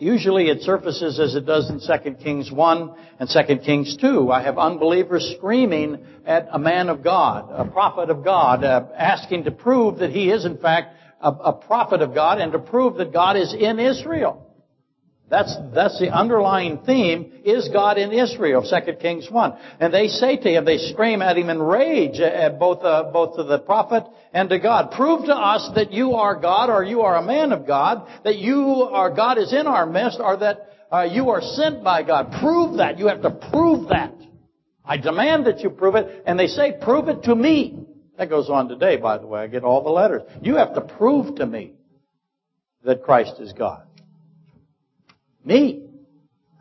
Usually 0.00 0.48
it 0.48 0.62
surfaces 0.62 1.20
as 1.20 1.34
it 1.34 1.44
does 1.44 1.68
in 1.68 1.78
2 1.78 2.14
Kings 2.24 2.50
1 2.50 2.94
and 3.18 3.28
2 3.28 3.56
Kings 3.58 3.98
2. 3.98 4.32
I 4.32 4.42
have 4.42 4.56
unbelievers 4.56 5.34
screaming 5.36 5.98
at 6.24 6.48
a 6.50 6.58
man 6.58 6.88
of 6.88 7.04
God, 7.04 7.50
a 7.50 7.70
prophet 7.70 8.08
of 8.08 8.24
God, 8.24 8.64
uh, 8.64 8.86
asking 8.96 9.44
to 9.44 9.50
prove 9.50 9.98
that 9.98 10.10
he 10.10 10.30
is 10.30 10.46
in 10.46 10.56
fact 10.56 10.96
a, 11.20 11.28
a 11.28 11.52
prophet 11.52 12.00
of 12.00 12.14
God 12.14 12.40
and 12.40 12.50
to 12.52 12.58
prove 12.58 12.96
that 12.96 13.12
God 13.12 13.36
is 13.36 13.52
in 13.52 13.78
Israel. 13.78 14.49
That's, 15.30 15.56
that's 15.72 16.00
the 16.00 16.10
underlying 16.10 16.78
theme, 16.78 17.32
is 17.44 17.68
God 17.72 17.98
in 17.98 18.12
Israel, 18.12 18.68
2 18.68 18.94
Kings 18.94 19.30
1. 19.30 19.58
And 19.78 19.94
they 19.94 20.08
say 20.08 20.36
to 20.36 20.48
him, 20.48 20.64
they 20.64 20.78
scream 20.78 21.22
at 21.22 21.38
him 21.38 21.48
in 21.48 21.62
rage, 21.62 22.18
at 22.18 22.58
both, 22.58 22.82
uh, 22.82 23.04
both 23.12 23.36
to 23.36 23.44
the 23.44 23.60
prophet 23.60 24.02
and 24.32 24.48
to 24.48 24.58
God. 24.58 24.90
Prove 24.90 25.26
to 25.26 25.34
us 25.34 25.70
that 25.76 25.92
you 25.92 26.14
are 26.14 26.34
God, 26.34 26.68
or 26.68 26.82
you 26.82 27.02
are 27.02 27.16
a 27.16 27.22
man 27.22 27.52
of 27.52 27.64
God, 27.64 28.08
that 28.24 28.38
you 28.38 28.88
are, 28.90 29.14
God 29.14 29.38
is 29.38 29.52
in 29.52 29.68
our 29.68 29.86
midst, 29.86 30.18
or 30.20 30.36
that 30.38 30.68
uh, 30.92 31.02
you 31.02 31.30
are 31.30 31.40
sent 31.40 31.84
by 31.84 32.02
God. 32.02 32.34
Prove 32.40 32.78
that. 32.78 32.98
You 32.98 33.06
have 33.06 33.22
to 33.22 33.30
prove 33.30 33.90
that. 33.90 34.12
I 34.84 34.96
demand 34.96 35.46
that 35.46 35.60
you 35.60 35.70
prove 35.70 35.94
it. 35.94 36.24
And 36.26 36.40
they 36.40 36.48
say, 36.48 36.74
prove 36.82 37.08
it 37.08 37.22
to 37.24 37.36
me. 37.36 37.86
That 38.18 38.30
goes 38.30 38.50
on 38.50 38.66
today, 38.68 38.96
by 38.96 39.18
the 39.18 39.28
way. 39.28 39.42
I 39.42 39.46
get 39.46 39.62
all 39.62 39.84
the 39.84 39.90
letters. 39.90 40.22
You 40.42 40.56
have 40.56 40.74
to 40.74 40.80
prove 40.80 41.36
to 41.36 41.46
me 41.46 41.74
that 42.82 43.04
Christ 43.04 43.34
is 43.38 43.52
God. 43.52 43.84
Me. 45.44 45.86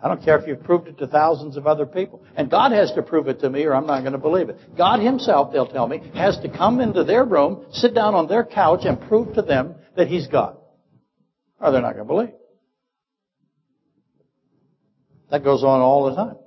I 0.02 0.08
don't 0.08 0.24
care 0.24 0.40
if 0.40 0.48
you've 0.48 0.64
proved 0.64 0.88
it 0.88 0.98
to 1.00 1.08
thousands 1.08 1.58
of 1.58 1.68
other 1.68 1.86
people. 1.86 2.24
And 2.36 2.50
God 2.50 2.72
has 2.72 2.92
to 2.94 3.02
prove 3.02 3.28
it 3.28 3.42
to 3.42 3.50
me 3.50 3.66
or 3.66 3.76
I'm 3.76 3.86
not 3.86 4.02
going 4.02 4.14
to 4.14 4.18
believe 4.18 4.48
it. 4.48 4.78
God 4.78 5.02
himself, 5.02 5.52
they'll 5.52 5.68
tell 5.68 5.88
me, 5.88 6.10
has 6.14 6.40
to 6.40 6.50
come 6.50 6.80
into 6.80 7.04
their 7.04 7.26
room, 7.26 7.66
sit 7.74 7.94
down 7.94 8.16
on 8.16 8.28
their 8.28 8.46
couch 8.46 8.82
and 8.84 9.00
prove 9.02 9.34
to 9.36 9.42
them 9.42 9.76
that 9.98 10.08
he's 10.08 10.28
God. 10.28 10.58
Or 11.60 11.72
they're 11.72 11.82
not 11.82 11.96
going 11.96 12.08
to 12.08 12.14
believe. 12.14 12.34
That 15.32 15.44
goes 15.44 15.64
on 15.64 15.82
all 15.82 16.10
the 16.10 16.16
time. 16.16 16.38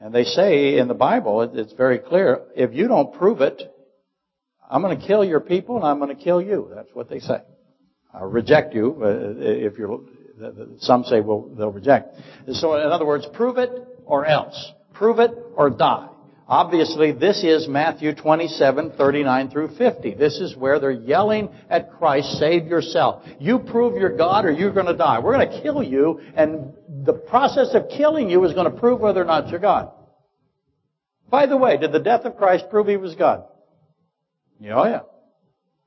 And 0.00 0.12
they 0.12 0.24
say 0.24 0.78
in 0.78 0.88
the 0.88 0.94
Bible, 0.94 1.42
it's 1.42 1.72
very 1.72 1.98
clear, 1.98 2.42
if 2.56 2.74
you 2.74 2.88
don't 2.88 3.14
prove 3.14 3.40
it, 3.40 3.62
I'm 4.68 4.82
going 4.82 4.98
to 4.98 5.06
kill 5.06 5.24
your 5.24 5.40
people 5.40 5.76
and 5.76 5.86
I'm 5.86 5.98
going 5.98 6.14
to 6.14 6.22
kill 6.22 6.42
you. 6.42 6.70
That's 6.74 6.90
what 6.92 7.08
they 7.08 7.20
say. 7.20 7.38
I'll 8.12 8.26
reject 8.26 8.74
you 8.74 9.00
uh, 9.02 9.34
if 9.38 9.78
you're 9.78 10.00
some 10.78 11.04
say 11.04 11.20
will 11.20 11.54
they'll 11.56 11.70
reject. 11.70 12.14
So 12.52 12.74
in 12.76 12.90
other 12.90 13.06
words, 13.06 13.26
prove 13.32 13.58
it 13.58 13.70
or 14.04 14.26
else. 14.26 14.72
Prove 14.94 15.18
it 15.18 15.32
or 15.56 15.70
die. 15.70 16.08
Obviously, 16.48 17.10
this 17.10 17.42
is 17.42 17.66
Matthew 17.66 18.14
27, 18.14 18.92
39 18.96 19.50
through 19.50 19.76
50. 19.76 20.14
This 20.14 20.38
is 20.38 20.56
where 20.56 20.78
they're 20.78 20.92
yelling 20.92 21.48
at 21.68 21.90
Christ, 21.90 22.38
save 22.38 22.66
yourself. 22.66 23.24
You 23.40 23.58
prove 23.58 23.96
you're 23.96 24.16
God 24.16 24.44
or 24.44 24.52
you're 24.52 24.72
going 24.72 24.86
to 24.86 24.96
die. 24.96 25.18
We're 25.18 25.34
going 25.34 25.50
to 25.50 25.62
kill 25.62 25.82
you, 25.82 26.20
and 26.36 26.72
the 27.04 27.14
process 27.14 27.74
of 27.74 27.88
killing 27.88 28.30
you 28.30 28.44
is 28.44 28.52
going 28.52 28.70
to 28.72 28.78
prove 28.78 29.00
whether 29.00 29.20
or 29.20 29.24
not 29.24 29.48
you're 29.48 29.58
God. 29.58 29.90
By 31.28 31.46
the 31.46 31.56
way, 31.56 31.78
did 31.78 31.90
the 31.90 31.98
death 31.98 32.24
of 32.24 32.36
Christ 32.36 32.66
prove 32.70 32.86
he 32.86 32.96
was 32.96 33.16
God? 33.16 33.44
Yeah, 34.60 34.74
oh 34.76 34.84
yeah. 34.84 35.00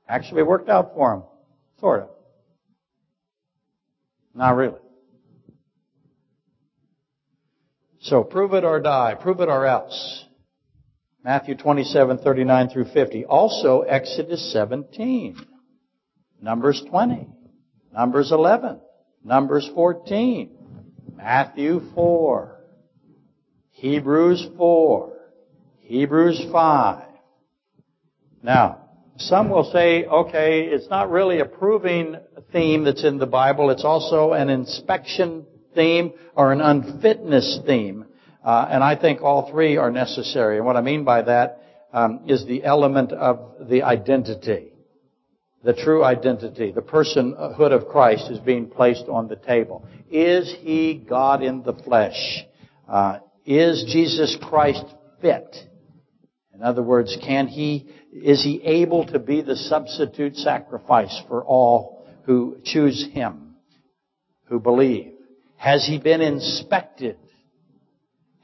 Actually 0.06 0.42
worked 0.42 0.68
out 0.68 0.92
for 0.94 1.14
him. 1.14 1.22
Sort 1.80 2.02
of. 2.02 2.08
Not 4.34 4.56
really. 4.56 4.78
So 8.00 8.24
prove 8.24 8.54
it 8.54 8.64
or 8.64 8.80
die. 8.80 9.14
Prove 9.20 9.40
it 9.40 9.48
or 9.48 9.66
else. 9.66 10.24
Matthew 11.22 11.54
27, 11.54 12.18
39 12.18 12.68
through 12.70 12.86
50. 12.86 13.26
Also 13.26 13.82
Exodus 13.82 14.52
17. 14.52 15.36
Numbers 16.40 16.82
20. 16.88 17.28
Numbers 17.92 18.32
11. 18.32 18.80
Numbers 19.22 19.68
14. 19.74 20.50
Matthew 21.14 21.82
4. 21.94 22.60
Hebrews 23.72 24.48
4. 24.56 25.12
Hebrews 25.80 26.42
5. 26.50 27.04
Now, 28.42 28.79
some 29.20 29.50
will 29.50 29.70
say, 29.70 30.04
okay, 30.04 30.62
it's 30.62 30.88
not 30.88 31.10
really 31.10 31.40
a 31.40 31.44
proving 31.44 32.16
theme 32.52 32.84
that's 32.84 33.04
in 33.04 33.18
the 33.18 33.26
Bible. 33.26 33.70
It's 33.70 33.84
also 33.84 34.32
an 34.32 34.48
inspection 34.48 35.44
theme 35.74 36.12
or 36.34 36.52
an 36.52 36.60
unfitness 36.60 37.60
theme. 37.66 38.06
Uh, 38.42 38.66
and 38.70 38.82
I 38.82 38.96
think 38.96 39.20
all 39.20 39.50
three 39.50 39.76
are 39.76 39.90
necessary. 39.90 40.56
And 40.56 40.64
what 40.64 40.76
I 40.76 40.80
mean 40.80 41.04
by 41.04 41.22
that 41.22 41.62
um, 41.92 42.20
is 42.26 42.46
the 42.46 42.64
element 42.64 43.12
of 43.12 43.68
the 43.68 43.82
identity, 43.82 44.72
the 45.62 45.74
true 45.74 46.02
identity, 46.02 46.72
the 46.72 46.80
personhood 46.80 47.72
of 47.72 47.88
Christ 47.88 48.30
is 48.30 48.38
being 48.38 48.68
placed 48.68 49.04
on 49.08 49.28
the 49.28 49.36
table. 49.36 49.84
Is 50.10 50.54
he 50.60 50.94
God 50.94 51.42
in 51.42 51.62
the 51.62 51.74
flesh? 51.74 52.44
Uh, 52.88 53.18
is 53.44 53.84
Jesus 53.92 54.36
Christ 54.40 54.84
fit? 55.20 55.54
In 56.54 56.62
other 56.62 56.82
words, 56.82 57.16
can 57.22 57.46
he 57.46 57.90
is 58.12 58.42
he 58.42 58.60
able 58.62 59.06
to 59.06 59.18
be 59.18 59.40
the 59.42 59.56
substitute 59.56 60.36
sacrifice 60.36 61.22
for 61.28 61.44
all 61.44 62.06
who 62.24 62.58
choose 62.64 63.08
him, 63.12 63.54
who 64.46 64.60
believe? 64.60 65.12
Has 65.56 65.86
he 65.86 65.98
been 65.98 66.20
inspected 66.20 67.16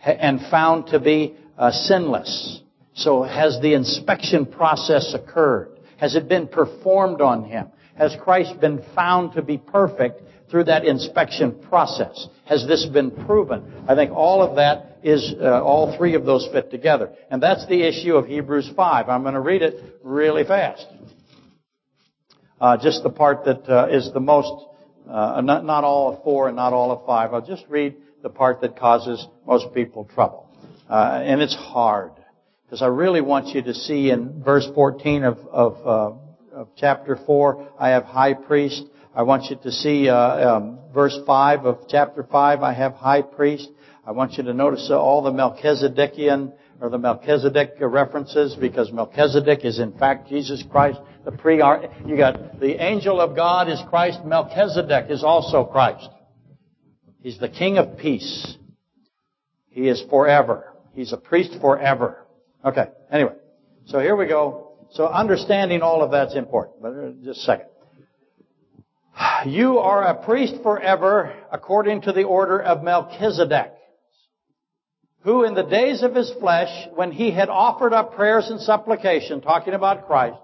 and 0.05 0.40
found 0.50 0.88
to 0.88 1.00
be 1.00 1.37
uh, 1.59 1.72
sinless? 1.72 2.61
So 2.94 3.22
has 3.22 3.59
the 3.61 3.74
inspection 3.74 4.46
process 4.46 5.14
occurred? 5.14 5.79
Has 5.98 6.14
it 6.14 6.29
been 6.29 6.46
performed 6.46 7.20
on 7.20 7.44
him? 7.44 7.68
Has 7.96 8.14
Christ 8.22 8.61
been 8.61 8.85
found 8.94 9.33
to 9.33 9.42
be 9.42 9.59
perfect 9.59 10.22
through 10.50 10.64
that 10.64 10.85
inspection 10.85 11.59
process? 11.68 12.29
Has 12.44 12.66
this 12.66 12.87
been 12.87 13.11
proven? 13.11 13.85
I 13.88 13.94
think 13.94 14.12
all 14.12 14.42
of 14.42 14.57
that 14.57 14.95
is, 15.07 15.35
uh, 15.40 15.62
all 15.62 15.97
three 15.97 16.14
of 16.14 16.25
those 16.25 16.49
fit 16.53 16.69
together. 16.69 17.12
And 17.31 17.40
that's 17.40 17.64
the 17.69 17.81
issue 17.87 18.16
of 18.16 18.27
Hebrews 18.27 18.73
5. 18.75 19.09
I'm 19.09 19.23
going 19.23 19.35
to 19.35 19.40
read 19.40 19.62
it 19.62 20.01
really 20.03 20.42
fast. 20.42 20.85
Uh, 22.61 22.77
just 22.77 23.05
the 23.05 23.11
part 23.11 23.45
that 23.45 23.69
uh, 23.69 23.87
is 23.88 24.11
the 24.12 24.21
most, 24.21 24.66
uh, 25.09 25.40
not, 25.42 25.64
not 25.64 25.85
all 25.85 26.12
of 26.12 26.25
4 26.25 26.49
and 26.49 26.57
not 26.57 26.73
all 26.73 26.90
of 26.90 27.07
5. 27.07 27.35
I'll 27.35 27.47
just 27.47 27.64
read 27.69 27.95
the 28.25 28.31
part 28.31 28.61
that 28.62 28.77
causes 28.77 29.25
most 29.47 29.73
people 29.73 30.11
trouble. 30.12 30.51
Uh, 30.90 31.23
and 31.25 31.40
it's 31.40 31.55
hard. 31.55 32.11
Because 32.64 32.83
I 32.83 32.87
really 32.87 33.21
want 33.21 33.55
you 33.55 33.62
to 33.62 33.75
see 33.75 34.11
in 34.11 34.42
verse 34.42 34.69
14 34.75 35.23
of, 35.23 35.38
of, 35.53 35.87
uh, 35.87 36.57
of 36.57 36.69
chapter 36.77 37.16
4, 37.27 37.75
I 37.79 37.90
have 37.90 38.05
high 38.05 38.35
priest. 38.35 38.83
I 39.14 39.23
want 39.23 39.45
you 39.51 39.57
to 39.62 39.71
see 39.71 40.09
uh, 40.09 40.57
um, 40.57 40.81
verse 40.92 41.16
5 41.25 41.64
of 41.64 41.79
chapter 41.88 42.25
5, 42.25 42.62
I 42.62 42.73
have 42.73 42.95
high 42.95 43.23
priest. 43.23 43.69
I 44.07 44.12
want 44.12 44.35
you 44.35 44.45
to 44.45 44.55
notice 44.55 44.88
all 44.90 45.23
the 45.23 45.33
Melchizedekian 45.33 46.53
or 46.81 46.90
the 46.90 46.99
Melchizedek 46.99 47.75
references 47.81 48.55
because 48.55 48.92
Melchizedek 48.92 49.64
is 49.64 49.81
in 49.81 49.99
fact 49.99 50.29
Jesus 50.29 50.62
Christ. 50.71 51.01
The 51.25 51.33
pre 51.33 51.57
you 51.57 52.16
got 52.16 52.61
the 52.61 52.81
angel 52.81 53.21
of 53.21 53.35
God 53.35 53.69
is 53.69 53.83
Christ. 53.90 54.21
Melchizedek 54.25 55.11
is 55.11 55.25
also 55.25 55.64
Christ. 55.64 56.09
He's 57.21 57.38
the 57.38 57.49
King 57.49 57.79
of 57.79 57.99
peace. 57.99 58.57
He 59.71 59.88
is 59.88 60.03
forever. 60.09 60.73
He's 60.95 61.12
a 61.12 61.16
priest 61.16 61.57
forever. 61.61 62.25
Okay. 62.64 62.87
Anyway, 63.11 63.35
so 63.87 63.99
here 63.99 64.14
we 64.14 64.27
go. 64.27 64.77
So 64.92 65.07
understanding 65.07 65.83
all 65.83 66.03
of 66.03 66.12
that's 66.12 66.37
important. 66.37 66.81
But 66.81 66.92
uh, 66.92 67.11
just 67.25 67.40
a 67.40 67.42
second. 67.42 67.66
You 69.47 69.79
are 69.79 70.03
a 70.03 70.25
priest 70.25 70.55
forever 70.62 71.35
according 71.51 72.03
to 72.03 72.12
the 72.12 72.25
order 72.25 72.62
of 72.62 72.83
Melchizedek, 72.83 73.73
who 75.26 75.42
in 75.42 75.54
the 75.54 75.64
days 75.64 76.04
of 76.04 76.14
his 76.14 76.32
flesh, 76.38 76.70
when 76.94 77.10
he 77.10 77.32
had 77.32 77.48
offered 77.48 77.92
up 77.92 78.14
prayers 78.14 78.48
and 78.48 78.60
supplication, 78.60 79.40
talking 79.40 79.74
about 79.74 80.06
Christ, 80.06 80.38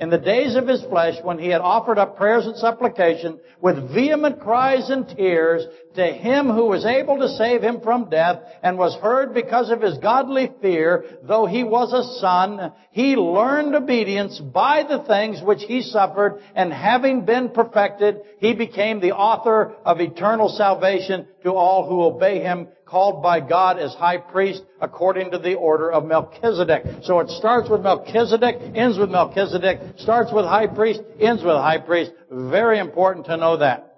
in 0.00 0.10
the 0.10 0.18
days 0.18 0.56
of 0.56 0.66
his 0.66 0.82
flesh, 0.86 1.14
when 1.22 1.38
he 1.38 1.46
had 1.46 1.60
offered 1.60 1.98
up 1.98 2.16
prayers 2.16 2.44
and 2.44 2.56
supplication 2.56 3.38
with 3.60 3.94
vehement 3.94 4.40
cries 4.40 4.90
and 4.90 5.06
tears 5.06 5.64
to 5.94 6.04
him 6.04 6.50
who 6.50 6.66
was 6.66 6.84
able 6.84 7.18
to 7.18 7.28
save 7.28 7.62
him 7.62 7.80
from 7.80 8.10
death 8.10 8.40
and 8.64 8.76
was 8.76 8.96
heard 8.96 9.34
because 9.34 9.70
of 9.70 9.80
his 9.80 9.98
godly 9.98 10.50
fear, 10.60 11.04
though 11.22 11.46
he 11.46 11.62
was 11.62 11.92
a 11.92 12.18
son, 12.18 12.72
he 12.90 13.14
learned 13.14 13.76
obedience 13.76 14.40
by 14.40 14.82
the 14.82 15.04
things 15.04 15.40
which 15.40 15.62
he 15.62 15.80
suffered 15.80 16.40
and 16.56 16.72
having 16.72 17.24
been 17.24 17.50
perfected, 17.50 18.16
he 18.40 18.52
became 18.52 18.98
the 18.98 19.12
author 19.12 19.76
of 19.84 20.00
eternal 20.00 20.48
salvation 20.48 21.28
to 21.44 21.52
all 21.52 21.88
who 21.88 22.02
obey 22.02 22.40
him 22.40 22.66
called 22.94 23.24
by 23.24 23.40
God 23.40 23.80
as 23.80 23.92
high 23.94 24.18
priest 24.18 24.62
according 24.80 25.32
to 25.32 25.38
the 25.40 25.54
order 25.54 25.90
of 25.90 26.04
Melchizedek. 26.04 26.84
So 27.02 27.18
it 27.18 27.28
starts 27.28 27.68
with 27.68 27.80
Melchizedek, 27.80 28.54
ends 28.76 28.96
with 28.96 29.10
Melchizedek, 29.10 29.98
starts 29.98 30.32
with 30.32 30.44
high 30.44 30.68
priest, 30.68 31.00
ends 31.18 31.42
with 31.42 31.56
high 31.56 31.78
priest. 31.78 32.12
Very 32.30 32.78
important 32.78 33.26
to 33.26 33.36
know 33.36 33.56
that. 33.56 33.96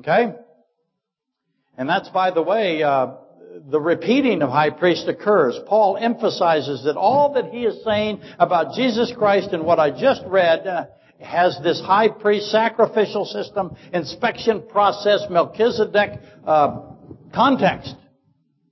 Okay? 0.00 0.34
And 1.78 1.88
that's, 1.88 2.08
by 2.08 2.32
the 2.32 2.42
way, 2.42 2.82
uh, 2.82 3.12
the 3.70 3.80
repeating 3.80 4.42
of 4.42 4.50
high 4.50 4.70
priest 4.70 5.06
occurs. 5.06 5.56
Paul 5.68 5.96
emphasizes 5.96 6.82
that 6.82 6.96
all 6.96 7.34
that 7.34 7.52
he 7.52 7.66
is 7.66 7.84
saying 7.84 8.20
about 8.36 8.74
Jesus 8.74 9.12
Christ 9.16 9.50
and 9.52 9.64
what 9.64 9.78
I 9.78 9.92
just 9.92 10.22
read 10.26 10.66
uh, 10.66 10.86
has 11.20 11.56
this 11.62 11.80
high 11.80 12.08
priest 12.08 12.50
sacrificial 12.50 13.26
system, 13.26 13.76
inspection 13.92 14.64
process, 14.68 15.20
Melchizedek 15.30 16.18
uh, 16.44 16.91
context. 17.32 17.94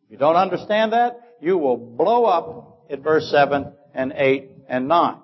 If 0.04 0.12
you 0.12 0.18
don't 0.18 0.36
understand 0.36 0.92
that, 0.92 1.20
you 1.40 1.58
will 1.58 1.76
blow 1.76 2.24
up 2.24 2.86
at 2.90 3.00
verse 3.00 3.30
7 3.30 3.72
and 3.94 4.12
8 4.14 4.50
and 4.68 4.88
9. 4.88 5.16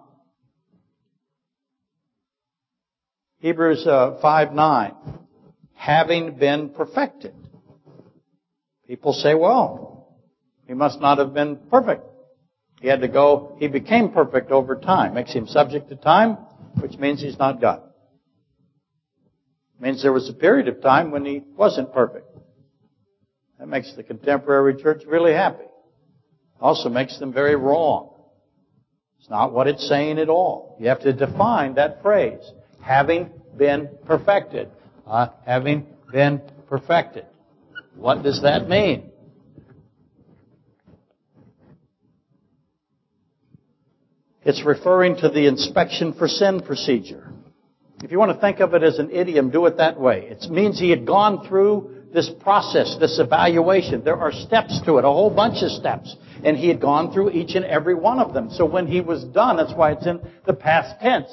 Hebrews 3.38 3.86
uh, 3.86 4.18
5 4.20 4.52
9. 4.52 4.94
Having 5.74 6.38
been 6.38 6.70
perfected. 6.70 7.34
People 8.86 9.12
say, 9.12 9.34
well, 9.34 10.16
he 10.66 10.74
must 10.74 11.00
not 11.00 11.18
have 11.18 11.34
been 11.34 11.56
perfect. 11.70 12.02
He 12.80 12.88
had 12.88 13.00
to 13.00 13.08
go, 13.08 13.56
he 13.58 13.68
became 13.68 14.10
perfect 14.10 14.50
over 14.50 14.76
time. 14.76 15.14
Makes 15.14 15.32
him 15.32 15.46
subject 15.46 15.88
to 15.88 15.96
time, 15.96 16.38
which 16.80 16.98
means 16.98 17.20
he's 17.20 17.38
not 17.38 17.60
God. 17.60 17.82
Means 19.78 20.02
there 20.02 20.12
was 20.12 20.28
a 20.28 20.32
period 20.32 20.68
of 20.68 20.80
time 20.80 21.10
when 21.10 21.24
he 21.24 21.42
wasn't 21.56 21.92
perfect. 21.92 22.26
That 23.58 23.68
makes 23.68 23.94
the 23.94 24.02
contemporary 24.02 24.76
church 24.80 25.02
really 25.06 25.32
happy. 25.32 25.64
Also 26.60 26.88
makes 26.88 27.18
them 27.18 27.32
very 27.32 27.56
wrong. 27.56 28.12
It's 29.18 29.30
not 29.30 29.52
what 29.52 29.66
it's 29.66 29.88
saying 29.88 30.18
at 30.18 30.28
all. 30.28 30.76
You 30.78 30.88
have 30.88 31.00
to 31.00 31.12
define 31.12 31.74
that 31.74 32.02
phrase. 32.02 32.40
Having 32.80 33.30
been 33.56 33.88
perfected. 34.06 34.70
Uh, 35.06 35.28
having 35.44 35.86
been 36.12 36.40
perfected. 36.68 37.26
What 37.96 38.22
does 38.22 38.42
that 38.42 38.68
mean? 38.68 39.10
It's 44.44 44.62
referring 44.64 45.16
to 45.16 45.28
the 45.28 45.46
inspection 45.46 46.12
for 46.12 46.28
sin 46.28 46.60
procedure. 46.60 47.32
If 48.04 48.12
you 48.12 48.18
want 48.18 48.32
to 48.32 48.40
think 48.40 48.60
of 48.60 48.74
it 48.74 48.82
as 48.82 48.98
an 48.98 49.10
idiom, 49.10 49.50
do 49.50 49.66
it 49.66 49.78
that 49.78 49.98
way. 49.98 50.28
It 50.30 50.48
means 50.50 50.78
he 50.78 50.90
had 50.90 51.06
gone 51.06 51.48
through 51.48 51.95
this 52.16 52.30
process, 52.40 52.96
this 52.98 53.18
evaluation. 53.18 54.02
There 54.02 54.16
are 54.16 54.32
steps 54.32 54.80
to 54.86 54.96
it, 54.96 55.04
a 55.04 55.08
whole 55.08 55.28
bunch 55.28 55.62
of 55.62 55.70
steps. 55.70 56.16
And 56.42 56.56
he 56.56 56.66
had 56.66 56.80
gone 56.80 57.12
through 57.12 57.30
each 57.32 57.54
and 57.54 57.64
every 57.66 57.94
one 57.94 58.18
of 58.18 58.32
them. 58.32 58.48
So 58.50 58.64
when 58.64 58.86
he 58.86 59.02
was 59.02 59.22
done, 59.22 59.58
that's 59.58 59.74
why 59.74 59.92
it's 59.92 60.06
in 60.06 60.20
the 60.46 60.54
past 60.54 60.98
tense. 60.98 61.28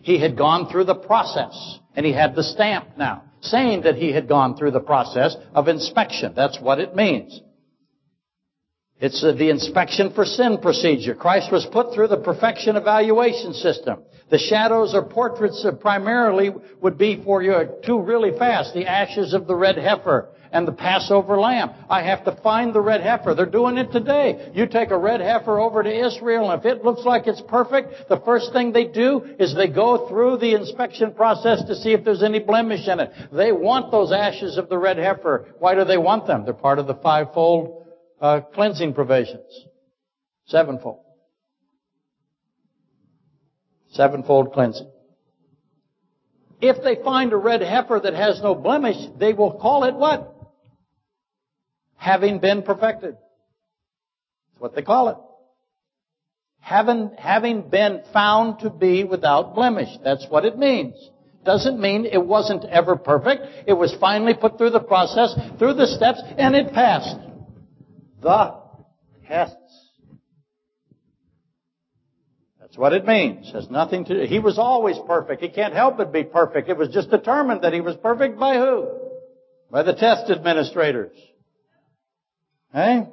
He 0.00 0.18
had 0.18 0.38
gone 0.38 0.70
through 0.70 0.84
the 0.84 0.94
process. 0.94 1.78
And 1.94 2.06
he 2.06 2.12
had 2.12 2.34
the 2.34 2.42
stamp 2.42 2.96
now, 2.96 3.24
saying 3.42 3.82
that 3.82 3.96
he 3.96 4.10
had 4.10 4.26
gone 4.26 4.56
through 4.56 4.70
the 4.70 4.80
process 4.80 5.36
of 5.54 5.68
inspection. 5.68 6.32
That's 6.34 6.58
what 6.58 6.80
it 6.80 6.96
means. 6.96 7.38
It's 8.98 9.20
the 9.20 9.50
inspection 9.50 10.14
for 10.14 10.24
sin 10.24 10.58
procedure. 10.62 11.14
Christ 11.14 11.52
was 11.52 11.66
put 11.66 11.92
through 11.92 12.08
the 12.08 12.16
perfection 12.16 12.76
evaluation 12.76 13.52
system. 13.52 13.98
The 14.32 14.38
shadows 14.38 14.94
or 14.94 15.02
portraits 15.02 15.62
primarily 15.82 16.54
would 16.80 16.96
be 16.96 17.22
for 17.22 17.42
you 17.42 17.68
two 17.84 18.00
really 18.00 18.30
fast. 18.38 18.72
The 18.72 18.86
ashes 18.86 19.34
of 19.34 19.46
the 19.46 19.54
red 19.54 19.76
heifer 19.76 20.30
and 20.50 20.66
the 20.66 20.72
Passover 20.72 21.38
lamb. 21.38 21.68
I 21.90 22.00
have 22.04 22.24
to 22.24 22.32
find 22.42 22.74
the 22.74 22.80
red 22.80 23.02
heifer. 23.02 23.34
They're 23.34 23.44
doing 23.44 23.76
it 23.76 23.92
today. 23.92 24.50
You 24.54 24.66
take 24.66 24.90
a 24.90 24.96
red 24.96 25.20
heifer 25.20 25.60
over 25.60 25.82
to 25.82 26.06
Israel 26.06 26.50
and 26.50 26.58
if 26.58 26.64
it 26.64 26.82
looks 26.82 27.04
like 27.04 27.26
it's 27.26 27.42
perfect, 27.42 28.08
the 28.08 28.22
first 28.24 28.54
thing 28.54 28.72
they 28.72 28.86
do 28.86 29.22
is 29.38 29.54
they 29.54 29.68
go 29.68 30.08
through 30.08 30.38
the 30.38 30.54
inspection 30.54 31.12
process 31.12 31.62
to 31.64 31.76
see 31.76 31.92
if 31.92 32.02
there's 32.02 32.22
any 32.22 32.38
blemish 32.38 32.88
in 32.88 33.00
it. 33.00 33.12
They 33.32 33.52
want 33.52 33.90
those 33.90 34.12
ashes 34.12 34.56
of 34.56 34.70
the 34.70 34.78
red 34.78 34.96
heifer. 34.96 35.44
Why 35.58 35.74
do 35.74 35.84
they 35.84 35.98
want 35.98 36.26
them? 36.26 36.46
They're 36.46 36.54
part 36.54 36.78
of 36.78 36.86
the 36.86 36.94
fivefold 36.94 37.84
uh, 38.18 38.40
cleansing 38.54 38.94
provisions. 38.94 39.66
Sevenfold. 40.46 41.01
Sevenfold 43.92 44.52
cleansing. 44.52 44.90
If 46.60 46.82
they 46.82 47.02
find 47.02 47.32
a 47.32 47.36
red 47.36 47.60
heifer 47.60 48.00
that 48.02 48.14
has 48.14 48.40
no 48.42 48.54
blemish, 48.54 48.96
they 49.18 49.32
will 49.32 49.52
call 49.52 49.84
it 49.84 49.94
what? 49.94 50.34
Having 51.96 52.38
been 52.38 52.62
perfected. 52.62 53.14
That's 53.14 54.60
what 54.60 54.74
they 54.74 54.82
call 54.82 55.08
it. 55.08 55.16
Having, 56.60 57.16
having 57.18 57.68
been 57.68 58.02
found 58.12 58.60
to 58.60 58.70
be 58.70 59.04
without 59.04 59.54
blemish. 59.54 59.88
That's 60.04 60.26
what 60.28 60.44
it 60.44 60.56
means. 60.56 60.94
Doesn't 61.44 61.80
mean 61.80 62.06
it 62.06 62.24
wasn't 62.24 62.64
ever 62.64 62.96
perfect. 62.96 63.42
It 63.66 63.72
was 63.72 63.92
finally 64.00 64.34
put 64.34 64.58
through 64.58 64.70
the 64.70 64.80
process, 64.80 65.34
through 65.58 65.74
the 65.74 65.88
steps, 65.88 66.22
and 66.38 66.54
it 66.54 66.72
passed 66.72 67.16
the 68.22 68.54
tests. 69.26 69.56
That's 72.62 72.78
what 72.78 72.92
it 72.92 73.04
means. 73.04 73.48
It 73.48 73.54
has 73.54 73.68
nothing 73.68 74.04
to 74.04 74.24
He 74.24 74.38
was 74.38 74.56
always 74.56 74.96
perfect. 75.06 75.42
He 75.42 75.48
can't 75.48 75.74
help 75.74 75.96
but 75.96 76.12
be 76.12 76.22
perfect. 76.22 76.68
It 76.68 76.76
was 76.78 76.90
just 76.90 77.10
determined 77.10 77.62
that 77.62 77.72
he 77.72 77.80
was 77.80 77.96
perfect 77.96 78.38
by 78.38 78.54
who? 78.54 78.88
By 79.70 79.82
the 79.82 79.94
test 79.94 80.30
administrators. 80.30 81.16
Hey? 82.72 83.08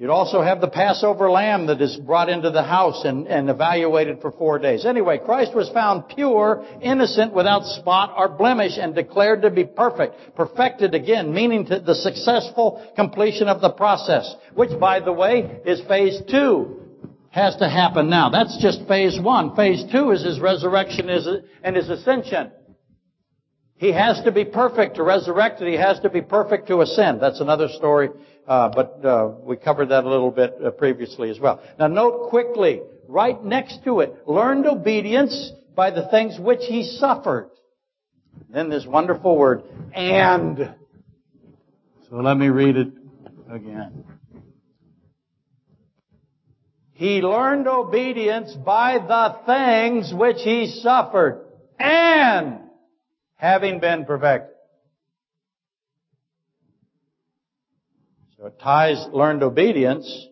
You'd 0.00 0.10
also 0.10 0.42
have 0.42 0.60
the 0.60 0.68
Passover 0.68 1.30
lamb 1.30 1.66
that 1.66 1.80
is 1.80 1.96
brought 1.96 2.28
into 2.28 2.50
the 2.50 2.62
house 2.62 3.04
and, 3.04 3.28
and 3.28 3.48
evaluated 3.48 4.20
for 4.20 4.32
four 4.32 4.58
days. 4.58 4.84
Anyway, 4.84 5.18
Christ 5.18 5.54
was 5.54 5.68
found 5.68 6.08
pure, 6.08 6.66
innocent, 6.80 7.32
without 7.32 7.64
spot 7.64 8.14
or 8.16 8.30
blemish, 8.30 8.78
and 8.78 8.94
declared 8.94 9.42
to 9.42 9.50
be 9.50 9.64
perfect. 9.64 10.34
Perfected 10.34 10.94
again, 10.94 11.32
meaning 11.32 11.66
to 11.66 11.80
the 11.80 11.94
successful 11.94 12.90
completion 12.96 13.46
of 13.46 13.60
the 13.60 13.70
process, 13.70 14.34
which, 14.54 14.70
by 14.80 15.00
the 15.00 15.12
way, 15.12 15.60
is 15.66 15.82
phase 15.82 16.20
two. 16.28 16.79
Has 17.30 17.54
to 17.56 17.68
happen 17.68 18.10
now. 18.10 18.28
That's 18.28 18.58
just 18.60 18.86
phase 18.88 19.18
one. 19.20 19.54
Phase 19.54 19.84
two 19.92 20.10
is 20.10 20.24
his 20.24 20.40
resurrection 20.40 21.08
and 21.08 21.76
his 21.76 21.88
ascension. 21.88 22.50
He 23.76 23.92
has 23.92 24.20
to 24.24 24.32
be 24.32 24.44
perfect 24.44 24.96
to 24.96 25.04
resurrect 25.04 25.62
it. 25.62 25.68
He 25.70 25.78
has 25.78 26.00
to 26.00 26.10
be 26.10 26.20
perfect 26.20 26.66
to 26.68 26.80
ascend. 26.82 27.22
That's 27.22 27.40
another 27.40 27.68
story, 27.68 28.10
uh, 28.46 28.68
but 28.74 29.04
uh, 29.04 29.28
we 29.42 29.56
covered 29.56 29.90
that 29.90 30.04
a 30.04 30.08
little 30.08 30.30
bit 30.30 30.54
uh, 30.62 30.70
previously 30.72 31.30
as 31.30 31.38
well. 31.38 31.62
Now 31.78 31.86
note 31.86 32.28
quickly, 32.30 32.82
right 33.08 33.42
next 33.42 33.84
to 33.84 34.00
it, 34.00 34.26
learned 34.26 34.66
obedience 34.66 35.52
by 35.74 35.92
the 35.92 36.08
things 36.08 36.38
which 36.38 36.60
he 36.62 36.82
suffered. 36.82 37.48
Then 38.50 38.68
this 38.68 38.84
wonderful 38.84 39.38
word, 39.38 39.62
and. 39.94 40.74
So 42.10 42.16
let 42.16 42.36
me 42.36 42.48
read 42.48 42.76
it 42.76 42.88
again. 43.48 44.04
He 47.00 47.22
learned 47.22 47.66
obedience 47.66 48.52
by 48.52 48.98
the 48.98 49.36
things 49.46 50.12
which 50.12 50.36
he 50.42 50.66
suffered, 50.66 51.46
and 51.78 52.58
having 53.36 53.80
been 53.80 54.04
perfected. 54.04 54.54
So 58.36 58.48
it 58.48 58.60
ties 58.60 59.02
learned 59.14 59.42
obedience, 59.42 60.26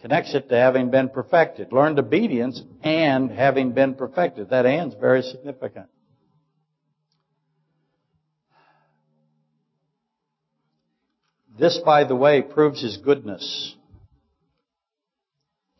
connects 0.00 0.34
it 0.34 0.48
to 0.48 0.56
having 0.56 0.90
been 0.90 1.10
perfected. 1.10 1.70
Learned 1.70 1.98
obedience 1.98 2.62
and 2.82 3.30
having 3.30 3.72
been 3.72 3.94
perfected. 3.94 4.48
That 4.48 4.64
and's 4.64 4.94
very 4.94 5.20
significant. 5.20 5.88
This, 11.58 11.78
by 11.84 12.04
the 12.04 12.16
way, 12.16 12.40
proves 12.40 12.80
his 12.80 12.96
goodness. 12.96 13.76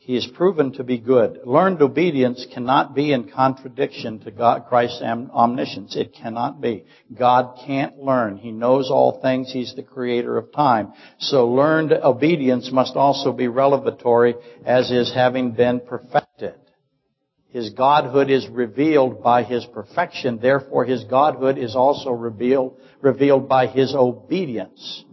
He 0.05 0.17
is 0.17 0.27
proven 0.27 0.73
to 0.73 0.83
be 0.83 0.99
good. 0.99 1.39
Learned 1.45 1.81
obedience 1.81 2.45
cannot 2.53 2.93
be 2.93 3.13
in 3.13 3.31
contradiction 3.31 4.19
to 4.21 4.33
God, 4.33 4.67
Christ's 4.69 5.01
omniscience. 5.01 5.95
It 5.95 6.13
cannot 6.13 6.61
be. 6.61 6.87
God 7.17 7.57
can't 7.65 7.99
learn. 7.99 8.37
He 8.37 8.51
knows 8.51 8.91
all 8.91 9.21
things. 9.23 9.53
He's 9.53 9.77
the 9.77 9.85
creator 9.85 10.37
of 10.37 10.51
time. 10.51 10.93
So 11.19 11.49
learned 11.49 11.93
obedience 11.93 12.73
must 12.73 12.97
also 12.97 13.31
be 13.31 13.47
revelatory 13.47 14.35
as 14.65 14.91
is 14.91 15.15
having 15.15 15.53
been 15.53 15.79
perfected. 15.79 16.55
His 17.51 17.71
Godhood 17.71 18.29
is 18.29 18.49
revealed 18.49 19.23
by 19.23 19.45
His 19.45 19.65
perfection. 19.67 20.41
Therefore, 20.43 20.85
His 20.85 21.05
Godhood 21.05 21.59
is 21.59 21.77
also 21.77 22.11
revealed, 22.11 22.77
revealed 23.01 23.49
by 23.49 23.69
His 23.69 23.95
obedience. 23.95 25.05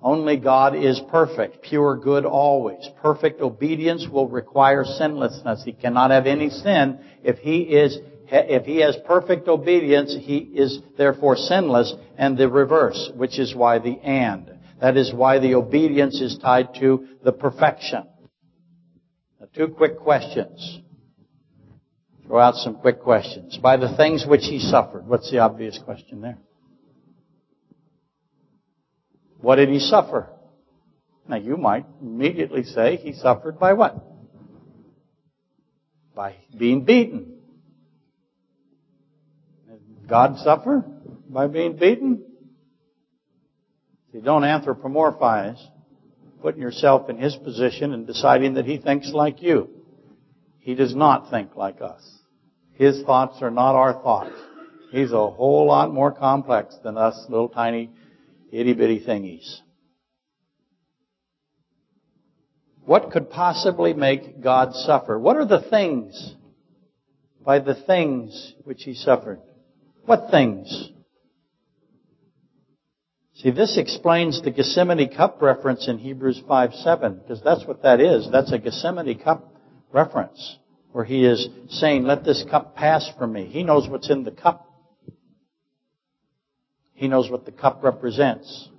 Only 0.00 0.36
God 0.36 0.76
is 0.76 1.00
perfect, 1.10 1.62
pure 1.62 1.96
good 1.96 2.24
always. 2.24 2.88
Perfect 3.02 3.40
obedience 3.40 4.06
will 4.10 4.28
require 4.28 4.84
sinlessness. 4.84 5.64
He 5.64 5.72
cannot 5.72 6.12
have 6.12 6.26
any 6.26 6.50
sin. 6.50 7.00
If 7.24 7.38
he 7.38 7.62
is, 7.62 7.98
if 8.28 8.64
he 8.64 8.76
has 8.76 8.96
perfect 9.06 9.48
obedience, 9.48 10.16
he 10.20 10.36
is 10.36 10.78
therefore 10.96 11.36
sinless, 11.36 11.92
and 12.16 12.38
the 12.38 12.48
reverse, 12.48 13.10
which 13.16 13.40
is 13.40 13.56
why 13.56 13.80
the 13.80 13.98
and. 14.00 14.52
That 14.80 14.96
is 14.96 15.12
why 15.12 15.40
the 15.40 15.56
obedience 15.56 16.20
is 16.20 16.38
tied 16.38 16.74
to 16.76 17.08
the 17.24 17.32
perfection. 17.32 18.04
Now, 19.40 19.46
two 19.52 19.68
quick 19.68 19.98
questions. 19.98 20.80
Throw 22.24 22.38
out 22.38 22.54
some 22.54 22.76
quick 22.76 23.00
questions. 23.00 23.58
By 23.58 23.78
the 23.78 23.96
things 23.96 24.24
which 24.28 24.42
he 24.42 24.60
suffered. 24.60 25.08
What's 25.08 25.30
the 25.32 25.38
obvious 25.38 25.80
question 25.84 26.20
there? 26.20 26.38
What 29.40 29.56
did 29.56 29.68
he 29.68 29.78
suffer? 29.78 30.28
Now 31.28 31.36
you 31.36 31.56
might 31.56 31.86
immediately 32.00 32.62
say 32.64 32.96
he 32.96 33.12
suffered 33.12 33.58
by 33.58 33.74
what? 33.74 33.94
By 36.14 36.36
being 36.56 36.84
beaten. 36.84 37.34
Did 39.68 40.08
God 40.08 40.38
suffer 40.38 40.84
by 41.28 41.46
being 41.46 41.76
beaten? 41.76 42.24
See, 44.12 44.20
don't 44.20 44.42
anthropomorphize 44.42 45.62
putting 46.40 46.62
yourself 46.62 47.10
in 47.10 47.18
his 47.18 47.36
position 47.36 47.92
and 47.92 48.06
deciding 48.06 48.54
that 48.54 48.64
he 48.64 48.78
thinks 48.78 49.10
like 49.12 49.42
you. 49.42 49.68
He 50.60 50.74
does 50.74 50.94
not 50.94 51.30
think 51.30 51.56
like 51.56 51.80
us. 51.82 52.02
His 52.74 53.02
thoughts 53.02 53.42
are 53.42 53.50
not 53.50 53.74
our 53.74 53.92
thoughts. 53.92 54.34
He's 54.90 55.12
a 55.12 55.30
whole 55.30 55.66
lot 55.66 55.92
more 55.92 56.12
complex 56.12 56.76
than 56.82 56.96
us 56.96 57.26
little 57.28 57.48
tiny 57.48 57.90
itty 58.52 58.74
bitty 58.74 59.00
thingies. 59.00 59.60
What 62.84 63.10
could 63.10 63.30
possibly 63.30 63.92
make 63.92 64.40
God 64.40 64.72
suffer? 64.72 65.18
What 65.18 65.36
are 65.36 65.44
the 65.44 65.60
things 65.60 66.34
by 67.44 67.58
the 67.58 67.74
things 67.74 68.54
which 68.64 68.84
he 68.84 68.94
suffered? 68.94 69.40
What 70.06 70.30
things? 70.30 70.90
See, 73.34 73.50
this 73.50 73.76
explains 73.78 74.42
the 74.42 74.50
Gethsemane 74.50 75.14
cup 75.14 75.40
reference 75.42 75.86
in 75.86 75.98
Hebrews 75.98 76.42
5 76.48 76.74
7, 76.74 77.20
because 77.20 77.42
that's 77.42 77.64
what 77.66 77.82
that 77.82 78.00
is. 78.00 78.28
That's 78.32 78.52
a 78.52 78.58
Gethsemane 78.58 79.18
cup 79.18 79.54
reference, 79.92 80.58
where 80.92 81.04
he 81.04 81.24
is 81.24 81.46
saying, 81.68 82.04
Let 82.04 82.24
this 82.24 82.44
cup 82.50 82.74
pass 82.74 83.08
from 83.16 83.32
me. 83.32 83.44
He 83.46 83.62
knows 83.62 83.88
what's 83.88 84.10
in 84.10 84.24
the 84.24 84.32
cup. 84.32 84.67
He 86.98 87.06
knows 87.06 87.30
what 87.30 87.44
the 87.44 87.52
cup 87.52 87.84
represents. 87.84 88.70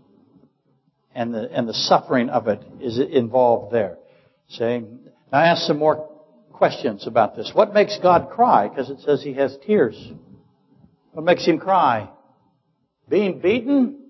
And 1.15 1.33
the, 1.33 1.49
and 1.53 1.69
the 1.69 1.73
suffering 1.73 2.27
of 2.27 2.49
it 2.49 2.61
is 2.81 2.99
involved 2.99 3.73
there. 3.73 3.97
See? 4.49 4.79
Now 5.31 5.39
I 5.39 5.47
ask 5.47 5.61
some 5.61 5.79
more 5.79 6.09
questions 6.51 7.07
about 7.07 7.37
this. 7.37 7.51
What 7.53 7.73
makes 7.73 7.97
God 8.03 8.29
cry? 8.29 8.67
Because 8.67 8.89
it 8.89 8.99
says 9.05 9.23
he 9.23 9.35
has 9.35 9.57
tears. 9.65 9.95
What 11.13 11.23
makes 11.23 11.45
him 11.45 11.59
cry? 11.59 12.09
Being 13.07 13.39
beaten? 13.39 14.01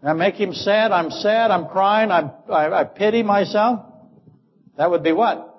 I 0.00 0.12
make 0.12 0.36
him 0.36 0.52
sad? 0.52 0.92
I'm 0.92 1.10
sad. 1.10 1.50
I'm 1.50 1.66
crying. 1.66 2.12
I'm, 2.12 2.30
I, 2.48 2.70
I 2.70 2.84
pity 2.84 3.24
myself. 3.24 3.80
That 4.78 4.88
would 4.88 5.02
be 5.02 5.12
what? 5.12 5.52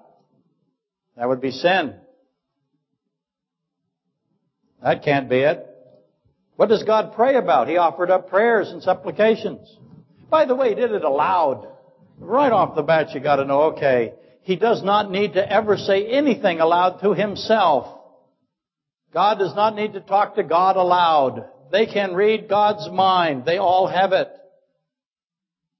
That 1.17 1.27
would 1.27 1.41
be 1.41 1.51
sin. 1.51 1.95
That 4.81 5.03
can't 5.03 5.29
be 5.29 5.39
it. 5.39 5.66
What 6.57 6.69
does 6.69 6.83
God 6.83 7.13
pray 7.13 7.35
about? 7.35 7.69
He 7.69 7.77
offered 7.77 8.11
up 8.11 8.29
prayers 8.29 8.69
and 8.69 8.81
supplications. 8.83 9.77
By 10.29 10.45
the 10.45 10.55
way, 10.55 10.69
he 10.69 10.75
did 10.75 10.91
it 10.91 11.03
aloud. 11.03 11.67
Right 12.19 12.51
off 12.51 12.75
the 12.75 12.81
bat, 12.81 13.13
you 13.13 13.19
gotta 13.19 13.45
know, 13.45 13.73
okay, 13.73 14.13
he 14.41 14.55
does 14.55 14.83
not 14.83 15.11
need 15.11 15.33
to 15.33 15.51
ever 15.51 15.77
say 15.77 16.07
anything 16.07 16.59
aloud 16.59 16.99
to 17.01 17.13
himself. 17.13 17.95
God 19.13 19.37
does 19.37 19.55
not 19.55 19.75
need 19.75 19.93
to 19.93 20.01
talk 20.01 20.35
to 20.35 20.43
God 20.43 20.77
aloud. 20.77 21.47
They 21.71 21.85
can 21.85 22.15
read 22.15 22.49
God's 22.49 22.89
mind. 22.91 23.45
They 23.45 23.57
all 23.57 23.87
have 23.87 24.11
it. 24.13 24.29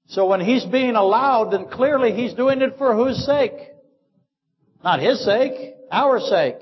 So 0.08 0.26
when 0.26 0.40
he's 0.40 0.64
being 0.64 0.94
aloud, 0.94 1.52
then 1.52 1.68
clearly 1.68 2.12
he's 2.12 2.34
doing 2.34 2.62
it 2.62 2.78
for 2.78 2.94
whose 2.94 3.26
sake? 3.26 3.52
Not 4.84 5.00
his 5.00 5.24
sake, 5.24 5.74
our 5.90 6.20
sake. 6.20 6.58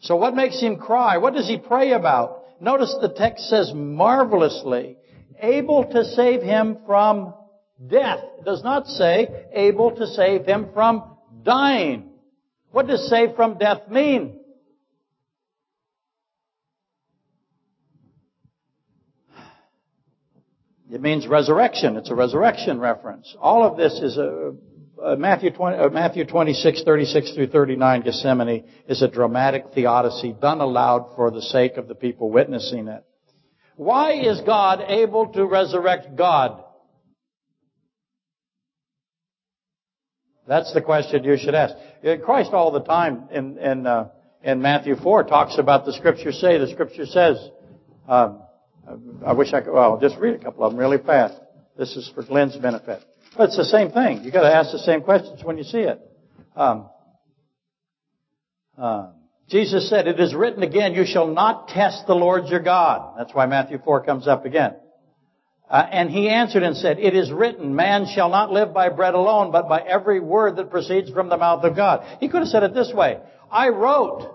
So 0.00 0.16
what 0.16 0.34
makes 0.34 0.60
him 0.60 0.76
cry? 0.76 1.18
What 1.18 1.34
does 1.34 1.46
he 1.46 1.56
pray 1.56 1.92
about? 1.92 2.35
Notice 2.60 2.96
the 3.00 3.08
text 3.08 3.48
says 3.48 3.72
marvelously, 3.74 4.96
able 5.40 5.84
to 5.84 6.04
save 6.04 6.42
him 6.42 6.78
from 6.86 7.34
death. 7.86 8.20
It 8.38 8.44
does 8.44 8.62
not 8.64 8.86
say 8.86 9.28
able 9.52 9.94
to 9.96 10.06
save 10.06 10.46
him 10.46 10.68
from 10.72 11.16
dying. 11.42 12.10
What 12.70 12.86
does 12.86 13.08
save 13.08 13.36
from 13.36 13.58
death 13.58 13.88
mean? 13.90 14.40
It 20.90 21.02
means 21.02 21.26
resurrection. 21.26 21.96
It's 21.96 22.10
a 22.10 22.14
resurrection 22.14 22.78
reference. 22.78 23.34
All 23.40 23.64
of 23.64 23.76
this 23.76 23.92
is 24.00 24.16
a 24.16 24.54
Matthew, 24.98 25.50
20, 25.50 25.76
uh, 25.76 25.88
Matthew 25.90 26.24
26, 26.24 26.82
36 26.84 27.32
through 27.32 27.48
39, 27.48 28.02
Gethsemane, 28.02 28.64
is 28.88 29.02
a 29.02 29.08
dramatic 29.08 29.66
theodicy 29.74 30.34
done 30.40 30.60
aloud 30.60 31.12
for 31.16 31.30
the 31.30 31.42
sake 31.42 31.76
of 31.76 31.86
the 31.86 31.94
people 31.94 32.30
witnessing 32.30 32.88
it. 32.88 33.04
Why 33.76 34.14
is 34.14 34.40
God 34.40 34.82
able 34.88 35.28
to 35.34 35.44
resurrect 35.44 36.16
God? 36.16 36.64
That's 40.48 40.72
the 40.72 40.80
question 40.80 41.24
you 41.24 41.36
should 41.36 41.54
ask. 41.54 41.74
Uh, 42.06 42.16
Christ 42.24 42.52
all 42.52 42.70
the 42.70 42.82
time 42.82 43.28
in, 43.32 43.58
in, 43.58 43.86
uh, 43.86 44.08
in 44.42 44.62
Matthew 44.62 44.96
4 44.96 45.24
talks 45.24 45.58
about 45.58 45.84
the 45.84 45.92
scripture 45.92 46.32
say, 46.32 46.56
the 46.56 46.68
scripture 46.68 47.04
says, 47.04 47.36
um, 48.08 48.42
I 49.26 49.32
wish 49.32 49.52
I 49.52 49.60
could, 49.60 49.72
well, 49.72 49.98
just 50.00 50.16
read 50.18 50.34
a 50.34 50.38
couple 50.38 50.64
of 50.64 50.72
them 50.72 50.80
really 50.80 50.98
fast. 50.98 51.34
This 51.76 51.96
is 51.96 52.10
for 52.14 52.22
Glenn's 52.22 52.56
benefit. 52.56 53.02
But 53.36 53.48
it's 53.48 53.56
the 53.56 53.64
same 53.64 53.90
thing. 53.90 54.24
You've 54.24 54.32
got 54.32 54.48
to 54.48 54.54
ask 54.54 54.72
the 54.72 54.78
same 54.78 55.02
questions 55.02 55.42
when 55.44 55.58
you 55.58 55.64
see 55.64 55.80
it. 55.80 56.00
Um, 56.54 56.88
uh, 58.78 59.10
Jesus 59.48 59.88
said, 59.88 60.08
"It 60.08 60.18
is 60.18 60.34
written 60.34 60.62
again: 60.62 60.94
You 60.94 61.04
shall 61.06 61.26
not 61.26 61.68
test 61.68 62.06
the 62.06 62.14
Lord 62.14 62.46
your 62.48 62.60
God." 62.60 63.14
That's 63.18 63.34
why 63.34 63.46
Matthew 63.46 63.78
four 63.84 64.02
comes 64.02 64.26
up 64.26 64.44
again. 64.44 64.74
Uh, 65.68 65.84
and 65.90 66.10
he 66.10 66.28
answered 66.28 66.62
and 66.62 66.76
said, 66.76 66.98
It 67.00 67.16
is 67.16 67.32
written, 67.32 67.74
man 67.74 68.06
shall 68.14 68.28
not 68.28 68.52
live 68.52 68.72
by 68.72 68.88
bread 68.88 69.14
alone, 69.14 69.50
but 69.50 69.68
by 69.68 69.80
every 69.80 70.20
word 70.20 70.56
that 70.56 70.70
proceeds 70.70 71.10
from 71.10 71.28
the 71.28 71.36
mouth 71.36 71.64
of 71.64 71.74
God. 71.74 72.18
He 72.20 72.28
could 72.28 72.40
have 72.40 72.48
said 72.48 72.62
it 72.62 72.72
this 72.72 72.92
way. 72.94 73.18
I 73.50 73.70
wrote, 73.70 74.32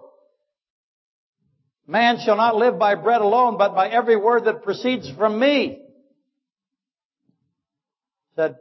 man 1.87 2.17
shall 2.23 2.35
not 2.35 2.57
live 2.57 2.77
by 2.77 2.95
bread 2.95 3.21
alone, 3.21 3.57
but 3.57 3.75
by 3.75 3.87
every 3.87 4.17
word 4.17 4.45
that 4.45 4.63
proceeds 4.63 5.09
from 5.17 5.39
me. 5.39 5.81
Said, 8.35 8.57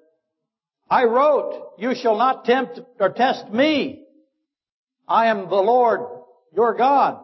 I 0.90 1.04
wrote, 1.04 1.74
you 1.78 1.94
shall 1.94 2.18
not 2.18 2.44
tempt 2.44 2.80
or 2.98 3.10
test 3.10 3.48
me. 3.50 4.02
I 5.06 5.26
am 5.26 5.48
the 5.48 5.54
Lord, 5.54 6.00
your 6.54 6.74
God. 6.74 7.22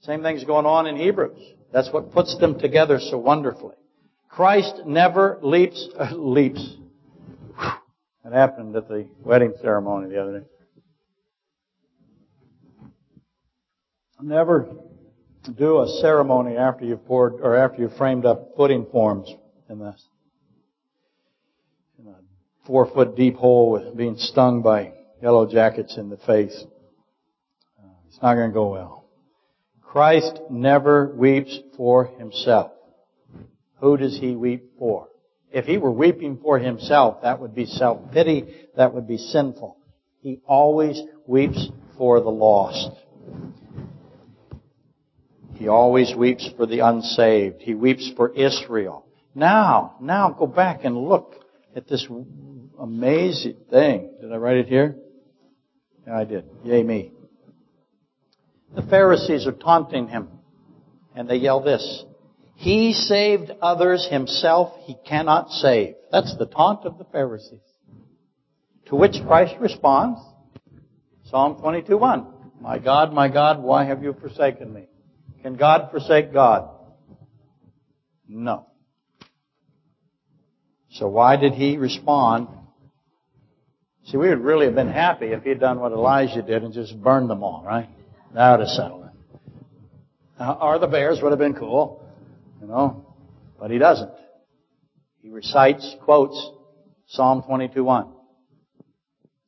Same 0.00 0.22
thing's 0.22 0.42
going 0.42 0.66
on 0.66 0.88
in 0.88 0.96
Hebrews. 0.96 1.38
That's 1.72 1.92
what 1.92 2.10
puts 2.10 2.36
them 2.38 2.58
together 2.58 2.98
so 2.98 3.18
wonderfully. 3.18 3.76
Christ 4.28 4.82
never 4.84 5.38
leaps, 5.42 5.88
uh, 5.96 6.14
leaps. 6.14 6.76
That 8.24 8.32
happened 8.32 8.74
at 8.74 8.88
the 8.88 9.06
wedding 9.24 9.54
ceremony 9.62 10.08
the 10.08 10.20
other 10.20 10.40
day. 10.40 10.46
Never 14.20 14.68
do 15.58 15.80
a 15.80 15.88
ceremony 16.00 16.56
after 16.56 16.84
you've 16.84 17.04
poured, 17.06 17.40
or 17.40 17.56
after 17.56 17.82
you've 17.82 17.96
framed 17.96 18.24
up 18.24 18.50
footing 18.56 18.86
forms 18.92 19.28
in 19.68 19.80
this. 19.80 20.00
Four 22.66 22.86
foot 22.86 23.16
deep 23.16 23.36
hole 23.36 23.72
with 23.72 23.96
being 23.96 24.16
stung 24.16 24.62
by 24.62 24.92
yellow 25.20 25.50
jackets 25.50 25.96
in 25.96 26.10
the 26.10 26.16
face. 26.16 26.64
Uh, 27.82 27.88
it's 28.06 28.22
not 28.22 28.34
going 28.34 28.50
to 28.50 28.54
go 28.54 28.70
well. 28.70 29.04
Christ 29.82 30.40
never 30.48 31.12
weeps 31.14 31.58
for 31.76 32.06
himself. 32.06 32.72
Who 33.80 33.96
does 33.96 34.16
he 34.18 34.36
weep 34.36 34.78
for? 34.78 35.08
If 35.52 35.66
he 35.66 35.76
were 35.76 35.90
weeping 35.90 36.38
for 36.40 36.58
himself, 36.58 37.22
that 37.22 37.40
would 37.40 37.54
be 37.54 37.66
self-pity, 37.66 38.68
that 38.76 38.94
would 38.94 39.06
be 39.06 39.18
sinful. 39.18 39.76
He 40.20 40.40
always 40.46 41.00
weeps 41.26 41.68
for 41.98 42.20
the 42.20 42.30
lost. 42.30 42.90
He 45.54 45.68
always 45.68 46.14
weeps 46.14 46.48
for 46.56 46.66
the 46.66 46.78
unsaved. 46.78 47.60
He 47.60 47.74
weeps 47.74 48.10
for 48.16 48.32
Israel. 48.32 49.04
Now, 49.34 49.96
now 50.00 50.30
go 50.30 50.46
back 50.46 50.84
and 50.84 50.96
look 50.96 51.34
at 51.76 51.88
this 51.88 52.08
amazing 52.78 53.56
thing. 53.70 54.10
Did 54.20 54.32
I 54.32 54.36
write 54.36 54.56
it 54.56 54.66
here? 54.66 54.96
Yeah, 56.06 56.18
I 56.18 56.24
did. 56.24 56.44
Yay 56.64 56.82
me. 56.82 57.12
The 58.74 58.82
Pharisees 58.82 59.46
are 59.46 59.52
taunting 59.52 60.08
him. 60.08 60.28
And 61.14 61.28
they 61.28 61.36
yell 61.36 61.60
this. 61.62 62.04
He 62.54 62.92
saved 62.92 63.50
others, 63.60 64.06
himself 64.10 64.72
he 64.84 64.96
cannot 65.06 65.50
save. 65.50 65.94
That's 66.10 66.36
the 66.38 66.46
taunt 66.46 66.86
of 66.86 66.96
the 66.96 67.04
Pharisees. 67.04 67.60
To 68.86 68.96
which 68.96 69.16
Christ 69.26 69.54
responds, 69.58 70.20
Psalm 71.24 71.56
22:1. 71.56 72.26
My 72.60 72.78
God, 72.78 73.12
my 73.12 73.28
God, 73.28 73.62
why 73.62 73.84
have 73.84 74.02
you 74.02 74.12
forsaken 74.12 74.72
me? 74.72 74.86
Can 75.42 75.56
God 75.56 75.90
forsake 75.90 76.32
God? 76.32 76.70
No. 78.28 78.66
So 80.90 81.08
why 81.08 81.36
did 81.36 81.54
he 81.54 81.78
respond? 81.78 82.48
See, 84.06 84.16
we 84.16 84.28
would 84.28 84.40
really 84.40 84.66
have 84.66 84.74
been 84.74 84.90
happy 84.90 85.26
if 85.26 85.42
he 85.42 85.50
had 85.50 85.60
done 85.60 85.78
what 85.78 85.92
Elijah 85.92 86.42
did 86.42 86.62
and 86.64 86.74
just 86.74 87.00
burned 87.00 87.30
them 87.30 87.42
all, 87.42 87.62
right? 87.64 87.88
That 88.34 88.50
would 88.52 88.60
have 88.60 88.68
settled 88.68 89.04
it. 89.04 90.42
or 90.60 90.78
the 90.78 90.88
Bears 90.88 91.20
would 91.22 91.30
have 91.30 91.38
been 91.38 91.54
cool, 91.54 92.04
you 92.60 92.66
know, 92.66 93.14
but 93.58 93.70
he 93.70 93.78
doesn't. 93.78 94.10
He 95.22 95.30
recites, 95.30 95.94
quotes 96.04 96.50
Psalm 97.06 97.42
22:1. 97.42 98.12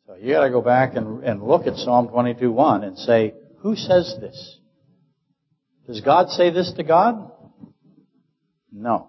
So 0.07 0.17
you 0.17 0.35
got 0.35 0.45
to 0.45 0.51
go 0.51 0.61
back 0.61 0.95
and, 0.95 1.25
and 1.25 1.43
look 1.43 1.67
at 1.67 1.77
Psalm 1.77 2.09
22:1 2.09 2.85
and 2.85 2.99
say, 2.99 3.35
who 3.59 3.75
says 3.75 4.17
this? 4.21 4.59
Does 5.87 6.01
God 6.01 6.29
say 6.29 6.51
this 6.51 6.73
to 6.77 6.85
God? 6.85 7.31
No. 8.71 9.09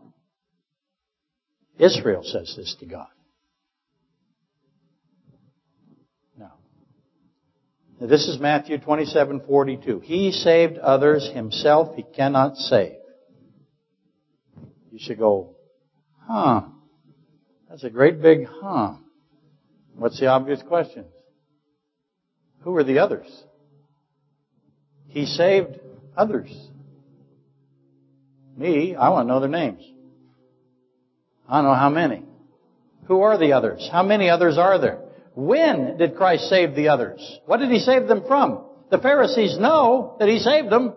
Israel 1.78 2.24
says 2.24 2.54
this 2.58 2.76
to 2.80 2.86
God. 2.86 3.08
Now, 8.00 8.08
this 8.08 8.28
is 8.28 8.40
Matthew 8.40 8.78
27:42. 8.78 10.02
He 10.04 10.32
saved 10.32 10.78
others, 10.78 11.30
himself 11.34 11.96
he 11.96 12.04
cannot 12.04 12.58
save. 12.58 12.98
You 14.92 15.00
should 15.00 15.20
go, 15.20 15.56
huh. 16.28 16.62
That's 17.70 17.84
a 17.84 17.90
great 17.90 18.22
big 18.22 18.48
huh. 18.48 18.96
What's 19.96 20.20
the 20.20 20.28
obvious 20.28 20.62
question? 20.62 21.06
Who 22.62 22.76
are 22.76 22.84
the 22.84 23.00
others? 23.00 23.28
He 25.08 25.26
saved 25.26 25.80
others. 26.18 26.52
Me, 28.58 28.96
I 28.96 29.10
want 29.10 29.28
to 29.28 29.34
know 29.34 29.40
their 29.40 29.50
names. 29.50 29.84
I 31.48 31.58
don't 31.58 31.66
know 31.66 31.76
how 31.76 31.90
many. 31.90 32.24
Who 33.08 33.22
are 33.22 33.38
the 33.38 33.54
others? 33.54 33.88
How 33.92 34.04
many 34.04 34.30
others 34.30 34.58
are 34.58 34.80
there? 34.80 35.00
When 35.36 35.98
did 35.98 36.16
Christ 36.16 36.50
save 36.50 36.76
the 36.76 36.88
others? 36.88 37.40
What 37.46 37.60
did 37.60 37.70
he 37.70 37.80
save 37.80 38.08
them 38.08 38.24
from? 38.26 38.64
The 38.90 38.98
Pharisees 39.00 39.58
know 39.60 40.16
that 40.20 40.30
he 40.30 40.40
saved 40.40 40.70
them. 40.70 40.94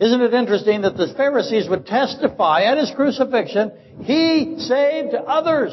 Isn't 0.00 0.20
it 0.20 0.34
interesting 0.34 0.82
that 0.82 0.96
the 0.96 1.14
Pharisees 1.16 1.68
would 1.68 1.86
testify 1.86 2.62
at 2.62 2.78
his 2.78 2.92
crucifixion, 2.96 3.72
he 4.02 4.56
saved 4.58 5.14
others. 5.14 5.72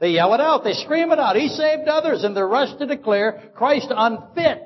They 0.00 0.10
yell 0.10 0.34
it 0.34 0.40
out, 0.40 0.64
they 0.64 0.72
scream 0.72 1.12
it 1.12 1.18
out, 1.18 1.36
he 1.36 1.48
saved 1.48 1.88
others, 1.88 2.24
and 2.24 2.36
they're 2.36 2.48
rushed 2.48 2.80
to 2.80 2.86
declare 2.86 3.50
Christ 3.54 3.86
unfit. 3.90 4.62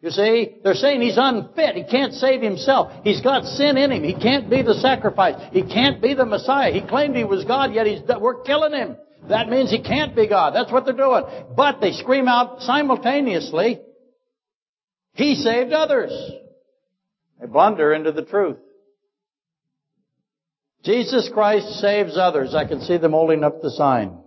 You 0.00 0.10
see, 0.10 0.56
they're 0.64 0.74
saying 0.74 1.02
he's 1.02 1.18
unfit. 1.18 1.76
He 1.76 1.84
can't 1.84 2.14
save 2.14 2.40
himself. 2.40 2.90
He's 3.04 3.20
got 3.20 3.44
sin 3.44 3.76
in 3.76 3.92
him. 3.92 4.02
He 4.02 4.14
can't 4.14 4.48
be 4.48 4.62
the 4.62 4.74
sacrifice. 4.74 5.34
He 5.52 5.62
can't 5.62 6.00
be 6.00 6.14
the 6.14 6.24
Messiah. 6.24 6.72
He 6.72 6.80
claimed 6.80 7.14
he 7.14 7.24
was 7.24 7.44
God, 7.44 7.74
yet 7.74 7.86
he's, 7.86 8.00
we're 8.18 8.42
killing 8.42 8.72
him. 8.72 8.96
That 9.28 9.48
means 9.48 9.70
he 9.70 9.82
can't 9.82 10.16
be 10.16 10.26
God. 10.26 10.54
That's 10.54 10.72
what 10.72 10.84
they're 10.84 10.94
doing. 10.94 11.24
But 11.56 11.80
they 11.80 11.92
scream 11.92 12.26
out 12.26 12.62
simultaneously, 12.62 13.80
He 15.14 15.34
saved 15.34 15.72
others. 15.72 16.12
They 17.40 17.46
blunder 17.46 17.92
into 17.92 18.12
the 18.12 18.22
truth. 18.22 18.58
Jesus 20.84 21.30
Christ 21.32 21.80
saves 21.80 22.16
others. 22.16 22.54
I 22.54 22.66
can 22.66 22.80
see 22.80 22.96
them 22.96 23.12
holding 23.12 23.44
up 23.44 23.60
the 23.60 23.70
sign. 23.70 24.18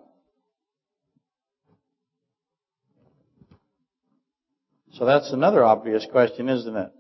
So 4.94 5.06
that's 5.06 5.34
another 5.34 5.64
obvious 5.64 6.06
question, 6.12 6.50
isn't 6.50 6.76
it? 6.76 6.92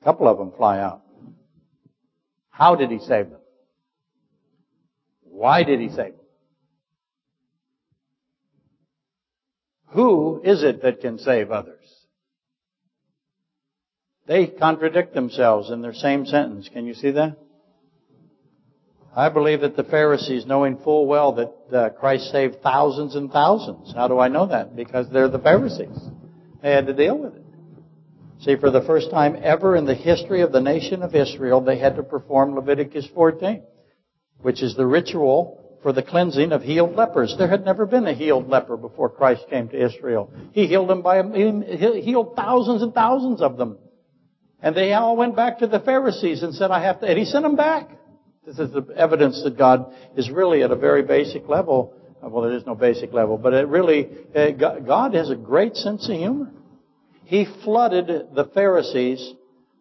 A 0.00 0.04
couple 0.04 0.26
of 0.26 0.38
them 0.38 0.52
fly 0.56 0.80
out. 0.80 1.02
How 2.48 2.74
did 2.74 2.90
he 2.90 2.98
save 2.98 3.30
them? 3.30 3.40
Why 5.24 5.62
did 5.62 5.80
he 5.80 5.88
save 5.88 6.12
them? 6.12 6.19
Who 9.90 10.40
is 10.44 10.62
it 10.62 10.82
that 10.82 11.00
can 11.00 11.18
save 11.18 11.50
others? 11.50 11.76
They 14.26 14.46
contradict 14.46 15.14
themselves 15.14 15.70
in 15.70 15.82
their 15.82 15.94
same 15.94 16.26
sentence. 16.26 16.68
Can 16.72 16.86
you 16.86 16.94
see 16.94 17.10
that? 17.12 17.36
I 19.14 19.28
believe 19.28 19.62
that 19.62 19.76
the 19.76 19.82
Pharisees, 19.82 20.46
knowing 20.46 20.78
full 20.78 21.06
well 21.06 21.32
that 21.32 21.76
uh, 21.76 21.90
Christ 21.90 22.30
saved 22.30 22.62
thousands 22.62 23.16
and 23.16 23.32
thousands. 23.32 23.92
How 23.92 24.06
do 24.06 24.20
I 24.20 24.28
know 24.28 24.46
that? 24.46 24.76
Because 24.76 25.10
they're 25.10 25.28
the 25.28 25.40
Pharisees. 25.40 25.98
They 26.62 26.70
had 26.70 26.86
to 26.86 26.94
deal 26.94 27.18
with 27.18 27.34
it. 27.34 27.44
See, 28.42 28.56
for 28.56 28.70
the 28.70 28.82
first 28.82 29.10
time 29.10 29.36
ever 29.42 29.74
in 29.74 29.84
the 29.84 29.94
history 29.94 30.42
of 30.42 30.52
the 30.52 30.60
nation 30.60 31.02
of 31.02 31.14
Israel, 31.14 31.60
they 31.60 31.78
had 31.78 31.96
to 31.96 32.04
perform 32.04 32.54
Leviticus 32.54 33.08
14, 33.14 33.64
which 34.42 34.62
is 34.62 34.76
the 34.76 34.86
ritual 34.86 35.59
for 35.82 35.92
the 35.92 36.02
cleansing 36.02 36.52
of 36.52 36.62
healed 36.62 36.94
lepers. 36.94 37.34
There 37.38 37.48
had 37.48 37.64
never 37.64 37.86
been 37.86 38.06
a 38.06 38.12
healed 38.12 38.48
leper 38.48 38.76
before 38.76 39.08
Christ 39.08 39.46
came 39.48 39.68
to 39.68 39.84
Israel. 39.84 40.30
He 40.52 40.66
healed 40.66 40.88
them 40.88 41.02
by, 41.02 41.22
he 41.22 42.02
healed 42.02 42.36
thousands 42.36 42.82
and 42.82 42.92
thousands 42.92 43.40
of 43.40 43.56
them. 43.56 43.78
And 44.62 44.76
they 44.76 44.92
all 44.92 45.16
went 45.16 45.36
back 45.36 45.58
to 45.58 45.66
the 45.66 45.80
Pharisees 45.80 46.42
and 46.42 46.54
said, 46.54 46.70
I 46.70 46.82
have 46.82 47.00
to, 47.00 47.06
and 47.06 47.18
he 47.18 47.24
sent 47.24 47.44
them 47.44 47.56
back. 47.56 47.88
This 48.44 48.58
is 48.58 48.72
the 48.72 48.86
evidence 48.96 49.42
that 49.42 49.56
God 49.56 49.92
is 50.16 50.30
really 50.30 50.62
at 50.62 50.70
a 50.70 50.76
very 50.76 51.02
basic 51.02 51.48
level. 51.48 51.94
Well, 52.22 52.42
there 52.42 52.56
is 52.56 52.66
no 52.66 52.74
basic 52.74 53.14
level, 53.14 53.38
but 53.38 53.54
it 53.54 53.66
really, 53.66 54.08
uh, 54.36 54.50
God 54.50 55.14
has 55.14 55.30
a 55.30 55.36
great 55.36 55.76
sense 55.76 56.06
of 56.08 56.16
humor. 56.16 56.52
He 57.24 57.46
flooded 57.64 58.34
the 58.34 58.44
Pharisees 58.52 59.34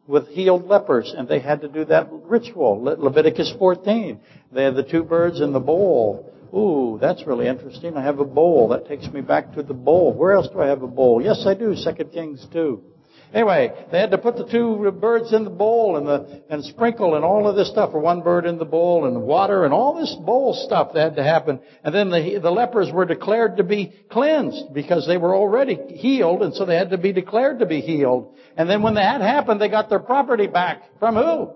with 0.10 0.28
healed 0.30 0.68
lepers, 0.68 1.14
and 1.16 1.28
they 1.28 1.40
had 1.40 1.62
to 1.62 1.68
do 1.68 1.86
that 1.86 2.10
ritual. 2.12 2.84
Le- 2.84 2.98
Leviticus 2.98 3.54
14. 3.60 4.20
They 4.52 4.64
had 4.64 4.76
the 4.76 4.84
two 4.84 5.04
birds 5.04 5.40
in 5.40 5.54
the 5.54 5.60
bowl. 5.60 6.34
Ooh, 6.52 6.98
that's 7.00 7.28
really 7.28 7.48
interesting. 7.48 7.96
I 7.96 8.02
have 8.02 8.20
a 8.20 8.26
bowl. 8.26 8.70
That 8.70 8.88
takes 8.88 9.08
me 9.14 9.22
back 9.22 9.54
to 9.54 9.62
the 9.62 9.76
bowl. 9.76 10.12
Where 10.14 10.32
else 10.32 10.50
do 10.52 10.62
I 10.62 10.68
have 10.68 10.82
a 10.82 10.88
bowl? 10.88 11.22
Yes, 11.24 11.46
I 11.46 11.54
do. 11.54 11.76
Second 11.76 12.12
Kings 12.12 12.46
2. 12.52 12.84
Anyway, 13.32 13.72
they 13.92 14.00
had 14.00 14.10
to 14.10 14.18
put 14.18 14.38
the 14.38 14.48
two 14.48 14.92
birds 15.00 15.32
in 15.34 15.44
the 15.44 15.52
bowl 15.52 15.98
and 15.98 16.08
the, 16.08 16.42
and 16.50 16.66
sprinkle 16.66 17.14
and 17.14 17.24
all 17.24 17.48
of 17.48 17.56
this 17.56 17.70
stuff, 17.70 17.92
or 17.94 18.00
one 18.00 18.22
bird 18.22 18.48
in 18.48 18.58
the 18.58 18.66
bowl 18.66 19.06
and 19.06 19.22
water 19.22 19.66
and 19.66 19.74
all 19.74 20.00
this 20.00 20.16
bowl 20.26 20.56
stuff 20.66 20.94
that 20.94 21.00
had 21.00 21.16
to 21.18 21.24
happen. 21.24 21.60
And 21.84 21.94
then 21.94 22.10
the, 22.10 22.40
the 22.42 22.50
lepers 22.50 22.92
were 22.92 23.06
declared 23.06 23.58
to 23.58 23.64
be 23.64 23.94
cleansed 24.10 24.74
because 24.74 25.06
they 25.06 25.18
were 25.18 25.36
already 25.36 25.76
healed 25.76 26.42
and 26.42 26.56
so 26.56 26.66
they 26.66 26.76
had 26.76 26.90
to 26.90 26.98
be 26.98 27.14
declared 27.14 27.60
to 27.60 27.68
be 27.68 27.82
healed. 27.82 28.36
And 28.58 28.68
then 28.68 28.82
when 28.82 28.96
that 28.96 29.22
happened, 29.22 29.62
they 29.62 29.70
got 29.70 29.90
their 29.90 30.00
property 30.00 30.48
back. 30.48 30.82
From 30.98 31.16
who? 31.16 31.54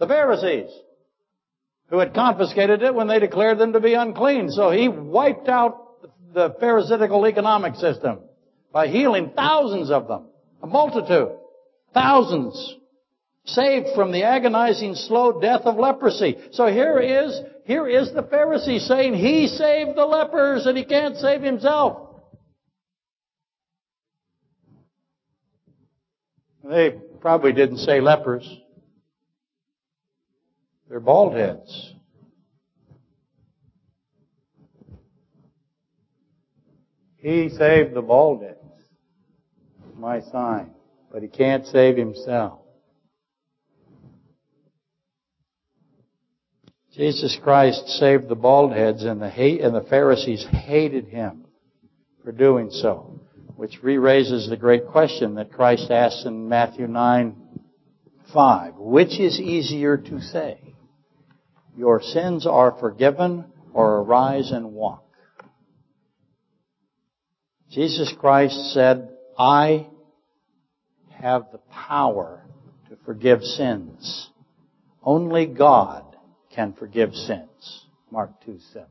The 0.00 0.08
Pharisees. 0.08 0.70
Who 1.90 2.00
had 2.00 2.14
confiscated 2.14 2.82
it 2.82 2.96
when 2.96 3.06
they 3.06 3.20
declared 3.20 3.58
them 3.58 3.74
to 3.74 3.80
be 3.80 3.94
unclean. 3.94 4.50
So 4.50 4.72
he 4.72 4.88
wiped 4.88 5.48
out 5.48 6.02
the 6.34 6.50
Pharisaical 6.58 7.28
economic 7.28 7.76
system 7.76 8.25
by 8.76 8.88
healing 8.88 9.30
thousands 9.34 9.90
of 9.90 10.06
them. 10.06 10.26
A 10.62 10.66
multitude. 10.66 11.30
Thousands. 11.94 12.76
Saved 13.46 13.86
from 13.94 14.12
the 14.12 14.24
agonizing 14.24 14.96
slow 14.96 15.40
death 15.40 15.62
of 15.62 15.76
leprosy. 15.78 16.36
So 16.52 16.66
here 16.66 16.98
is, 16.98 17.40
here 17.64 17.88
is 17.88 18.12
the 18.12 18.22
Pharisee 18.22 18.80
saying 18.80 19.14
he 19.14 19.46
saved 19.46 19.96
the 19.96 20.04
lepers 20.04 20.66
and 20.66 20.76
he 20.76 20.84
can't 20.84 21.16
save 21.16 21.40
himself. 21.40 22.20
They 26.62 26.96
probably 27.22 27.54
didn't 27.54 27.78
say 27.78 28.02
lepers. 28.02 28.46
They're 30.90 31.00
bald 31.00 31.32
heads. 31.32 31.94
He 37.16 37.48
saved 37.48 37.94
the 37.94 38.02
bald 38.02 38.42
heads 38.42 38.65
my 39.98 40.20
sign. 40.20 40.70
But 41.12 41.22
he 41.22 41.28
can't 41.28 41.66
save 41.66 41.96
himself. 41.96 42.60
Jesus 46.92 47.38
Christ 47.42 47.88
saved 47.88 48.28
the 48.28 48.34
bald 48.34 48.72
heads 48.72 49.04
and 49.04 49.20
the 49.20 49.28
hate, 49.28 49.60
and 49.60 49.74
the 49.74 49.82
Pharisees 49.82 50.46
hated 50.50 51.08
him 51.08 51.44
for 52.24 52.32
doing 52.32 52.70
so, 52.70 53.20
which 53.56 53.82
re-raises 53.82 54.48
the 54.48 54.56
great 54.56 54.86
question 54.86 55.34
that 55.34 55.52
Christ 55.52 55.90
asks 55.90 56.24
in 56.24 56.48
Matthew 56.48 56.86
9, 56.86 57.36
5. 58.32 58.74
Which 58.76 59.20
is 59.20 59.38
easier 59.38 59.98
to 59.98 60.20
say? 60.20 60.58
Your 61.76 62.00
sins 62.00 62.46
are 62.46 62.74
forgiven 62.80 63.44
or 63.74 63.98
arise 63.98 64.50
and 64.50 64.72
walk? 64.72 65.04
Jesus 67.70 68.12
Christ 68.18 68.72
said, 68.72 69.10
I 69.38 69.86
have 71.10 71.46
the 71.52 71.58
power 71.70 72.42
to 72.88 72.96
forgive 73.04 73.42
sins. 73.42 74.30
Only 75.02 75.46
God 75.46 76.04
can 76.54 76.72
forgive 76.72 77.14
sins. 77.14 77.86
Mark 78.10 78.30
2 78.44 78.58
7. 78.72 78.86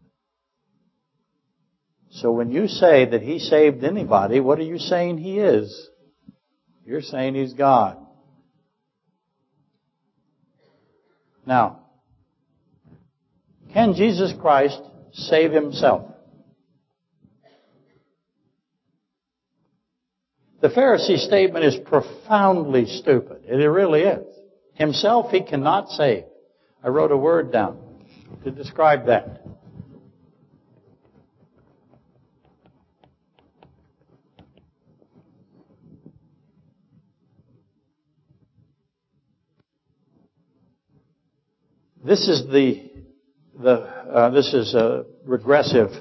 So 2.11 2.31
when 2.31 2.51
you 2.51 2.67
say 2.67 3.05
that 3.05 3.21
He 3.21 3.39
saved 3.39 3.83
anybody, 3.83 4.39
what 4.39 4.59
are 4.59 4.63
you 4.63 4.77
saying 4.77 5.17
He 5.17 5.39
is? 5.39 5.89
You're 6.85 7.01
saying 7.01 7.35
He's 7.35 7.53
God. 7.53 7.97
Now, 11.45 11.81
can 13.73 13.93
Jesus 13.93 14.33
Christ 14.39 14.79
save 15.11 15.51
Himself? 15.51 16.14
The 20.65 20.71
Pharisee 20.71 21.19
statement 21.19 21.63
is 21.63 21.75
profoundly 21.75 22.87
stupid. 22.87 23.43
It 23.47 23.53
really 23.53 24.01
is. 24.01 24.25
Himself 24.73 25.29
he 25.29 25.43
cannot 25.43 25.89
save. 25.89 26.23
I 26.83 26.87
wrote 26.87 27.11
a 27.11 27.17
word 27.17 27.51
down 27.51 27.77
to 28.43 28.49
describe 28.49 29.05
that. 29.05 29.45
This 42.03 42.27
is 42.27 42.47
the, 42.51 42.89
the 43.61 43.71
uh, 43.71 44.29
this 44.31 44.51
is 44.51 44.73
a 44.73 45.05
regressive, 45.25 45.91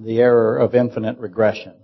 the 0.00 0.18
error 0.20 0.56
of 0.56 0.74
infinite 0.74 1.18
regression 1.18 1.74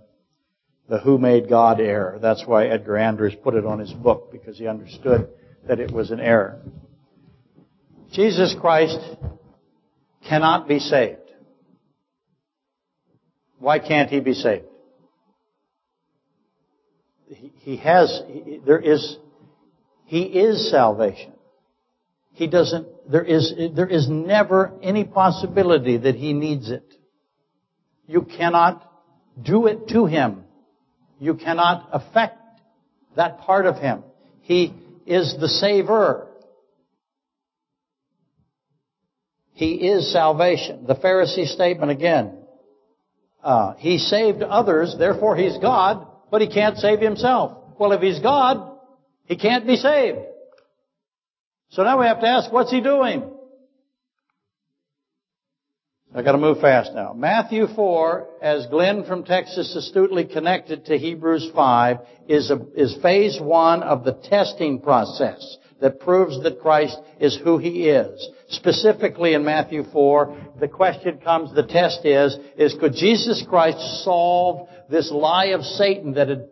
the 0.89 0.99
who 0.99 1.17
made 1.17 1.49
God 1.49 1.79
error. 1.79 2.17
That's 2.21 2.45
why 2.45 2.67
Edgar 2.67 2.97
Andrews 2.97 3.35
put 3.43 3.55
it 3.55 3.65
on 3.65 3.79
his 3.79 3.91
book, 3.91 4.31
because 4.31 4.57
he 4.57 4.67
understood 4.67 5.29
that 5.67 5.79
it 5.79 5.91
was 5.91 6.11
an 6.11 6.19
error. 6.19 6.61
Jesus 8.13 8.55
Christ 8.59 8.99
cannot 10.27 10.67
be 10.67 10.79
saved. 10.79 11.19
Why 13.59 13.79
can't 13.79 14.09
he 14.09 14.19
be 14.19 14.33
saved? 14.33 14.65
He, 17.27 17.77
has, 17.77 18.21
there 18.65 18.79
is, 18.79 19.17
he 20.05 20.21
is 20.21 20.69
salvation. 20.71 21.33
He 22.31 22.47
doesn't, 22.47 22.87
there 23.11 23.23
is, 23.23 23.53
there 23.75 23.87
is 23.87 24.07
never 24.07 24.71
any 24.81 25.03
possibility 25.03 25.97
that 25.97 26.15
he 26.15 26.31
needs 26.31 26.69
it. 26.69 26.93
You 28.05 28.21
cannot 28.21 28.89
do 29.41 29.67
it 29.67 29.89
to 29.89 30.05
him. 30.05 30.45
You 31.19 31.35
cannot 31.35 31.89
affect 31.91 32.37
that 33.15 33.39
part 33.39 33.65
of 33.65 33.77
Him. 33.77 34.03
He 34.41 34.73
is 35.05 35.35
the 35.39 35.47
Savior. 35.47 36.27
He 39.53 39.73
is 39.87 40.11
salvation. 40.13 40.85
The 40.85 40.95
Pharisee 40.95 41.47
statement 41.47 41.91
again. 41.91 42.37
Uh, 43.43 43.73
he 43.77 43.97
saved 43.97 44.43
others, 44.43 44.95
therefore 44.99 45.35
He's 45.35 45.57
God, 45.57 46.05
but 46.29 46.41
He 46.41 46.47
can't 46.47 46.77
save 46.77 46.99
Himself. 46.99 47.57
Well, 47.79 47.91
if 47.93 48.01
He's 48.01 48.19
God, 48.19 48.77
He 49.25 49.37
can't 49.37 49.65
be 49.65 49.77
saved. 49.77 50.19
So 51.69 51.83
now 51.83 51.99
we 51.99 52.05
have 52.05 52.21
to 52.21 52.27
ask, 52.27 52.51
what's 52.51 52.71
He 52.71 52.81
doing? 52.81 53.36
I 56.17 56.23
gotta 56.23 56.39
move 56.39 56.61
fast 56.61 56.95
now. 56.95 57.13
Matthew 57.13 57.67
4, 57.75 58.27
as 58.41 58.65
Glenn 58.71 59.03
from 59.03 59.23
Texas 59.23 59.75
astutely 59.75 60.25
connected 60.25 60.83
to 60.85 60.97
Hebrews 60.97 61.51
5, 61.53 61.97
is, 62.27 62.49
a, 62.49 62.59
is 62.75 62.97
phase 63.03 63.39
one 63.39 63.83
of 63.83 64.03
the 64.03 64.13
testing 64.13 64.81
process 64.81 65.57
that 65.79 65.99
proves 65.99 66.41
that 66.41 66.59
Christ 66.59 66.97
is 67.19 67.39
who 67.43 67.59
He 67.59 67.89
is. 67.89 68.29
Specifically 68.49 69.35
in 69.35 69.45
Matthew 69.45 69.83
4, 69.93 70.37
the 70.59 70.67
question 70.67 71.19
comes, 71.19 71.53
the 71.53 71.61
test 71.61 72.03
is, 72.03 72.35
is 72.57 72.73
could 72.79 72.93
Jesus 72.93 73.45
Christ 73.47 74.03
solve 74.03 74.69
this 74.89 75.11
lie 75.11 75.49
of 75.49 75.61
Satan 75.61 76.13
that 76.13 76.29
had 76.29 76.47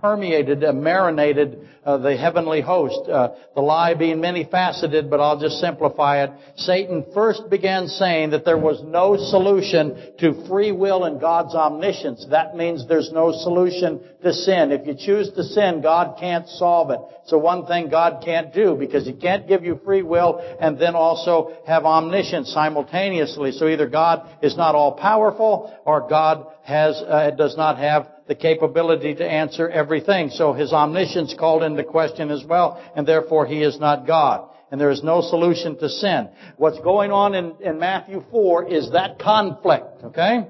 permeated, 0.00 0.64
uh, 0.64 0.72
marinated 0.72 1.68
uh, 1.84 1.98
the 1.98 2.16
heavenly 2.16 2.62
host. 2.62 3.08
Uh, 3.08 3.34
the 3.54 3.60
lie 3.60 3.92
being 3.94 4.20
many 4.20 4.44
faceted, 4.50 5.10
but 5.10 5.20
I'll 5.20 5.38
just 5.38 5.60
simplify 5.60 6.24
it. 6.24 6.30
Satan 6.56 7.04
first 7.12 7.50
began 7.50 7.86
saying 7.86 8.30
that 8.30 8.46
there 8.46 8.56
was 8.56 8.82
no 8.82 9.18
solution 9.18 10.14
to 10.18 10.46
free 10.48 10.72
will 10.72 11.04
and 11.04 11.20
God's 11.20 11.54
omniscience. 11.54 12.26
That 12.30 12.56
means 12.56 12.88
there's 12.88 13.12
no 13.12 13.32
solution 13.32 14.00
to 14.22 14.32
sin. 14.32 14.72
If 14.72 14.86
you 14.86 14.94
choose 14.94 15.30
to 15.34 15.44
sin, 15.44 15.82
God 15.82 16.16
can't 16.18 16.48
solve 16.48 16.90
it. 16.90 17.00
So 17.26 17.36
one 17.36 17.66
thing 17.66 17.90
God 17.90 18.22
can't 18.24 18.54
do 18.54 18.76
because 18.76 19.04
He 19.04 19.12
can't 19.12 19.46
give 19.46 19.62
you 19.62 19.78
free 19.84 20.02
will 20.02 20.40
and 20.58 20.78
then 20.78 20.94
also 20.94 21.52
have 21.66 21.84
omniscience 21.84 22.50
simultaneously. 22.50 23.52
So 23.52 23.68
either 23.68 23.88
God 23.88 24.38
is 24.42 24.56
not 24.56 24.74
all 24.74 24.92
powerful 24.92 25.78
or 25.84 26.08
God 26.08 26.46
has 26.64 26.96
uh, 27.06 27.30
does 27.36 27.56
not 27.56 27.78
have 27.78 28.08
the 28.30 28.36
capability 28.36 29.12
to 29.12 29.28
answer 29.28 29.68
everything. 29.68 30.30
So 30.30 30.52
his 30.52 30.72
omniscience 30.72 31.34
called 31.36 31.64
into 31.64 31.82
question 31.82 32.30
as 32.30 32.44
well, 32.44 32.80
and 32.94 33.04
therefore 33.04 33.44
he 33.44 33.60
is 33.60 33.80
not 33.80 34.06
God. 34.06 34.48
And 34.70 34.80
there 34.80 34.92
is 34.92 35.02
no 35.02 35.20
solution 35.20 35.76
to 35.80 35.88
sin. 35.88 36.28
What's 36.56 36.78
going 36.78 37.10
on 37.10 37.34
in, 37.34 37.56
in 37.60 37.80
Matthew 37.80 38.22
4 38.30 38.68
is 38.68 38.92
that 38.92 39.18
conflict, 39.18 40.04
okay? 40.04 40.46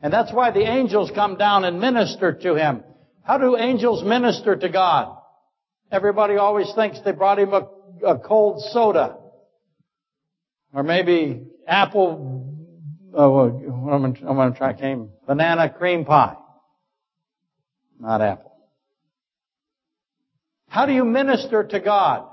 And 0.00 0.10
that's 0.10 0.32
why 0.32 0.50
the 0.50 0.62
angels 0.62 1.10
come 1.14 1.36
down 1.36 1.64
and 1.64 1.78
minister 1.78 2.32
to 2.32 2.54
him. 2.54 2.84
How 3.22 3.36
do 3.36 3.54
angels 3.54 4.02
minister 4.02 4.56
to 4.56 4.70
God? 4.70 5.14
Everybody 5.92 6.36
always 6.36 6.72
thinks 6.74 7.02
they 7.02 7.12
brought 7.12 7.38
him 7.38 7.52
a, 7.52 7.68
a 8.02 8.18
cold 8.18 8.62
soda. 8.72 9.18
Or 10.72 10.82
maybe 10.82 11.42
apple, 11.68 12.56
oh, 13.12 13.46
I'm 13.90 14.14
going 14.14 14.52
to 14.54 14.58
try, 14.58 14.72
banana 15.26 15.68
cream 15.68 16.06
pie 16.06 16.38
not 18.00 18.22
apple. 18.22 18.52
How 20.68 20.86
do 20.86 20.92
you 20.92 21.04
minister 21.04 21.64
to 21.64 21.80
God? 21.80 22.26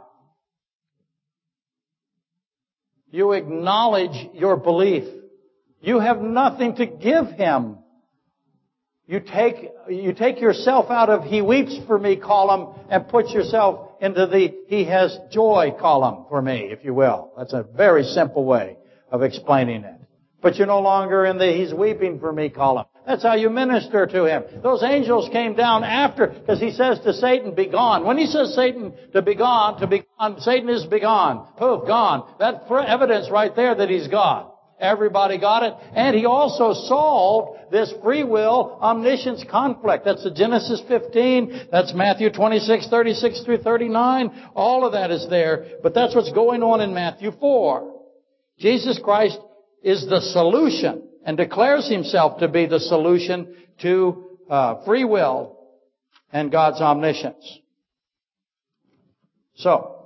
You 3.11 3.33
acknowledge 3.33 4.29
your 4.33 4.57
belief. 4.57 5.03
You 5.81 5.99
have 5.99 6.21
nothing 6.21 6.75
to 6.75 6.85
give 6.85 7.27
Him. 7.31 7.77
You 9.07 9.21
take, 9.21 9.69
you 9.89 10.13
take 10.13 10.41
yourself 10.41 10.91
out 10.91 11.09
of 11.09 11.23
He 11.23 11.41
weeps 11.41 11.79
for 11.87 11.97
me 11.97 12.17
column 12.17 12.75
and 12.89 13.07
put 13.07 13.29
yourself 13.29 13.91
into 14.01 14.27
the 14.27 14.53
He 14.67 14.83
has 14.85 15.17
joy 15.31 15.73
column 15.79 16.25
for 16.29 16.41
me, 16.41 16.67
if 16.71 16.83
you 16.83 16.93
will. 16.93 17.31
That's 17.37 17.53
a 17.53 17.63
very 17.63 18.03
simple 18.03 18.45
way 18.45 18.77
of 19.11 19.23
explaining 19.23 19.83
it. 19.83 19.95
But 20.41 20.57
you're 20.57 20.67
no 20.67 20.81
longer 20.81 21.25
in 21.25 21.37
the 21.37 21.51
He's 21.51 21.73
weeping 21.73 22.19
for 22.19 22.31
me 22.31 22.49
column. 22.49 22.85
That's 23.07 23.23
how 23.23 23.35
you 23.35 23.49
minister 23.49 24.05
to 24.05 24.25
him. 24.25 24.43
Those 24.61 24.83
angels 24.83 25.29
came 25.31 25.55
down 25.55 25.85
after, 25.85 26.27
because 26.27 26.59
he 26.59 26.71
says 26.71 26.99
to 27.05 27.13
Satan, 27.13 27.55
be 27.55 27.67
gone. 27.67 28.05
When 28.05 28.17
he 28.17 28.25
says 28.25 28.53
Satan 28.53 28.93
to 29.13 29.21
be 29.21 29.33
gone, 29.33 29.79
to 29.79 29.87
be 29.87 30.03
gone, 30.19 30.41
Satan 30.41 30.67
is 30.67 30.85
be 30.85 30.99
gone. 30.99 31.47
Poof, 31.57 31.87
gone. 31.87 32.35
That's 32.37 32.57
evidence 32.69 33.31
right 33.31 33.55
there 33.55 33.73
that 33.75 33.89
he's 33.89 34.09
gone. 34.09 34.51
Everybody 34.77 35.39
got 35.39 35.63
it. 35.63 35.73
And 35.95 36.17
he 36.17 36.25
also 36.25 36.73
solved 36.73 37.71
this 37.71 37.93
free 38.03 38.25
will 38.25 38.77
omniscience 38.81 39.45
conflict. 39.49 40.03
That's 40.03 40.25
the 40.25 40.31
Genesis 40.31 40.81
15. 40.89 41.69
That's 41.71 41.93
Matthew 41.93 42.29
26, 42.29 42.89
36 42.89 43.41
through 43.43 43.59
39. 43.59 44.49
All 44.53 44.85
of 44.85 44.91
that 44.91 45.11
is 45.11 45.25
there. 45.29 45.65
But 45.81 45.93
that's 45.93 46.13
what's 46.13 46.33
going 46.33 46.61
on 46.61 46.81
in 46.81 46.93
Matthew 46.93 47.31
4. 47.39 48.01
Jesus 48.59 48.99
Christ 49.01 49.39
is 49.81 50.05
the 50.07 50.19
solution 50.19 51.06
and 51.27 51.35
declares 51.35 51.89
himself 51.89 52.39
to 52.39 52.47
be 52.47 52.67
the 52.67 52.79
solution 52.79 53.53
to 53.81 54.37
uh, 54.49 54.83
free 54.85 55.03
will 55.03 55.59
and 56.31 56.49
God's 56.49 56.79
omniscience. 56.79 57.59
So, 59.55 60.05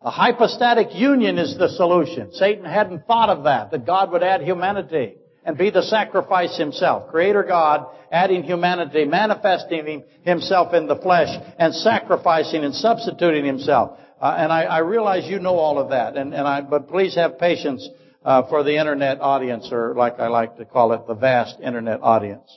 a 0.00 0.10
hypostatic 0.10 0.94
union 0.94 1.38
is 1.38 1.58
the 1.58 1.68
solution. 1.68 2.32
Satan 2.32 2.64
hadn't 2.64 3.06
thought 3.08 3.28
of 3.28 3.44
that, 3.44 3.72
that 3.72 3.84
God 3.84 4.12
would 4.12 4.22
add 4.22 4.42
humanity 4.42 5.16
and 5.44 5.58
be 5.58 5.70
the 5.70 5.82
sacrifice 5.82 6.56
himself. 6.56 7.10
Creator 7.10 7.42
God 7.42 7.86
adding 8.12 8.44
humanity, 8.44 9.04
manifesting 9.04 10.04
himself 10.22 10.74
in 10.74 10.86
the 10.86 10.96
flesh 10.96 11.36
and 11.58 11.74
sacrificing 11.74 12.62
and 12.62 12.74
substituting 12.74 13.44
himself. 13.44 13.98
Uh, 14.20 14.36
and 14.38 14.52
I, 14.52 14.62
I, 14.62 14.78
realize 14.78 15.26
you 15.26 15.40
know 15.40 15.56
all 15.56 15.80
of 15.80 15.90
that, 15.90 16.16
and, 16.16 16.32
and 16.32 16.46
I, 16.46 16.60
but 16.60 16.86
please 16.86 17.16
have 17.16 17.40
patience 17.40 17.88
uh, 18.24 18.42
for 18.48 18.62
the 18.62 18.76
internet 18.76 19.20
audience, 19.20 19.68
or 19.72 19.94
like 19.94 20.20
I 20.20 20.28
like 20.28 20.56
to 20.58 20.64
call 20.64 20.92
it, 20.92 21.06
the 21.06 21.14
vast 21.14 21.60
internet 21.60 22.00
audience. 22.02 22.48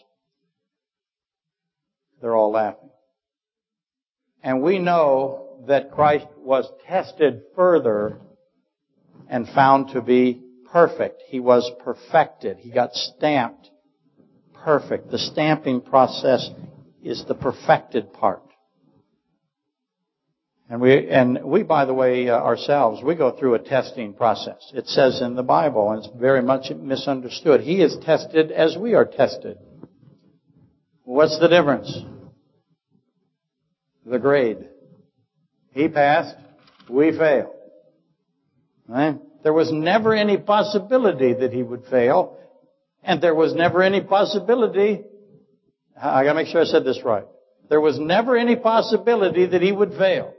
They're 2.22 2.36
all 2.36 2.52
laughing. 2.52 2.90
And 4.44 4.62
we 4.62 4.80
know 4.80 5.64
that 5.68 5.92
Christ 5.92 6.28
was 6.38 6.70
tested 6.88 7.42
further 7.56 8.20
and 9.28 9.48
found 9.50 9.90
to 9.94 10.02
be 10.02 10.42
perfect. 10.72 11.24
He 11.28 11.40
was 11.40 11.70
perfected. 11.84 12.58
He 12.58 12.72
got 12.72 12.94
stamped 12.94 13.70
perfect. 14.66 15.12
The 15.12 15.20
stamping 15.20 15.82
process 15.82 16.50
is 17.04 17.24
the 17.28 17.36
perfected 17.36 18.12
part. 18.14 18.42
And 20.68 20.82
we, 20.82 21.10
and 21.10 21.44
we, 21.44 21.62
by 21.62 21.86
the 21.86 21.94
way, 21.94 22.28
uh, 22.28 22.38
ourselves, 22.38 23.04
we 23.04 23.14
go 23.14 23.38
through 23.38 23.54
a 23.54 23.60
testing 23.60 24.14
process. 24.14 24.72
It 24.74 24.88
says 24.88 25.22
in 25.22 25.36
the 25.36 25.44
Bible, 25.44 25.92
and 25.92 26.04
it's 26.04 26.16
very 26.18 26.42
much 26.42 26.72
misunderstood. 26.72 27.62
He 27.62 27.82
is 27.82 27.96
tested 28.04 28.52
as 28.52 28.76
we 28.76 28.96
are 28.96 29.06
tested. 29.06 29.58
What's 31.04 31.40
the 31.40 31.48
difference? 31.48 31.96
The 34.08 34.18
grade. 34.18 34.68
He 35.72 35.88
passed, 35.88 36.36
we 36.90 37.16
failed. 37.16 37.54
Right? 38.88 39.20
There 39.44 39.54
was 39.54 39.72
never 39.72 40.16
any 40.16 40.38
possibility 40.38 41.34
that 41.34 41.54
he 41.54 41.62
would 41.62 41.86
fail, 41.92 42.40
and 43.04 43.22
there 43.22 43.36
was 43.36 43.54
never 43.54 43.84
any 43.84 44.02
possibility, 44.02 45.04
I 46.02 46.24
gotta 46.24 46.36
make 46.36 46.48
sure 46.48 46.62
I 46.62 46.66
said 46.66 46.86
this 46.86 47.02
right. 47.06 47.26
There 47.70 47.82
was 47.82 48.00
never 48.00 48.36
any 48.36 48.56
possibility 48.56 49.46
that 49.46 49.62
he 49.62 49.72
would 49.72 49.94
fail. 49.94 50.34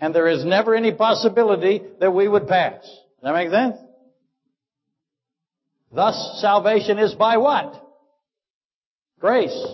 And 0.00 0.14
there 0.14 0.28
is 0.28 0.44
never 0.44 0.74
any 0.74 0.92
possibility 0.92 1.82
that 2.00 2.12
we 2.12 2.28
would 2.28 2.48
pass. 2.48 2.82
Does 2.82 3.22
that 3.22 3.34
make 3.34 3.50
sense? 3.50 3.76
Thus, 5.92 6.38
salvation 6.40 6.98
is 6.98 7.14
by 7.14 7.36
what? 7.36 7.80
Grace. 9.20 9.66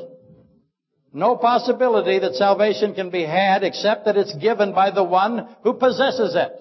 No 1.13 1.37
possibility 1.37 2.19
that 2.21 2.35
salvation 2.35 2.95
can 2.95 3.11
be 3.11 3.25
had 3.25 3.65
except 3.65 4.05
that 4.05 4.17
it's 4.17 4.35
given 4.37 4.73
by 4.73 4.91
the 4.91 5.03
one 5.03 5.49
who 5.65 5.75
possesses 5.75 6.37
it. 6.37 6.53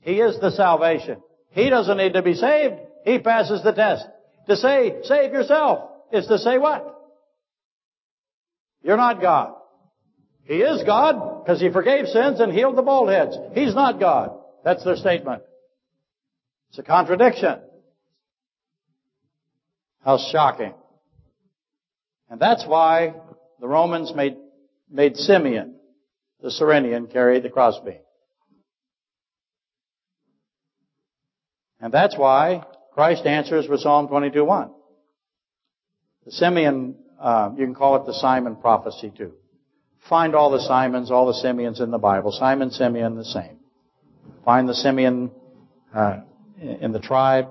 He 0.00 0.20
is 0.20 0.40
the 0.40 0.50
salvation. 0.50 1.22
He 1.50 1.70
doesn't 1.70 1.96
need 1.96 2.14
to 2.14 2.22
be 2.22 2.34
saved. 2.34 2.74
He 3.04 3.18
passes 3.18 3.62
the 3.62 3.72
test. 3.72 4.06
To 4.48 4.56
say, 4.56 4.96
save 5.04 5.32
yourself, 5.32 5.90
is 6.12 6.26
to 6.26 6.38
say 6.38 6.58
what? 6.58 6.98
You're 8.82 8.96
not 8.96 9.20
God. 9.20 9.54
He 10.44 10.56
is 10.56 10.82
God 10.84 11.44
because 11.44 11.60
He 11.60 11.70
forgave 11.70 12.06
sins 12.06 12.40
and 12.40 12.52
healed 12.52 12.76
the 12.76 12.82
bald 12.82 13.08
heads. 13.08 13.36
He's 13.54 13.74
not 13.74 14.00
God. 14.00 14.38
That's 14.64 14.84
their 14.84 14.96
statement. 14.96 15.42
It's 16.70 16.78
a 16.78 16.82
contradiction. 16.82 17.60
How 20.04 20.18
shocking. 20.18 20.74
And 22.28 22.40
that's 22.40 22.66
why 22.66 23.14
the 23.60 23.68
Romans 23.68 24.12
made, 24.14 24.36
made 24.90 25.16
Simeon, 25.16 25.76
the 26.40 26.50
Cyrenian, 26.50 27.06
carry 27.06 27.40
the 27.40 27.50
crossbeam. 27.50 27.98
And 31.80 31.92
that's 31.92 32.16
why 32.16 32.64
Christ 32.94 33.26
answers 33.26 33.68
with 33.68 33.80
Psalm 33.80 34.08
22.1. 34.08 34.70
The 36.24 36.32
Simeon, 36.32 36.94
uh, 37.20 37.50
you 37.56 37.64
can 37.64 37.74
call 37.74 37.96
it 37.96 38.06
the 38.06 38.14
Simon 38.14 38.56
prophecy 38.56 39.12
too. 39.16 39.32
Find 40.08 40.34
all 40.34 40.50
the 40.50 40.60
Simons, 40.60 41.10
all 41.10 41.26
the 41.26 41.34
Simeons 41.34 41.80
in 41.80 41.90
the 41.90 41.98
Bible. 41.98 42.32
Simon, 42.32 42.70
Simeon, 42.70 43.14
the 43.14 43.24
same. 43.24 43.58
Find 44.44 44.68
the 44.68 44.74
Simeon 44.74 45.30
uh, 45.94 46.20
in 46.60 46.92
the 46.92 46.98
tribe. 46.98 47.48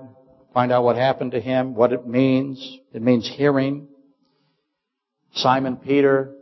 Find 0.52 0.70
out 0.70 0.84
what 0.84 0.96
happened 0.96 1.32
to 1.32 1.40
him, 1.40 1.74
what 1.74 1.92
it 1.92 2.06
means. 2.06 2.78
It 2.92 3.00
means 3.00 3.28
hearing. 3.28 3.88
Simon 5.34 5.76
Peter, 5.76 6.34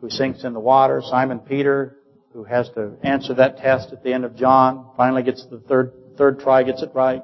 who 0.00 0.10
sinks 0.10 0.42
in 0.42 0.52
the 0.52 0.60
water. 0.60 1.00
Simon 1.04 1.38
Peter, 1.38 1.96
who 2.32 2.42
has 2.44 2.68
to 2.70 2.96
answer 3.02 3.34
that 3.34 3.58
test 3.58 3.92
at 3.92 4.02
the 4.02 4.12
end 4.12 4.24
of 4.24 4.36
John. 4.36 4.90
Finally 4.96 5.22
gets 5.22 5.46
the 5.46 5.60
third, 5.60 5.92
third 6.18 6.40
try, 6.40 6.64
gets 6.64 6.82
it 6.82 6.90
right. 6.94 7.22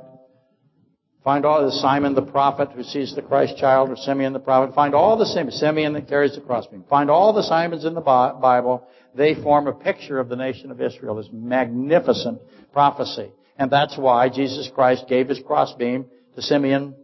Find 1.25 1.45
all 1.45 1.65
the 1.65 1.73
Simon 1.73 2.15
the 2.15 2.23
prophet 2.23 2.71
who 2.73 2.83
sees 2.83 3.15
the 3.15 3.23
Christ 3.23 3.57
child, 3.57 3.91
or 3.91 3.97
Simeon 3.97 4.33
the 4.33 4.41
prophet. 4.41 4.75
Find 4.75 4.93
all 4.93 5.17
the 5.17 5.25
Simeon, 5.25 5.53
Simeon 5.53 5.93
that 5.93 6.09
carries 6.09 6.35
the 6.35 6.41
crossbeam. 6.41 6.85
Find 6.91 7.11
all 7.11 7.33
the 7.33 7.45
Simons 7.45 7.85
in 7.85 7.95
the 7.95 8.01
Bible. 8.01 8.89
They 9.15 9.35
form 9.35 9.69
a 9.69 9.73
picture 9.73 10.19
of 10.19 10.29
the 10.29 10.35
nation 10.35 10.73
of 10.73 10.81
Israel. 10.81 11.15
This 11.15 11.29
magnificent 11.33 12.41
prophecy. 12.73 13.31
And 13.57 13.71
that's 13.71 13.97
why 13.97 14.31
Jesus 14.31 14.69
Christ 14.75 15.05
gave 15.09 15.29
his 15.29 15.39
crossbeam 15.47 16.07
to 16.35 16.43
Simeon, 16.43 16.97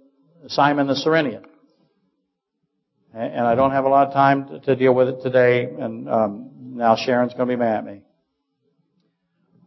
Simon 0.49 0.89
the 0.89 0.97
Cyrenian. 0.97 1.45
And 3.15 3.47
I 3.47 3.55
don't 3.55 3.71
have 3.71 3.85
a 3.85 3.89
lot 3.89 4.09
of 4.09 4.15
time 4.15 4.63
to 4.65 4.75
deal 4.75 4.95
with 4.95 5.09
it 5.09 5.23
today, 5.23 5.65
and 5.65 6.09
um, 6.09 6.51
now 6.75 6.97
Sharon's 6.97 7.35
going 7.35 7.49
to 7.49 7.53
be 7.55 7.59
mad 7.59 7.79
at 7.79 7.85
me. 7.85 8.03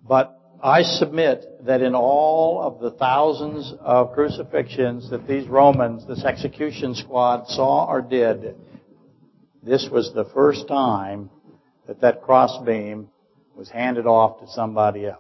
But 0.08 0.41
I 0.64 0.84
submit 0.84 1.66
that 1.66 1.82
in 1.82 1.96
all 1.96 2.62
of 2.62 2.80
the 2.80 2.92
thousands 2.92 3.74
of 3.80 4.14
crucifixions 4.14 5.10
that 5.10 5.28
these 5.28 5.48
Romans, 5.48 6.06
this 6.08 6.24
execution 6.24 6.94
squad 6.94 7.48
saw 7.48 7.88
or 7.88 8.02
did, 8.02 8.56
this 9.64 9.90
was 9.92 10.12
the 10.14 10.26
first 10.36 10.68
time 10.68 11.32
that 11.88 12.02
that 12.02 12.22
crossbeam 12.22 13.10
was 13.56 13.70
handed 13.70 14.06
off 14.06 14.40
to 14.42 14.48
somebody 14.48 15.08
else. 15.08 15.18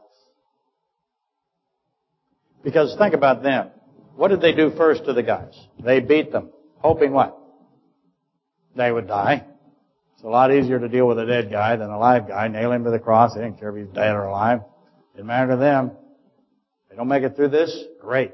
Because 2.63 2.95
think 2.99 3.15
about 3.15 3.41
them. 3.41 3.71
What 4.15 4.27
did 4.27 4.41
they 4.41 4.53
do 4.53 4.69
first 4.77 5.05
to 5.05 5.13
the 5.13 5.23
guys? 5.23 5.59
They 5.83 6.01
beat 6.01 6.31
them, 6.31 6.51
hoping 6.77 7.13
what? 7.13 7.35
They 8.75 8.91
would 8.91 9.07
die. 9.07 9.45
It's 10.13 10.23
a 10.23 10.27
lot 10.27 10.53
easier 10.53 10.77
to 10.79 10.87
deal 10.87 11.07
with 11.07 11.17
a 11.17 11.25
dead 11.25 11.49
guy 11.49 11.75
than 11.77 11.89
a 11.89 11.97
live 11.97 12.27
guy. 12.27 12.47
Nail 12.47 12.71
him 12.71 12.83
to 12.83 12.91
the 12.91 12.99
cross. 12.99 13.33
They 13.33 13.41
didn't 13.41 13.59
care 13.59 13.75
if 13.75 13.87
he's 13.87 13.95
dead 13.95 14.15
or 14.15 14.25
alive. 14.25 14.61
Didn't 15.15 15.27
matter 15.27 15.51
to 15.51 15.57
them. 15.57 15.91
They 16.89 16.95
don't 16.95 17.07
make 17.07 17.23
it 17.23 17.35
through 17.35 17.49
this? 17.49 17.85
Great. 17.99 18.33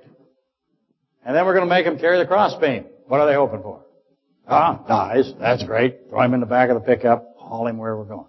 And 1.26 1.36
then 1.36 1.46
we're 1.46 1.54
going 1.54 1.68
to 1.68 1.74
make 1.74 1.86
them 1.86 2.00
carry 2.00 2.18
the 2.18 2.26
crossbeam. 2.26 2.86
What 3.08 3.20
are 3.20 3.28
they 3.28 3.34
hoping 3.34 3.62
for? 3.62 3.82
Ah, 4.48 4.84
dies. 4.88 5.34
That's 5.40 5.64
great. 5.64 6.10
Throw 6.10 6.22
him 6.22 6.34
in 6.34 6.40
the 6.40 6.46
back 6.46 6.70
of 6.70 6.76
the 6.76 6.82
pickup. 6.82 7.36
Haul 7.38 7.68
him 7.68 7.78
where 7.78 7.98
we're 7.98 8.06
going. 8.06 8.28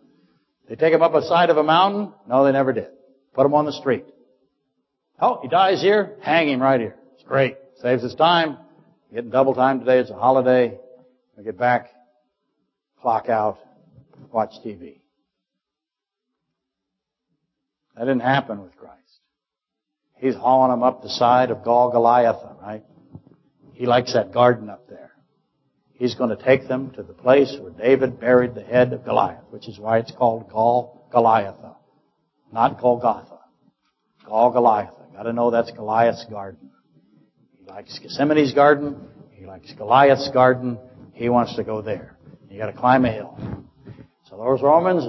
They 0.68 0.74
take 0.74 0.92
him 0.92 1.02
up 1.02 1.14
a 1.14 1.22
side 1.22 1.50
of 1.50 1.56
a 1.56 1.62
mountain? 1.62 2.12
No, 2.28 2.44
they 2.44 2.52
never 2.52 2.72
did. 2.72 2.88
Put 3.34 3.46
him 3.46 3.54
on 3.54 3.64
the 3.64 3.72
street. 3.72 4.04
Oh, 5.20 5.40
he 5.42 5.48
dies 5.48 5.80
here? 5.80 6.16
Hang 6.22 6.48
him 6.48 6.60
right 6.60 6.80
here. 6.80 6.96
It's 7.14 7.24
great. 7.24 7.56
Saves 7.80 8.04
us 8.04 8.14
time. 8.14 8.58
Getting 9.12 9.30
double 9.30 9.54
time 9.54 9.80
today. 9.80 9.98
It's 9.98 10.10
a 10.10 10.14
holiday. 10.14 10.78
We 11.36 11.44
get 11.44 11.56
back, 11.56 11.90
clock 13.00 13.28
out, 13.28 13.58
watch 14.32 14.52
TV. 14.64 15.00
That 17.98 18.04
didn't 18.04 18.22
happen 18.22 18.62
with 18.62 18.76
Christ. 18.76 18.94
He's 20.18 20.36
hauling 20.36 20.70
them 20.70 20.84
up 20.84 21.02
the 21.02 21.08
side 21.08 21.50
of 21.50 21.64
Golgotha, 21.64 22.56
right? 22.62 22.84
He 23.72 23.86
likes 23.86 24.12
that 24.14 24.32
garden 24.32 24.70
up 24.70 24.88
there. 24.88 25.10
He's 25.94 26.14
going 26.14 26.30
to 26.30 26.42
take 26.42 26.68
them 26.68 26.92
to 26.92 27.02
the 27.02 27.12
place 27.12 27.56
where 27.60 27.72
David 27.72 28.20
buried 28.20 28.54
the 28.54 28.62
head 28.62 28.92
of 28.92 29.04
Goliath, 29.04 29.42
which 29.50 29.68
is 29.68 29.80
why 29.80 29.98
it's 29.98 30.12
called 30.12 30.48
Gol 30.48 31.08
Goliath, 31.10 31.56
not 32.52 32.80
Golgotha. 32.80 33.40
Gol 34.24 34.52
Goliath. 34.52 34.94
Got 35.14 35.24
to 35.24 35.32
know 35.32 35.50
that's 35.50 35.72
Goliath's 35.72 36.24
garden. 36.26 36.70
He 37.58 37.64
likes 37.64 37.98
Gethsemane's 37.98 38.54
garden. 38.54 39.08
He 39.32 39.44
likes 39.44 39.72
Goliath's 39.72 40.30
garden. 40.30 40.78
He 41.14 41.28
wants 41.28 41.56
to 41.56 41.64
go 41.64 41.82
there. 41.82 42.16
You 42.48 42.58
got 42.58 42.66
to 42.66 42.78
climb 42.78 43.04
a 43.04 43.12
hill. 43.12 43.36
So 44.30 44.36
those 44.36 44.62
Romans, 44.62 45.04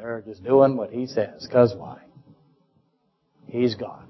they're 0.00 0.22
just 0.26 0.42
doing 0.42 0.76
what 0.76 0.90
he 0.90 1.06
says. 1.06 1.46
Cause 1.50 1.74
why? 1.76 1.98
He's 3.46 3.74
God. 3.74 4.06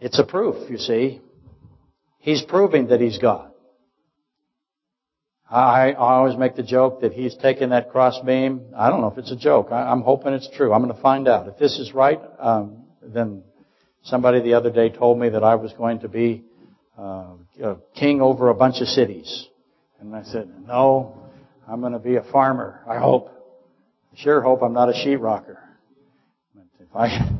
It's 0.00 0.18
a 0.18 0.24
proof, 0.24 0.70
you 0.70 0.78
see. 0.78 1.20
He's 2.18 2.42
proving 2.42 2.88
that 2.88 3.00
he's 3.00 3.18
God. 3.18 3.50
I, 5.50 5.94
always 5.94 6.36
make 6.36 6.56
the 6.56 6.62
joke 6.62 7.00
that 7.00 7.14
he's 7.14 7.34
taken 7.36 7.70
that 7.70 7.90
crossbeam. 7.90 8.66
I 8.76 8.90
don't 8.90 9.00
know 9.00 9.08
if 9.08 9.16
it's 9.16 9.32
a 9.32 9.36
joke. 9.36 9.68
I, 9.72 9.90
am 9.90 10.02
hoping 10.02 10.34
it's 10.34 10.48
true. 10.54 10.74
I'm 10.74 10.82
going 10.82 10.94
to 10.94 11.00
find 11.00 11.26
out. 11.26 11.48
If 11.48 11.56
this 11.56 11.78
is 11.78 11.94
right, 11.94 12.20
um, 12.38 12.84
then 13.02 13.42
somebody 14.02 14.42
the 14.42 14.54
other 14.54 14.70
day 14.70 14.90
told 14.90 15.18
me 15.18 15.30
that 15.30 15.42
I 15.42 15.54
was 15.54 15.72
going 15.72 16.00
to 16.00 16.08
be 16.08 16.44
uh, 16.98 17.36
king 17.94 18.20
over 18.20 18.50
a 18.50 18.54
bunch 18.54 18.82
of 18.82 18.88
cities. 18.88 19.46
And 20.00 20.14
I 20.14 20.22
said, 20.22 20.50
no, 20.66 21.27
I'm 21.70 21.80
going 21.80 21.92
to 21.92 21.98
be 21.98 22.16
a 22.16 22.22
farmer. 22.22 22.82
I 22.88 22.98
hope. 22.98 23.30
I 24.12 24.20
sure 24.20 24.40
hope 24.40 24.62
I'm 24.62 24.72
not 24.72 24.88
a 24.88 24.92
sheetrocker. 24.92 25.58
If 26.80 26.94
I, 26.94 27.30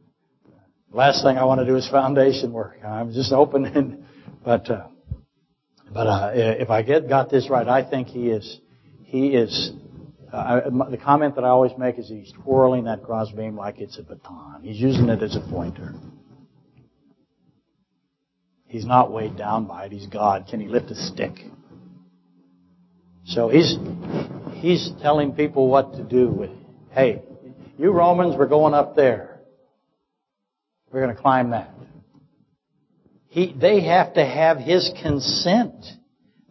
last 0.92 1.22
thing 1.24 1.38
I 1.38 1.44
want 1.44 1.60
to 1.60 1.66
do 1.66 1.76
is 1.76 1.88
foundation 1.88 2.52
work. 2.52 2.78
I'm 2.84 3.12
just 3.12 3.32
hoping, 3.32 4.04
but, 4.44 4.70
uh, 4.70 4.86
but 5.92 6.06
uh, 6.06 6.30
if 6.34 6.70
I 6.70 6.82
get 6.82 7.08
got 7.08 7.30
this 7.30 7.48
right, 7.48 7.66
I 7.66 7.88
think 7.88 8.08
he 8.08 8.28
is 8.28 8.60
he 9.10 9.28
is. 9.28 9.72
Uh, 10.32 10.60
the 10.88 10.96
comment 10.96 11.34
that 11.34 11.42
I 11.42 11.48
always 11.48 11.72
make 11.76 11.98
is 11.98 12.08
he's 12.08 12.32
twirling 12.44 12.84
that 12.84 13.02
crossbeam 13.02 13.56
like 13.56 13.80
it's 13.80 13.98
a 13.98 14.02
baton. 14.04 14.60
He's 14.62 14.80
using 14.80 15.08
it 15.08 15.20
as 15.24 15.34
a 15.34 15.40
pointer. 15.50 15.94
He's 18.68 18.84
not 18.84 19.10
weighed 19.10 19.36
down 19.36 19.66
by 19.66 19.86
it. 19.86 19.92
He's 19.92 20.06
God. 20.06 20.46
Can 20.48 20.60
he 20.60 20.68
lift 20.68 20.92
a 20.92 20.94
stick? 20.94 21.32
So 23.30 23.48
he's 23.48 23.76
he's 24.54 24.90
telling 25.00 25.34
people 25.34 25.68
what 25.68 25.94
to 25.94 26.02
do 26.02 26.28
with. 26.28 26.50
Hey, 26.90 27.22
you 27.78 27.92
Romans, 27.92 28.34
we're 28.36 28.48
going 28.48 28.74
up 28.74 28.96
there. 28.96 29.40
We're 30.90 31.02
going 31.02 31.14
to 31.14 31.22
climb 31.22 31.50
that. 31.50 31.72
He, 33.28 33.54
they 33.56 33.84
have 33.84 34.14
to 34.14 34.26
have 34.26 34.58
his 34.58 34.90
consent. 35.00 35.86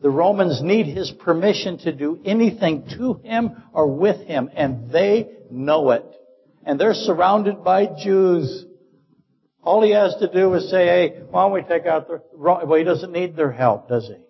The 0.01 0.09
Romans 0.09 0.61
need 0.63 0.85
his 0.85 1.11
permission 1.11 1.77
to 1.79 1.91
do 1.91 2.21
anything 2.23 2.87
to 2.97 3.15
him 3.15 3.61
or 3.73 3.87
with 3.87 4.25
him, 4.25 4.49
and 4.55 4.89
they 4.89 5.27
know 5.51 5.91
it. 5.91 6.05
And 6.63 6.79
they're 6.79 6.93
surrounded 6.93 7.65
by 7.65 7.87
Jews. 8.01 8.65
All 9.61 9.83
he 9.83 9.91
has 9.91 10.15
to 10.21 10.31
do 10.31 10.53
is 10.53 10.69
say, 10.71 10.85
hey, 10.85 11.23
why 11.29 11.43
don't 11.43 11.51
we 11.51 11.63
take 11.63 11.85
out 11.85 12.07
the, 12.07 12.21
well, 12.33 12.75
he 12.75 12.85
doesn't 12.85 13.11
need 13.11 13.35
their 13.35 13.51
help, 13.51 13.89
does 13.89 14.07
he? 14.07 14.23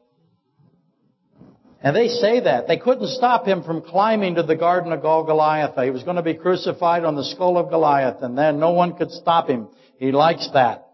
And 1.81 1.95
they 1.95 2.09
say 2.09 2.41
that. 2.41 2.67
They 2.67 2.77
couldn't 2.77 3.07
stop 3.07 3.45
him 3.45 3.63
from 3.63 3.81
climbing 3.81 4.35
to 4.35 4.43
the 4.43 4.55
Garden 4.55 4.91
of 4.91 5.01
Golgotha. 5.01 5.83
He 5.85 5.91
was 5.91 6.03
going 6.03 6.17
to 6.17 6.21
be 6.21 6.33
crucified 6.33 7.05
on 7.05 7.15
the 7.15 7.23
skull 7.23 7.57
of 7.57 7.69
Goliath, 7.69 8.21
and 8.21 8.37
then 8.37 8.59
no 8.59 8.71
one 8.71 8.97
could 8.97 9.11
stop 9.11 9.47
him. 9.47 9.69
He 9.97 10.11
likes 10.11 10.49
that. 10.53 10.89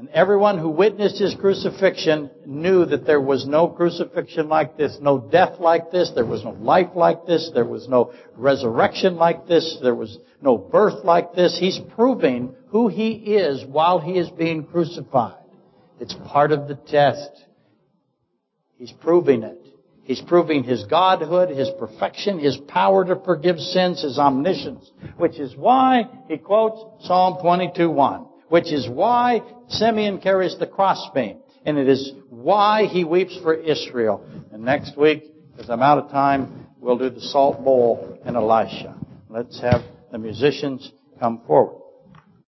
And 0.00 0.08
everyone 0.10 0.56
who 0.56 0.70
witnessed 0.70 1.18
his 1.18 1.34
crucifixion 1.34 2.30
knew 2.46 2.86
that 2.86 3.04
there 3.04 3.20
was 3.20 3.46
no 3.46 3.68
crucifixion 3.68 4.48
like 4.48 4.78
this, 4.78 4.96
no 4.98 5.18
death 5.18 5.60
like 5.60 5.90
this, 5.90 6.12
there 6.14 6.24
was 6.24 6.42
no 6.42 6.52
life 6.52 6.92
like 6.94 7.26
this, 7.26 7.50
there 7.52 7.66
was 7.66 7.86
no 7.86 8.14
resurrection 8.34 9.16
like 9.16 9.46
this, 9.46 9.78
there 9.82 9.94
was 9.94 10.16
no 10.40 10.56
birth 10.56 11.04
like 11.04 11.34
this. 11.34 11.58
He's 11.58 11.78
proving 11.94 12.54
who 12.68 12.88
he 12.88 13.12
is 13.12 13.62
while 13.66 13.98
he 13.98 14.12
is 14.12 14.30
being 14.30 14.64
crucified. 14.64 15.44
It's 15.98 16.14
part 16.14 16.52
of 16.52 16.66
the 16.66 16.76
test. 16.76 17.30
He's 18.80 18.90
proving 18.90 19.44
it. 19.44 19.64
He's 20.02 20.20
proving 20.20 20.64
his 20.64 20.82
godhood, 20.86 21.50
his 21.50 21.70
perfection, 21.78 22.40
his 22.40 22.56
power 22.56 23.04
to 23.04 23.14
forgive 23.24 23.60
sins, 23.60 24.02
his 24.02 24.18
omniscience, 24.18 24.90
which 25.18 25.38
is 25.38 25.54
why 25.54 26.08
he 26.26 26.36
quotes 26.36 27.06
Psalm 27.06 27.36
22:1 27.44 28.26
which 28.50 28.72
is 28.72 28.88
why 28.88 29.42
Simeon 29.68 30.18
carries 30.18 30.58
the 30.58 30.66
crossbeam. 30.66 31.38
And 31.64 31.78
it 31.78 31.88
is 31.88 32.12
why 32.28 32.86
he 32.86 33.04
weeps 33.04 33.38
for 33.42 33.54
Israel. 33.54 34.26
And 34.52 34.64
next 34.64 34.96
week, 34.96 35.24
because 35.52 35.70
I'm 35.70 35.82
out 35.82 35.98
of 35.98 36.10
time, 36.10 36.66
we'll 36.80 36.98
do 36.98 37.10
the 37.10 37.20
salt 37.20 37.64
bowl 37.64 38.18
and 38.24 38.36
Elisha. 38.36 38.96
Let's 39.28 39.60
have 39.60 39.82
the 40.10 40.18
musicians 40.18 40.90
come 41.20 41.42
forward. 41.46 41.80